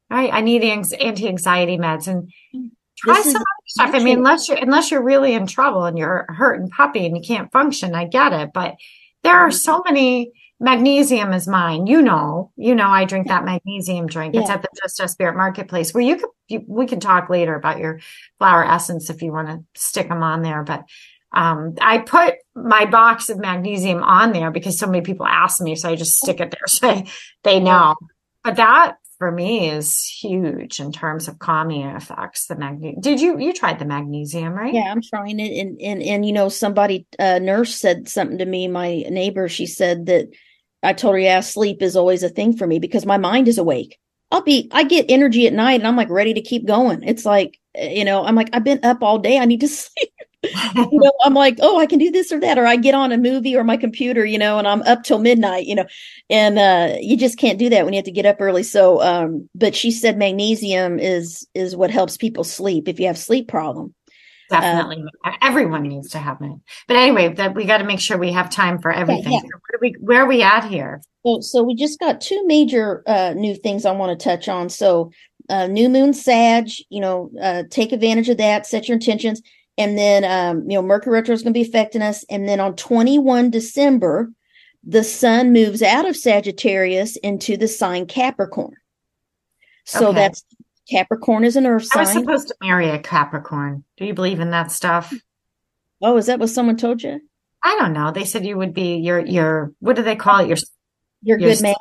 Right? 0.09 0.33
I 0.33 0.41
need 0.41 0.63
anx- 0.63 0.93
anti-anxiety 0.93 1.77
meds 1.77 2.07
and 2.07 2.31
mm. 2.55 2.69
Try 2.97 3.21
some 3.21 3.35
other 3.35 3.45
stuff. 3.67 3.91
I 3.93 3.99
mean, 4.03 4.17
unless 4.17 4.49
you're 4.49 4.57
unless 4.57 4.89
you're 4.89 5.03
really 5.03 5.33
in 5.33 5.45
trouble 5.45 5.85
and 5.85 5.97
you're 5.97 6.25
hurt 6.29 6.59
and 6.59 6.69
puppy 6.69 7.05
and 7.05 7.15
you 7.15 7.21
can't 7.21 7.51
function, 7.51 7.93
I 7.93 8.05
get 8.05 8.33
it. 8.33 8.51
But 8.53 8.75
there 9.23 9.35
are 9.35 9.51
so 9.51 9.81
many. 9.85 10.31
Magnesium 10.59 11.33
is 11.33 11.47
mine. 11.47 11.85
You 11.85 12.01
know, 12.01 12.51
you 12.55 12.73
know, 12.73 12.87
I 12.87 13.05
drink 13.05 13.27
that 13.27 13.45
magnesium 13.45 14.07
drink. 14.07 14.33
It's 14.33 14.49
at 14.49 14.63
the 14.63 14.69
Just 14.81 14.99
Ask 14.99 15.13
Spirit 15.13 15.37
Marketplace 15.37 15.93
where 15.93 16.03
you 16.03 16.15
could, 16.15 16.29
you, 16.47 16.65
we 16.67 16.87
can 16.87 16.99
talk 16.99 17.29
later 17.29 17.53
about 17.53 17.77
your 17.77 17.99
flower 18.39 18.65
essence 18.65 19.11
if 19.11 19.21
you 19.21 19.31
want 19.31 19.49
to 19.49 19.63
stick 19.79 20.09
them 20.09 20.23
on 20.23 20.41
there. 20.41 20.63
But 20.63 20.85
um, 21.31 21.75
I 21.79 21.99
put 21.99 22.37
my 22.55 22.85
box 22.85 23.29
of 23.29 23.37
magnesium 23.37 24.01
on 24.01 24.33
there 24.33 24.49
because 24.49 24.79
so 24.79 24.87
many 24.87 25.01
people 25.01 25.27
ask 25.27 25.61
me, 25.61 25.75
so 25.75 25.89
I 25.89 25.95
just 25.95 26.17
stick 26.17 26.39
it 26.39 26.49
there 26.49 26.59
so 26.67 26.87
they, 26.87 27.05
they 27.43 27.59
know. 27.59 27.95
But 28.43 28.55
that 28.55 28.95
for 29.17 29.31
me 29.31 29.69
is 29.69 30.03
huge 30.03 30.79
in 30.79 30.91
terms 30.91 31.27
of 31.27 31.39
calming 31.39 31.83
effects. 31.87 32.47
The 32.47 32.55
magnesium. 32.55 33.01
Did 33.01 33.19
you 33.19 33.39
you 33.39 33.53
tried 33.53 33.79
the 33.79 33.85
magnesium, 33.85 34.53
right? 34.53 34.73
Yeah, 34.73 34.91
I'm 34.91 35.01
trying 35.01 35.39
it, 35.39 35.59
and 35.59 35.79
and 35.81 36.01
and 36.03 36.25
you 36.25 36.33
know, 36.33 36.49
somebody, 36.49 37.07
a 37.19 37.39
nurse 37.39 37.75
said 37.75 38.07
something 38.07 38.37
to 38.37 38.45
me. 38.45 38.67
My 38.67 39.05
neighbor, 39.09 39.49
she 39.49 39.65
said 39.65 40.05
that 40.07 40.27
I 40.83 40.93
told 40.93 41.15
her, 41.15 41.19
yeah, 41.19 41.39
sleep 41.39 41.81
is 41.81 41.95
always 41.95 42.23
a 42.23 42.29
thing 42.29 42.55
for 42.55 42.67
me 42.67 42.79
because 42.79 43.05
my 43.05 43.17
mind 43.17 43.47
is 43.47 43.57
awake. 43.57 43.97
I'll 44.31 44.41
be, 44.41 44.69
I 44.71 44.83
get 44.83 45.05
energy 45.09 45.47
at 45.47 45.53
night, 45.53 45.79
and 45.79 45.87
I'm 45.87 45.95
like 45.95 46.09
ready 46.09 46.33
to 46.33 46.41
keep 46.41 46.65
going. 46.65 47.01
It's 47.03 47.25
like, 47.25 47.59
eh, 47.75 47.93
you 47.93 48.05
know, 48.05 48.23
I'm 48.23 48.35
like, 48.35 48.49
I've 48.53 48.63
been 48.63 48.83
up 48.83 49.01
all 49.01 49.19
day. 49.19 49.39
I 49.39 49.45
need 49.45 49.61
to 49.61 49.67
sleep. 49.69 50.09
you 50.75 50.99
know, 50.99 51.11
I'm 51.23 51.33
like, 51.33 51.57
oh, 51.61 51.79
I 51.79 51.85
can 51.85 51.99
do 51.99 52.11
this 52.11 52.31
or 52.31 52.39
that, 52.39 52.57
or 52.57 52.65
I 52.65 52.75
get 52.75 52.95
on 52.95 53.11
a 53.11 53.17
movie 53.17 53.55
or 53.55 53.63
my 53.63 53.77
computer, 53.77 54.25
you 54.25 54.37
know, 54.37 54.57
and 54.57 54.67
I'm 54.67 54.81
up 54.83 55.03
till 55.03 55.19
midnight, 55.19 55.65
you 55.65 55.75
know, 55.75 55.85
and 56.29 56.59
uh, 56.59 56.97
you 56.99 57.17
just 57.17 57.37
can't 57.37 57.59
do 57.59 57.69
that 57.69 57.85
when 57.85 57.93
you 57.93 57.97
have 57.97 58.05
to 58.05 58.11
get 58.11 58.25
up 58.25 58.37
early. 58.39 58.63
So, 58.63 59.01
um, 59.01 59.49
but 59.55 59.75
she 59.75 59.91
said 59.91 60.17
magnesium 60.17 60.99
is 60.99 61.47
is 61.53 61.75
what 61.75 61.91
helps 61.91 62.17
people 62.17 62.43
sleep 62.43 62.87
if 62.87 62.99
you 62.99 63.07
have 63.07 63.17
sleep 63.17 63.47
problem. 63.47 63.93
Definitely. 64.49 65.03
Everyone 65.41 65.83
needs 65.83 66.09
to 66.11 66.19
have 66.19 66.37
it. 66.41 66.51
But 66.87 66.97
anyway, 66.97 67.33
that 67.33 67.53
we 67.53 67.65
got 67.65 67.79
to 67.79 67.83
make 67.83 67.99
sure 67.99 68.17
we 68.17 68.31
have 68.31 68.49
time 68.49 68.79
for 68.79 68.91
everything. 68.91 69.33
yeah. 69.33 69.41
Where, 69.41 69.73
do 69.73 69.77
we, 69.81 69.95
where 69.99 70.21
are 70.21 70.27
we 70.27 70.41
at 70.41 70.69
here? 70.69 71.01
So, 71.25 71.41
so 71.41 71.63
we 71.63 71.75
just 71.75 71.99
got 71.99 72.21
two 72.21 72.45
major 72.47 73.03
uh, 73.07 73.33
new 73.35 73.55
things 73.55 73.85
I 73.85 73.91
want 73.91 74.17
to 74.17 74.23
touch 74.23 74.47
on. 74.47 74.69
So, 74.69 75.11
uh, 75.49 75.67
new 75.67 75.89
moon 75.89 76.13
Sag, 76.13 76.69
you 76.89 77.01
know, 77.01 77.29
uh, 77.41 77.63
take 77.69 77.91
advantage 77.91 78.29
of 78.29 78.37
that, 78.37 78.65
set 78.65 78.87
your 78.87 78.95
intentions, 78.95 79.41
and 79.77 79.97
then 79.97 80.23
um, 80.23 80.69
you 80.69 80.75
know, 80.77 80.81
Mercury 80.81 81.13
retro 81.13 81.33
is 81.33 81.43
going 81.43 81.53
to 81.53 81.59
be 81.59 81.67
affecting 81.67 82.01
us, 82.01 82.23
and 82.29 82.47
then 82.47 82.59
on 82.59 82.75
21 82.75 83.49
December, 83.51 84.31
the 84.83 85.03
Sun 85.03 85.51
moves 85.53 85.81
out 85.81 86.07
of 86.07 86.15
Sagittarius 86.15 87.15
into 87.17 87.57
the 87.57 87.67
sign 87.67 88.05
Capricorn. 88.05 88.75
So 89.85 90.09
Okay. 90.09 90.15
that's 90.19 90.43
Capricorn 90.89 91.43
is 91.43 91.55
an 91.55 91.65
Earth 91.65 91.85
sign. 91.85 91.99
I 91.99 92.01
was 92.05 92.13
supposed 92.13 92.47
to 92.49 92.55
marry 92.61 92.89
a 92.89 92.99
Capricorn. 92.99 93.83
Do 93.97 94.05
you 94.05 94.13
believe 94.13 94.39
in 94.39 94.51
that 94.51 94.71
stuff? 94.71 95.13
oh, 96.01 96.17
is 96.17 96.27
that 96.27 96.39
what 96.39 96.49
someone 96.49 96.77
told 96.77 97.03
you? 97.03 97.19
I 97.63 97.75
don't 97.79 97.93
know. 97.93 98.11
They 98.11 98.23
said 98.23 98.45
you 98.45 98.57
would 98.57 98.73
be 98.73 98.95
your 98.97 99.19
your 99.25 99.73
what 99.79 99.95
do 99.95 100.03
they 100.03 100.15
call 100.15 100.39
it? 100.39 100.47
Your 100.47 100.57
You're 101.21 101.39
You're 101.39 101.49
good 101.55 101.61
man. 101.61 101.75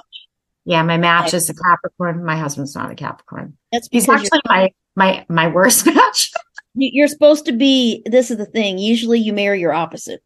yeah, 0.65 0.83
my 0.83 0.97
match 0.97 1.35
is 1.35 1.49
a 1.51 1.55
Capricorn. 1.55 2.25
My 2.25 2.37
husband's 2.37 2.75
not 2.75 2.91
a 2.91 2.95
Capricorn. 2.95 3.57
That's 3.71 3.89
He's 3.93 4.09
actually 4.09 4.41
my 4.47 4.73
my 4.97 5.25
my 5.29 5.49
worst 5.49 5.87
match. 5.95 6.33
You're, 6.77 6.91
you're 6.93 7.09
supposed 7.09 7.47
to 7.47 7.53
be. 7.53 8.03
This 8.07 8.31
is 8.31 8.37
the 8.37 8.47
thing. 8.47 8.79
Usually, 8.79 9.19
you 9.19 9.33
marry 9.33 9.61
your 9.61 9.73
opposite. 9.73 10.23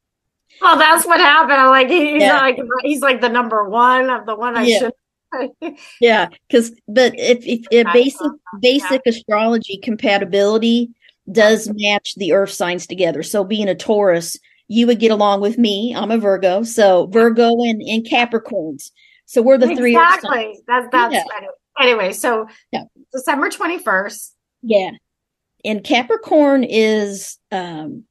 well, 0.60 0.76
that's 0.78 1.06
what 1.06 1.20
happened. 1.20 1.54
I'm 1.60 1.68
like 1.70 1.88
he's 1.90 2.22
Yeah. 2.22 2.38
like 2.40 2.58
he's 2.82 3.00
like 3.00 3.20
the 3.20 3.28
number 3.28 3.68
one 3.68 4.10
of 4.10 4.26
the 4.26 4.34
one 4.36 4.56
I 4.56 4.64
Yeah. 4.64 4.78
should. 4.78 4.92
Yeah, 6.00 6.28
because 6.48 6.72
but 6.88 7.12
if 7.16 7.46
if, 7.46 7.60
if 7.70 7.86
basic 7.92 8.26
basic 8.60 9.02
astrology 9.06 9.78
compatibility 9.82 10.90
does 11.30 11.70
match 11.74 12.14
the 12.16 12.32
Earth 12.32 12.50
signs 12.50 12.86
together. 12.86 13.22
So 13.22 13.44
being 13.44 13.68
a 13.68 13.74
Taurus, 13.74 14.38
you 14.66 14.86
would 14.88 14.98
get 14.98 15.12
along 15.12 15.40
with 15.40 15.56
me. 15.58 15.94
I'm 15.96 16.10
a 16.10 16.18
Virgo, 16.18 16.64
so 16.64 17.06
Virgo 17.06 17.50
and, 17.62 17.80
and 17.82 18.04
Capricorns. 18.04 18.90
So 19.26 19.40
we're 19.42 19.58
the 19.58 19.76
three. 19.76 19.94
Exactly. 19.96 20.58
That's 20.66 20.88
that's 20.90 21.14
Yeah. 21.14 21.22
anyway. 21.36 21.52
anyway. 21.80 22.12
So 22.12 22.48
Yeah. 22.72 22.82
December 23.12 23.50
twenty 23.50 23.78
first. 23.78 24.34
Yeah, 24.62 24.90
and 25.64 25.84
Capricorn 25.84 26.64
is 26.64 27.38
um 27.50 28.04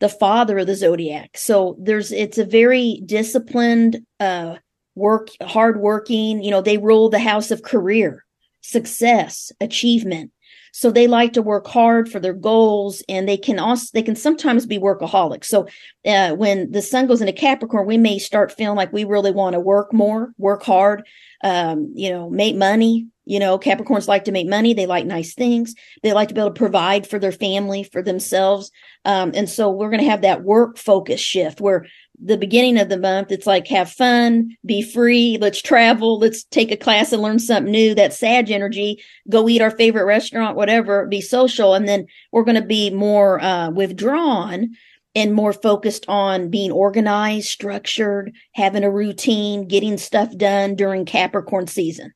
the 0.00 0.08
father 0.08 0.58
of 0.58 0.66
the 0.66 0.74
zodiac. 0.74 1.36
So 1.36 1.76
there's 1.78 2.10
it's 2.10 2.38
a 2.38 2.44
very 2.44 3.02
disciplined, 3.04 4.00
uh, 4.18 4.56
work 4.94 5.28
hard 5.42 5.78
working. 5.78 6.42
You 6.42 6.50
know, 6.50 6.62
they 6.62 6.78
rule 6.78 7.08
the 7.08 7.18
house 7.18 7.50
of 7.50 7.62
career, 7.62 8.24
success, 8.62 9.52
achievement. 9.60 10.32
So 10.72 10.90
they 10.90 11.08
like 11.08 11.32
to 11.32 11.42
work 11.42 11.66
hard 11.66 12.08
for 12.08 12.20
their 12.20 12.32
goals, 12.32 13.02
and 13.08 13.28
they 13.28 13.36
can 13.36 13.58
also 13.58 13.88
they 13.92 14.02
can 14.02 14.16
sometimes 14.16 14.66
be 14.66 14.78
workaholics. 14.78 15.46
So 15.46 15.66
uh, 16.06 16.34
when 16.34 16.70
the 16.70 16.82
sun 16.82 17.06
goes 17.06 17.20
into 17.20 17.32
Capricorn, 17.32 17.86
we 17.86 17.98
may 17.98 18.18
start 18.18 18.52
feeling 18.52 18.76
like 18.76 18.92
we 18.92 19.04
really 19.04 19.32
want 19.32 19.54
to 19.54 19.60
work 19.60 19.92
more, 19.92 20.32
work 20.38 20.62
hard, 20.62 21.06
um, 21.42 21.92
you 21.94 22.10
know, 22.10 22.30
make 22.30 22.56
money. 22.56 23.08
You 23.30 23.38
know, 23.38 23.60
Capricorns 23.60 24.08
like 24.08 24.24
to 24.24 24.32
make 24.32 24.48
money. 24.48 24.74
They 24.74 24.86
like 24.86 25.06
nice 25.06 25.34
things. 25.34 25.76
They 26.02 26.12
like 26.12 26.26
to 26.28 26.34
be 26.34 26.40
able 26.40 26.50
to 26.50 26.58
provide 26.58 27.06
for 27.06 27.20
their 27.20 27.30
family, 27.30 27.84
for 27.84 28.02
themselves. 28.02 28.72
Um, 29.04 29.30
and 29.36 29.48
so 29.48 29.70
we're 29.70 29.88
going 29.88 30.02
to 30.02 30.10
have 30.10 30.22
that 30.22 30.42
work 30.42 30.76
focus 30.76 31.20
shift 31.20 31.60
where 31.60 31.86
the 32.20 32.36
beginning 32.36 32.76
of 32.76 32.88
the 32.88 32.98
month, 32.98 33.30
it's 33.30 33.46
like 33.46 33.68
have 33.68 33.88
fun, 33.88 34.56
be 34.66 34.82
free, 34.82 35.38
let's 35.40 35.62
travel, 35.62 36.18
let's 36.18 36.42
take 36.42 36.72
a 36.72 36.76
class 36.76 37.12
and 37.12 37.22
learn 37.22 37.38
something 37.38 37.70
new. 37.70 37.94
That 37.94 38.12
Sag 38.12 38.50
energy, 38.50 39.00
go 39.28 39.48
eat 39.48 39.62
our 39.62 39.70
favorite 39.70 40.06
restaurant, 40.06 40.56
whatever, 40.56 41.06
be 41.06 41.20
social. 41.20 41.74
And 41.74 41.86
then 41.86 42.06
we're 42.32 42.42
going 42.42 42.60
to 42.60 42.66
be 42.66 42.90
more 42.90 43.40
uh, 43.40 43.70
withdrawn 43.70 44.70
and 45.14 45.34
more 45.34 45.52
focused 45.52 46.04
on 46.08 46.50
being 46.50 46.72
organized, 46.72 47.46
structured, 47.46 48.32
having 48.54 48.82
a 48.82 48.90
routine, 48.90 49.68
getting 49.68 49.98
stuff 49.98 50.36
done 50.36 50.74
during 50.74 51.04
Capricorn 51.04 51.68
season. 51.68 52.12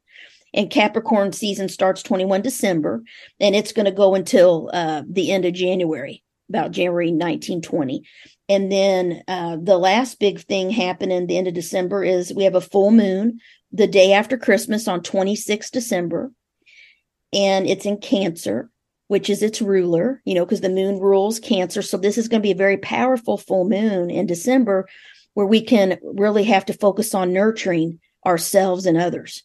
And 0.54 0.70
Capricorn 0.70 1.32
season 1.32 1.68
starts 1.68 2.02
21 2.02 2.40
December, 2.40 3.02
and 3.40 3.56
it's 3.56 3.72
going 3.72 3.86
to 3.86 3.92
go 3.92 4.14
until 4.14 4.70
uh, 4.72 5.02
the 5.06 5.32
end 5.32 5.44
of 5.44 5.52
January, 5.52 6.22
about 6.48 6.70
January 6.70 7.08
1920. 7.08 8.04
And 8.48 8.70
then 8.70 9.22
uh, 9.26 9.56
the 9.60 9.76
last 9.76 10.20
big 10.20 10.40
thing 10.40 10.70
happening 10.70 11.26
the 11.26 11.36
end 11.36 11.48
of 11.48 11.54
December 11.54 12.04
is 12.04 12.32
we 12.32 12.44
have 12.44 12.54
a 12.54 12.60
full 12.60 12.92
moon 12.92 13.40
the 13.72 13.88
day 13.88 14.12
after 14.12 14.38
Christmas 14.38 14.86
on 14.86 15.02
26 15.02 15.70
December, 15.70 16.30
and 17.32 17.66
it's 17.66 17.84
in 17.84 17.98
Cancer, 17.98 18.70
which 19.08 19.28
is 19.28 19.42
its 19.42 19.60
ruler, 19.60 20.22
you 20.24 20.34
know, 20.34 20.44
because 20.44 20.60
the 20.60 20.68
moon 20.68 21.00
rules 21.00 21.40
Cancer. 21.40 21.82
So 21.82 21.96
this 21.96 22.16
is 22.16 22.28
going 22.28 22.40
to 22.40 22.46
be 22.46 22.52
a 22.52 22.56
very 22.56 22.76
powerful 22.76 23.38
full 23.38 23.68
moon 23.68 24.08
in 24.08 24.26
December 24.26 24.88
where 25.32 25.46
we 25.46 25.60
can 25.60 25.98
really 26.04 26.44
have 26.44 26.64
to 26.66 26.72
focus 26.72 27.12
on 27.12 27.32
nurturing 27.32 27.98
ourselves 28.24 28.86
and 28.86 28.96
others. 28.96 29.42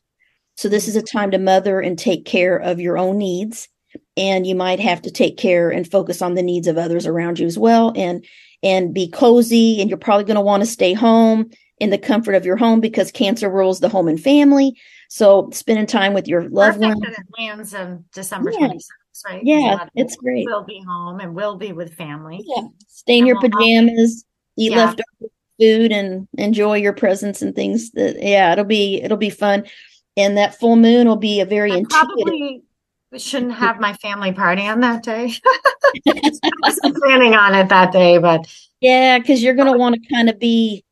So 0.60 0.68
this 0.68 0.89
is 0.89 0.97
a 0.97 1.01
time 1.01 1.32
to 1.32 1.38
mother 1.38 1.80
and 1.80 1.97
take 1.97 2.26
care 2.26 2.57
of 2.57 2.82
your 2.82 2.97
own 2.97 3.18
needs. 3.18 3.70
And 4.18 4.45
you 4.45 4.55
might 4.55 4.82
have 4.82 5.01
to 5.03 5.10
take 5.10 5.38
care 5.38 5.70
and 5.70 5.89
focus 5.89 6.22
on 6.22 6.34
the 6.34 6.43
needs 6.43 6.68
of 6.68 6.78
others 6.78 7.07
around 7.07 7.39
you 7.39 7.47
as 7.47 7.57
well 7.57 7.93
and 7.95 8.26
and 8.62 8.93
be 8.93 9.10
cozy. 9.10 9.80
And 9.80 9.89
you're 9.89 9.97
probably 9.97 10.26
going 10.26 10.36
to 10.36 10.41
want 10.41 10.62
to 10.62 10.68
stay 10.68 10.91
home 10.91 11.49
in 11.80 11.91
the 11.91 11.97
comfort 11.97 12.36
of 12.36 12.45
your 12.45 12.57
home 12.57 12.82
because 12.82 13.10
cancer 13.10 13.49
rules 13.49 13.80
the 13.80 13.88
home 13.88 14.10
and 14.10 14.22
family. 14.22 14.74
So 15.07 15.49
spending 15.53 15.86
time 15.86 16.14
with 16.14 16.28
your 16.28 16.49
loved 16.49 16.80
ones. 16.82 17.01
it 17.03 17.16
lands 17.38 17.74
in 17.74 18.03
December 18.12 18.51
Yeah. 18.51 18.68
26th, 18.68 19.26
right? 19.30 19.41
Yeah, 19.41 19.60
A 19.60 19.76
lot 19.78 19.84
of 19.84 19.89
it's 19.95 20.18
great. 20.18 20.45
We'll 20.45 20.66
be 20.66 20.84
home 20.86 21.22
and 21.22 21.34
we'll 21.36 21.55
be 21.55 21.72
with 21.72 21.93
family. 21.93 22.43
Yeah. 22.43 22.64
Stay 22.89 23.18
in 23.18 23.26
your 23.26 23.39
we'll 23.41 23.49
pajamas, 23.49 24.26
eat 24.57 24.74
Yeah. 24.74 24.78
leftover 24.88 25.32
food 25.57 25.91
and 25.91 26.28
enjoy 26.38 26.78
your 26.78 26.93
presents 26.93 27.41
and 27.41 27.55
things 27.55 27.91
that 27.91 28.22
yeah, 28.22 28.51
it'll 28.51 28.66
be 28.66 29.01
it'll 29.01 29.18
be 29.18 29.30
fun. 29.30 29.64
And 30.20 30.38
that 30.38 30.59
full 30.59 30.76
moon 30.76 31.07
will 31.07 31.15
be 31.15 31.39
a 31.39 31.45
very 31.45 31.72
I 31.72 31.84
probably 31.89 32.63
shouldn't 33.17 33.53
have 33.53 33.80
my 33.80 33.93
family 33.93 34.34
party 34.34 34.63
on 34.67 34.82
that 34.82 35.01
day. 35.01 35.34
I 36.07 36.32
wasn't 36.61 36.97
planning 36.97 37.36
on 37.36 37.55
it 37.55 37.70
that 37.70 37.93
day, 37.93 38.17
but 38.17 38.45
Yeah, 38.82 39.17
because 39.20 39.41
you're 39.41 39.53
gonna 39.53 39.78
want 39.78 39.95
to 39.95 40.13
kind 40.13 40.30
of 40.30 40.38
be 40.38 40.84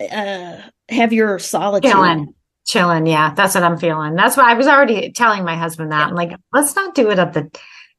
uh 0.00 0.58
have 0.88 1.12
your 1.12 1.38
solitude. 1.40 1.90
chilling, 1.90 2.34
chilling. 2.64 3.06
Yeah, 3.06 3.34
that's 3.34 3.56
what 3.56 3.64
I'm 3.64 3.76
feeling. 3.76 4.14
That's 4.14 4.36
why 4.36 4.52
I 4.52 4.54
was 4.54 4.68
already 4.68 5.10
telling 5.10 5.44
my 5.44 5.56
husband 5.56 5.90
that. 5.90 6.08
I'm 6.08 6.14
like, 6.14 6.32
let's 6.52 6.76
not 6.76 6.94
do 6.94 7.10
it 7.10 7.18
at 7.18 7.32
the 7.32 7.50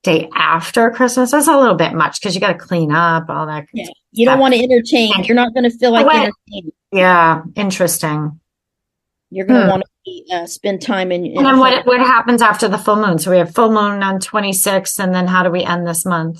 day 0.03 0.29
after 0.33 0.89
Christmas. 0.91 1.31
That's 1.31 1.47
a 1.47 1.57
little 1.57 1.75
bit 1.75 1.93
much 1.93 2.21
because 2.21 2.33
you 2.33 2.39
got 2.39 2.53
to 2.53 2.57
clean 2.57 2.93
up 2.93 3.29
all 3.29 3.45
that. 3.47 3.67
Yeah. 3.73 3.87
You 4.13 4.25
don't 4.25 4.39
want 4.39 4.53
to 4.53 4.63
entertain. 4.63 5.25
You're 5.25 5.35
not 5.35 5.53
gonna 5.53 5.69
feel 5.69 5.91
like 5.91 6.05
entertaining. 6.05 6.71
Yeah, 6.93 7.41
interesting. 7.55 8.39
You're 9.29 9.45
gonna 9.45 9.63
Hmm. 9.63 9.69
want 9.69 9.83
to 10.05 10.35
uh, 10.35 10.45
spend 10.45 10.81
time 10.81 11.11
in. 11.11 11.25
in 11.25 11.37
and 11.37 11.45
then 11.45 11.59
what 11.59 11.85
what 11.85 11.99
happens 11.99 12.41
after 12.41 12.67
the 12.67 12.77
full 12.77 12.95
moon? 12.95 13.19
So 13.19 13.31
we 13.31 13.37
have 13.37 13.53
full 13.53 13.69
moon 13.71 14.01
on 14.03 14.19
26th, 14.19 14.99
and 14.99 15.13
then 15.13 15.27
how 15.27 15.43
do 15.43 15.49
we 15.49 15.63
end 15.63 15.87
this 15.87 16.05
month? 16.05 16.39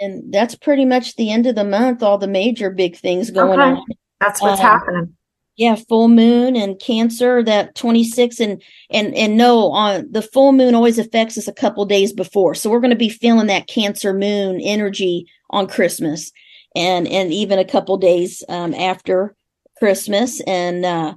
and 0.00 0.32
that's 0.32 0.54
pretty 0.54 0.84
much 0.84 1.16
the 1.16 1.28
end 1.32 1.44
of 1.48 1.56
the 1.56 1.64
month. 1.64 2.04
All 2.04 2.18
the 2.18 2.28
major 2.28 2.70
big 2.70 2.96
things 2.96 3.32
going 3.32 3.58
Okay. 3.58 3.70
on. 3.70 3.82
That's 4.20 4.40
what's 4.40 4.60
Um, 4.60 4.66
happening. 4.66 5.16
Yeah, 5.56 5.74
full 5.88 6.06
moon 6.06 6.54
and 6.54 6.78
Cancer 6.78 7.42
that 7.42 7.74
26 7.74 8.38
and 8.38 8.62
and 8.90 9.12
and 9.16 9.36
no, 9.36 9.72
on 9.72 10.06
the 10.12 10.22
full 10.22 10.52
moon 10.52 10.76
always 10.76 11.00
affects 11.00 11.36
us 11.36 11.48
a 11.48 11.52
couple 11.52 11.84
days 11.84 12.12
before. 12.12 12.54
So 12.54 12.70
we're 12.70 12.78
going 12.78 12.90
to 12.92 12.96
be 12.96 13.08
feeling 13.08 13.48
that 13.48 13.66
Cancer 13.66 14.14
moon 14.14 14.60
energy 14.60 15.26
on 15.50 15.66
Christmas 15.66 16.30
and 16.76 17.08
and 17.08 17.32
even 17.32 17.58
a 17.58 17.64
couple 17.64 17.96
days 17.96 18.44
um 18.48 18.72
after 18.74 19.34
Christmas 19.78 20.40
and 20.42 20.84
uh 20.84 21.14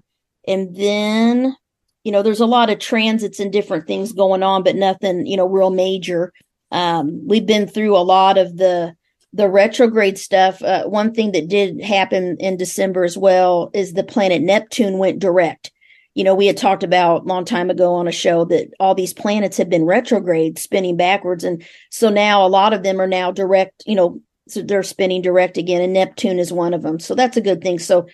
and 0.47 0.75
then 0.75 1.55
you 2.03 2.11
know 2.11 2.21
there's 2.21 2.39
a 2.39 2.45
lot 2.45 2.69
of 2.69 2.79
transits 2.79 3.39
and 3.39 3.51
different 3.51 3.87
things 3.87 4.13
going 4.13 4.43
on 4.43 4.63
but 4.63 4.75
nothing, 4.75 5.25
you 5.25 5.37
know, 5.37 5.47
real 5.47 5.69
major. 5.69 6.33
Um 6.71 7.27
we've 7.27 7.45
been 7.45 7.67
through 7.67 7.95
a 7.95 7.99
lot 7.99 8.37
of 8.37 8.57
the 8.57 8.95
the 9.33 9.47
retrograde 9.47 10.17
stuff, 10.17 10.61
uh, 10.61 10.85
one 10.85 11.13
thing 11.13 11.31
that 11.31 11.47
did 11.47 11.81
happen 11.81 12.35
in 12.39 12.57
December 12.57 13.03
as 13.03 13.17
well 13.17 13.71
is 13.73 13.93
the 13.93 14.03
planet 14.03 14.41
Neptune 14.41 14.97
went 14.97 15.19
direct. 15.19 15.71
You 16.15 16.25
know, 16.25 16.35
we 16.35 16.47
had 16.47 16.57
talked 16.57 16.83
about 16.83 17.21
a 17.21 17.25
long 17.25 17.45
time 17.45 17.69
ago 17.69 17.93
on 17.93 18.07
a 18.07 18.11
show 18.11 18.43
that 18.45 18.69
all 18.81 18.93
these 18.93 19.13
planets 19.13 19.55
have 19.55 19.69
been 19.69 19.85
retrograde, 19.85 20.59
spinning 20.59 20.97
backwards. 20.97 21.45
And 21.45 21.63
so 21.89 22.09
now 22.09 22.45
a 22.45 22.49
lot 22.49 22.73
of 22.73 22.83
them 22.83 22.99
are 22.99 23.07
now 23.07 23.31
direct, 23.31 23.83
you 23.85 23.95
know, 23.95 24.19
so 24.49 24.61
they're 24.61 24.83
spinning 24.83 25.21
direct 25.21 25.57
again, 25.57 25.81
and 25.81 25.93
Neptune 25.93 26.37
is 26.37 26.51
one 26.51 26.73
of 26.73 26.81
them. 26.81 26.99
So 26.99 27.15
that's 27.15 27.37
a 27.37 27.41
good 27.41 27.61
thing. 27.61 27.79
So 27.79 28.07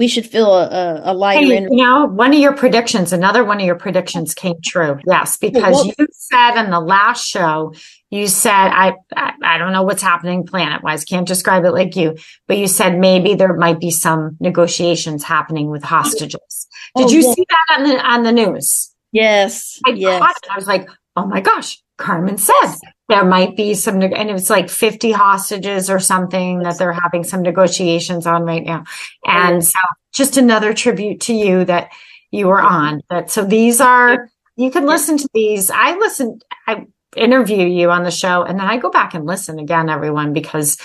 we 0.00 0.08
should 0.08 0.26
feel 0.26 0.54
a, 0.54 0.66
a, 0.66 1.12
a 1.12 1.14
lighter 1.14 1.46
Hey, 1.46 1.60
you 1.70 1.84
know, 1.84 2.06
one 2.06 2.32
of 2.32 2.38
your 2.38 2.54
predictions, 2.56 3.12
another 3.12 3.44
one 3.44 3.60
of 3.60 3.66
your 3.66 3.74
predictions 3.74 4.32
came 4.32 4.54
true. 4.64 4.98
Yes, 5.06 5.36
because 5.36 5.74
what- 5.74 5.98
you 5.98 6.06
said 6.10 6.58
in 6.64 6.70
the 6.70 6.80
last 6.80 7.28
show, 7.28 7.74
you 8.08 8.26
said, 8.26 8.50
I, 8.68 8.94
I, 9.14 9.34
I 9.42 9.58
don't 9.58 9.74
know 9.74 9.82
what's 9.82 10.00
happening 10.00 10.46
planet 10.46 10.82
wise, 10.82 11.04
can't 11.04 11.28
describe 11.28 11.66
it 11.66 11.72
like 11.72 11.96
you, 11.96 12.16
but 12.48 12.56
you 12.56 12.66
said 12.66 12.98
maybe 12.98 13.34
there 13.34 13.52
might 13.52 13.78
be 13.78 13.90
some 13.90 14.38
negotiations 14.40 15.22
happening 15.22 15.68
with 15.68 15.82
hostages. 15.82 16.66
Oh, 16.96 17.02
Did 17.06 17.10
Oh, 17.10 17.18
you 17.18 17.26
yeah. 17.28 17.34
see 17.34 17.46
that 17.50 17.78
on 17.78 17.84
the, 17.86 18.10
on 18.10 18.22
the 18.22 18.32
news? 18.32 18.94
Yes. 19.12 19.78
I 19.86 19.90
yes. 19.90 20.18
it. 20.18 20.50
I 20.50 20.56
was 20.56 20.66
like, 20.66 20.88
oh 21.14 21.26
my 21.26 21.42
gosh, 21.42 21.78
Carmen 22.00 22.38
said 22.38 22.74
there 23.08 23.24
might 23.24 23.56
be 23.56 23.74
some, 23.74 24.00
and 24.02 24.30
it's 24.30 24.50
like 24.50 24.70
50 24.70 25.12
hostages 25.12 25.90
or 25.90 25.98
something 25.98 26.60
that 26.60 26.78
they're 26.78 26.92
having 26.92 27.24
some 27.24 27.42
negotiations 27.42 28.26
on 28.26 28.44
right 28.44 28.64
now. 28.64 28.84
And 29.24 29.58
mm-hmm. 29.58 29.60
so 29.60 29.78
just 30.12 30.36
another 30.36 30.72
tribute 30.72 31.20
to 31.22 31.34
you 31.34 31.64
that 31.64 31.90
you 32.30 32.46
were 32.46 32.60
on 32.60 33.02
that. 33.10 33.30
So 33.30 33.44
these 33.44 33.80
are, 33.80 34.28
you 34.56 34.70
can 34.70 34.86
listen 34.86 35.16
to 35.18 35.28
these. 35.34 35.70
I 35.70 35.96
listen, 35.96 36.40
I 36.66 36.86
interview 37.16 37.66
you 37.66 37.90
on 37.90 38.04
the 38.04 38.10
show 38.10 38.42
and 38.42 38.58
then 38.58 38.66
I 38.66 38.76
go 38.76 38.90
back 38.90 39.14
and 39.14 39.26
listen 39.26 39.58
again, 39.58 39.88
everyone, 39.88 40.32
because 40.32 40.78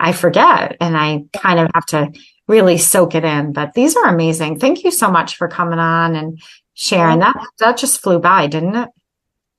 I 0.00 0.12
forget 0.12 0.76
and 0.80 0.96
I 0.96 1.24
kind 1.34 1.60
of 1.60 1.70
have 1.74 1.86
to 1.86 2.12
really 2.46 2.78
soak 2.78 3.14
it 3.14 3.24
in. 3.24 3.52
But 3.52 3.74
these 3.74 3.94
are 3.96 4.06
amazing. 4.06 4.58
Thank 4.58 4.84
you 4.84 4.90
so 4.90 5.10
much 5.10 5.36
for 5.36 5.48
coming 5.48 5.78
on 5.78 6.16
and 6.16 6.40
sharing 6.74 7.18
that. 7.18 7.36
That 7.58 7.76
just 7.76 8.00
flew 8.00 8.18
by, 8.18 8.46
didn't 8.46 8.76
it? 8.76 8.88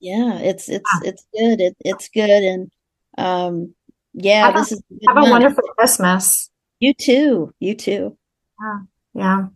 Yeah, 0.00 0.38
it's 0.38 0.68
it's 0.68 0.90
Ah. 0.94 1.00
it's 1.04 1.26
good. 1.34 1.60
It, 1.60 1.76
it's 1.80 2.08
good. 2.08 2.30
And 2.42 2.70
um 3.18 3.74
yeah, 4.14 4.46
Have 4.46 4.56
a- 4.56 4.58
this 4.58 4.72
is 4.72 4.82
a 4.90 5.08
Have 5.14 5.28
a 5.28 5.30
wonderful 5.30 5.62
Christmas. 5.78 6.50
You 6.80 6.94
too. 6.94 7.54
You 7.60 7.74
too. 7.74 8.16
Yeah. 8.60 8.78
yeah 9.14 9.46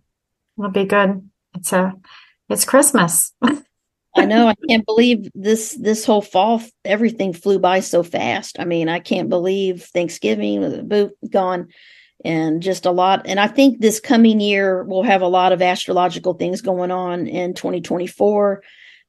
It'll 0.58 0.70
be 0.70 0.84
good. 0.84 1.28
It's 1.56 1.72
a, 1.72 1.94
it's 2.48 2.64
Christmas. 2.64 3.32
I 4.16 4.24
know. 4.26 4.46
I 4.48 4.54
can't 4.68 4.84
believe 4.86 5.30
this 5.34 5.72
this 5.80 6.04
whole 6.04 6.20
fall. 6.22 6.60
Everything 6.84 7.32
flew 7.32 7.58
by 7.58 7.80
so 7.80 8.02
fast. 8.02 8.60
I 8.60 8.64
mean, 8.64 8.88
I 8.88 8.98
can't 9.00 9.28
believe 9.28 9.84
Thanksgiving 9.84 10.86
boot 10.88 11.12
gone, 11.30 11.68
and 12.24 12.62
just 12.62 12.86
a 12.86 12.90
lot. 12.90 13.22
And 13.26 13.40
I 13.40 13.46
think 13.48 13.80
this 13.80 13.98
coming 14.00 14.40
year 14.40 14.84
we'll 14.84 15.02
have 15.02 15.22
a 15.22 15.26
lot 15.28 15.52
of 15.52 15.62
astrological 15.62 16.34
things 16.34 16.60
going 16.60 16.90
on 16.90 17.26
in 17.26 17.54
2024 17.54 18.62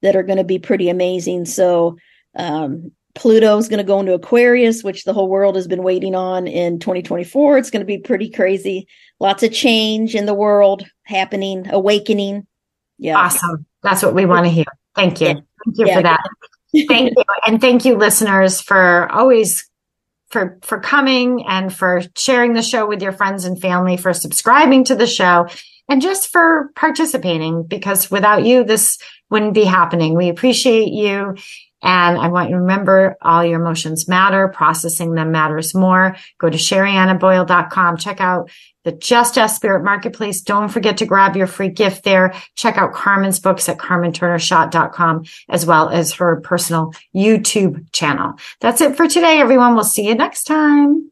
that 0.05 0.15
are 0.15 0.23
going 0.23 0.37
to 0.37 0.43
be 0.43 0.59
pretty 0.59 0.87
amazing. 0.87 1.45
So, 1.45 1.97
um, 2.35 2.91
Pluto 3.15 3.57
is 3.57 3.69
going 3.69 3.77
to 3.79 3.83
go 3.83 3.99
into 3.99 4.13
Aquarius, 4.13 4.83
which 4.83 5.05
the 5.05 5.13
whole 5.13 5.29
world 5.29 5.55
has 5.55 5.67
been 5.67 5.83
waiting 5.83 6.13
on 6.15 6.47
in 6.47 6.79
2024. 6.79 7.57
It's 7.57 7.71
going 7.71 7.79
to 7.79 7.85
be 7.85 7.97
pretty 7.97 8.29
crazy. 8.29 8.87
Lots 9.19 9.41
of 9.41 9.51
change 9.53 10.15
in 10.15 10.25
the 10.25 10.33
world 10.33 10.85
happening, 11.03 11.65
awakening. 11.71 12.45
Yeah. 12.99 13.17
Awesome. 13.17 13.65
That's 13.83 14.03
what 14.03 14.13
we 14.13 14.25
want 14.25 14.45
to 14.45 14.51
hear. 14.51 14.65
Thank 14.95 15.21
you. 15.21 15.27
Yeah. 15.27 15.33
Thank 15.33 15.77
you 15.77 15.87
Yeah. 15.87 15.95
for 15.95 16.03
that. 16.03 16.19
Thank 16.89 17.13
you. 17.15 17.23
And 17.47 17.61
thank 17.61 17.85
you 17.85 17.95
listeners 17.95 18.59
for 18.61 19.09
always 19.11 19.67
for 20.29 20.59
for 20.61 20.79
coming 20.81 21.45
and 21.47 21.73
for 21.73 22.01
sharing 22.17 22.53
the 22.53 22.61
show 22.61 22.85
with 22.85 23.01
your 23.01 23.13
friends 23.13 23.45
and 23.45 23.59
family, 23.59 23.95
for 23.95 24.13
subscribing 24.13 24.83
to 24.85 24.95
the 24.95 25.07
show 25.07 25.47
and 25.87 26.01
just 26.01 26.29
for 26.31 26.71
participating 26.75 27.63
because 27.63 28.11
without 28.11 28.45
you 28.45 28.63
this 28.63 28.97
wouldn't 29.35 29.53
be 29.53 29.65
happening. 29.65 30.15
We 30.15 30.29
appreciate 30.29 30.93
you 30.93 31.35
and 31.81 32.17
I 32.17 32.29
want 32.29 32.49
you 32.49 32.55
to 32.55 32.61
remember 32.61 33.17
all 33.21 33.43
your 33.43 33.59
emotions 33.59 34.07
matter. 34.07 34.47
Processing 34.47 35.13
them 35.13 35.33
matters 35.33 35.75
more. 35.75 36.15
Go 36.39 36.49
to 36.49 36.57
sheriannaboyle.com. 36.57 37.97
Check 37.97 38.21
out 38.21 38.49
the 38.85 38.93
Just 38.93 39.37
Ask 39.37 39.57
Spirit 39.57 39.83
Marketplace. 39.83 40.39
Don't 40.39 40.69
forget 40.69 40.99
to 40.99 41.05
grab 41.05 41.35
your 41.35 41.47
free 41.47 41.67
gift 41.67 42.05
there. 42.05 42.33
Check 42.55 42.77
out 42.77 42.93
Carmen's 42.93 43.41
books 43.41 43.67
at 43.67 43.77
carmenturnerschott.com 43.77 45.25
as 45.49 45.65
well 45.65 45.89
as 45.89 46.13
her 46.13 46.39
personal 46.39 46.93
YouTube 47.13 47.91
channel. 47.91 48.35
That's 48.61 48.79
it 48.79 48.95
for 48.95 49.05
today, 49.09 49.41
everyone. 49.41 49.75
We'll 49.75 49.83
see 49.83 50.07
you 50.07 50.15
next 50.15 50.45
time. 50.45 51.11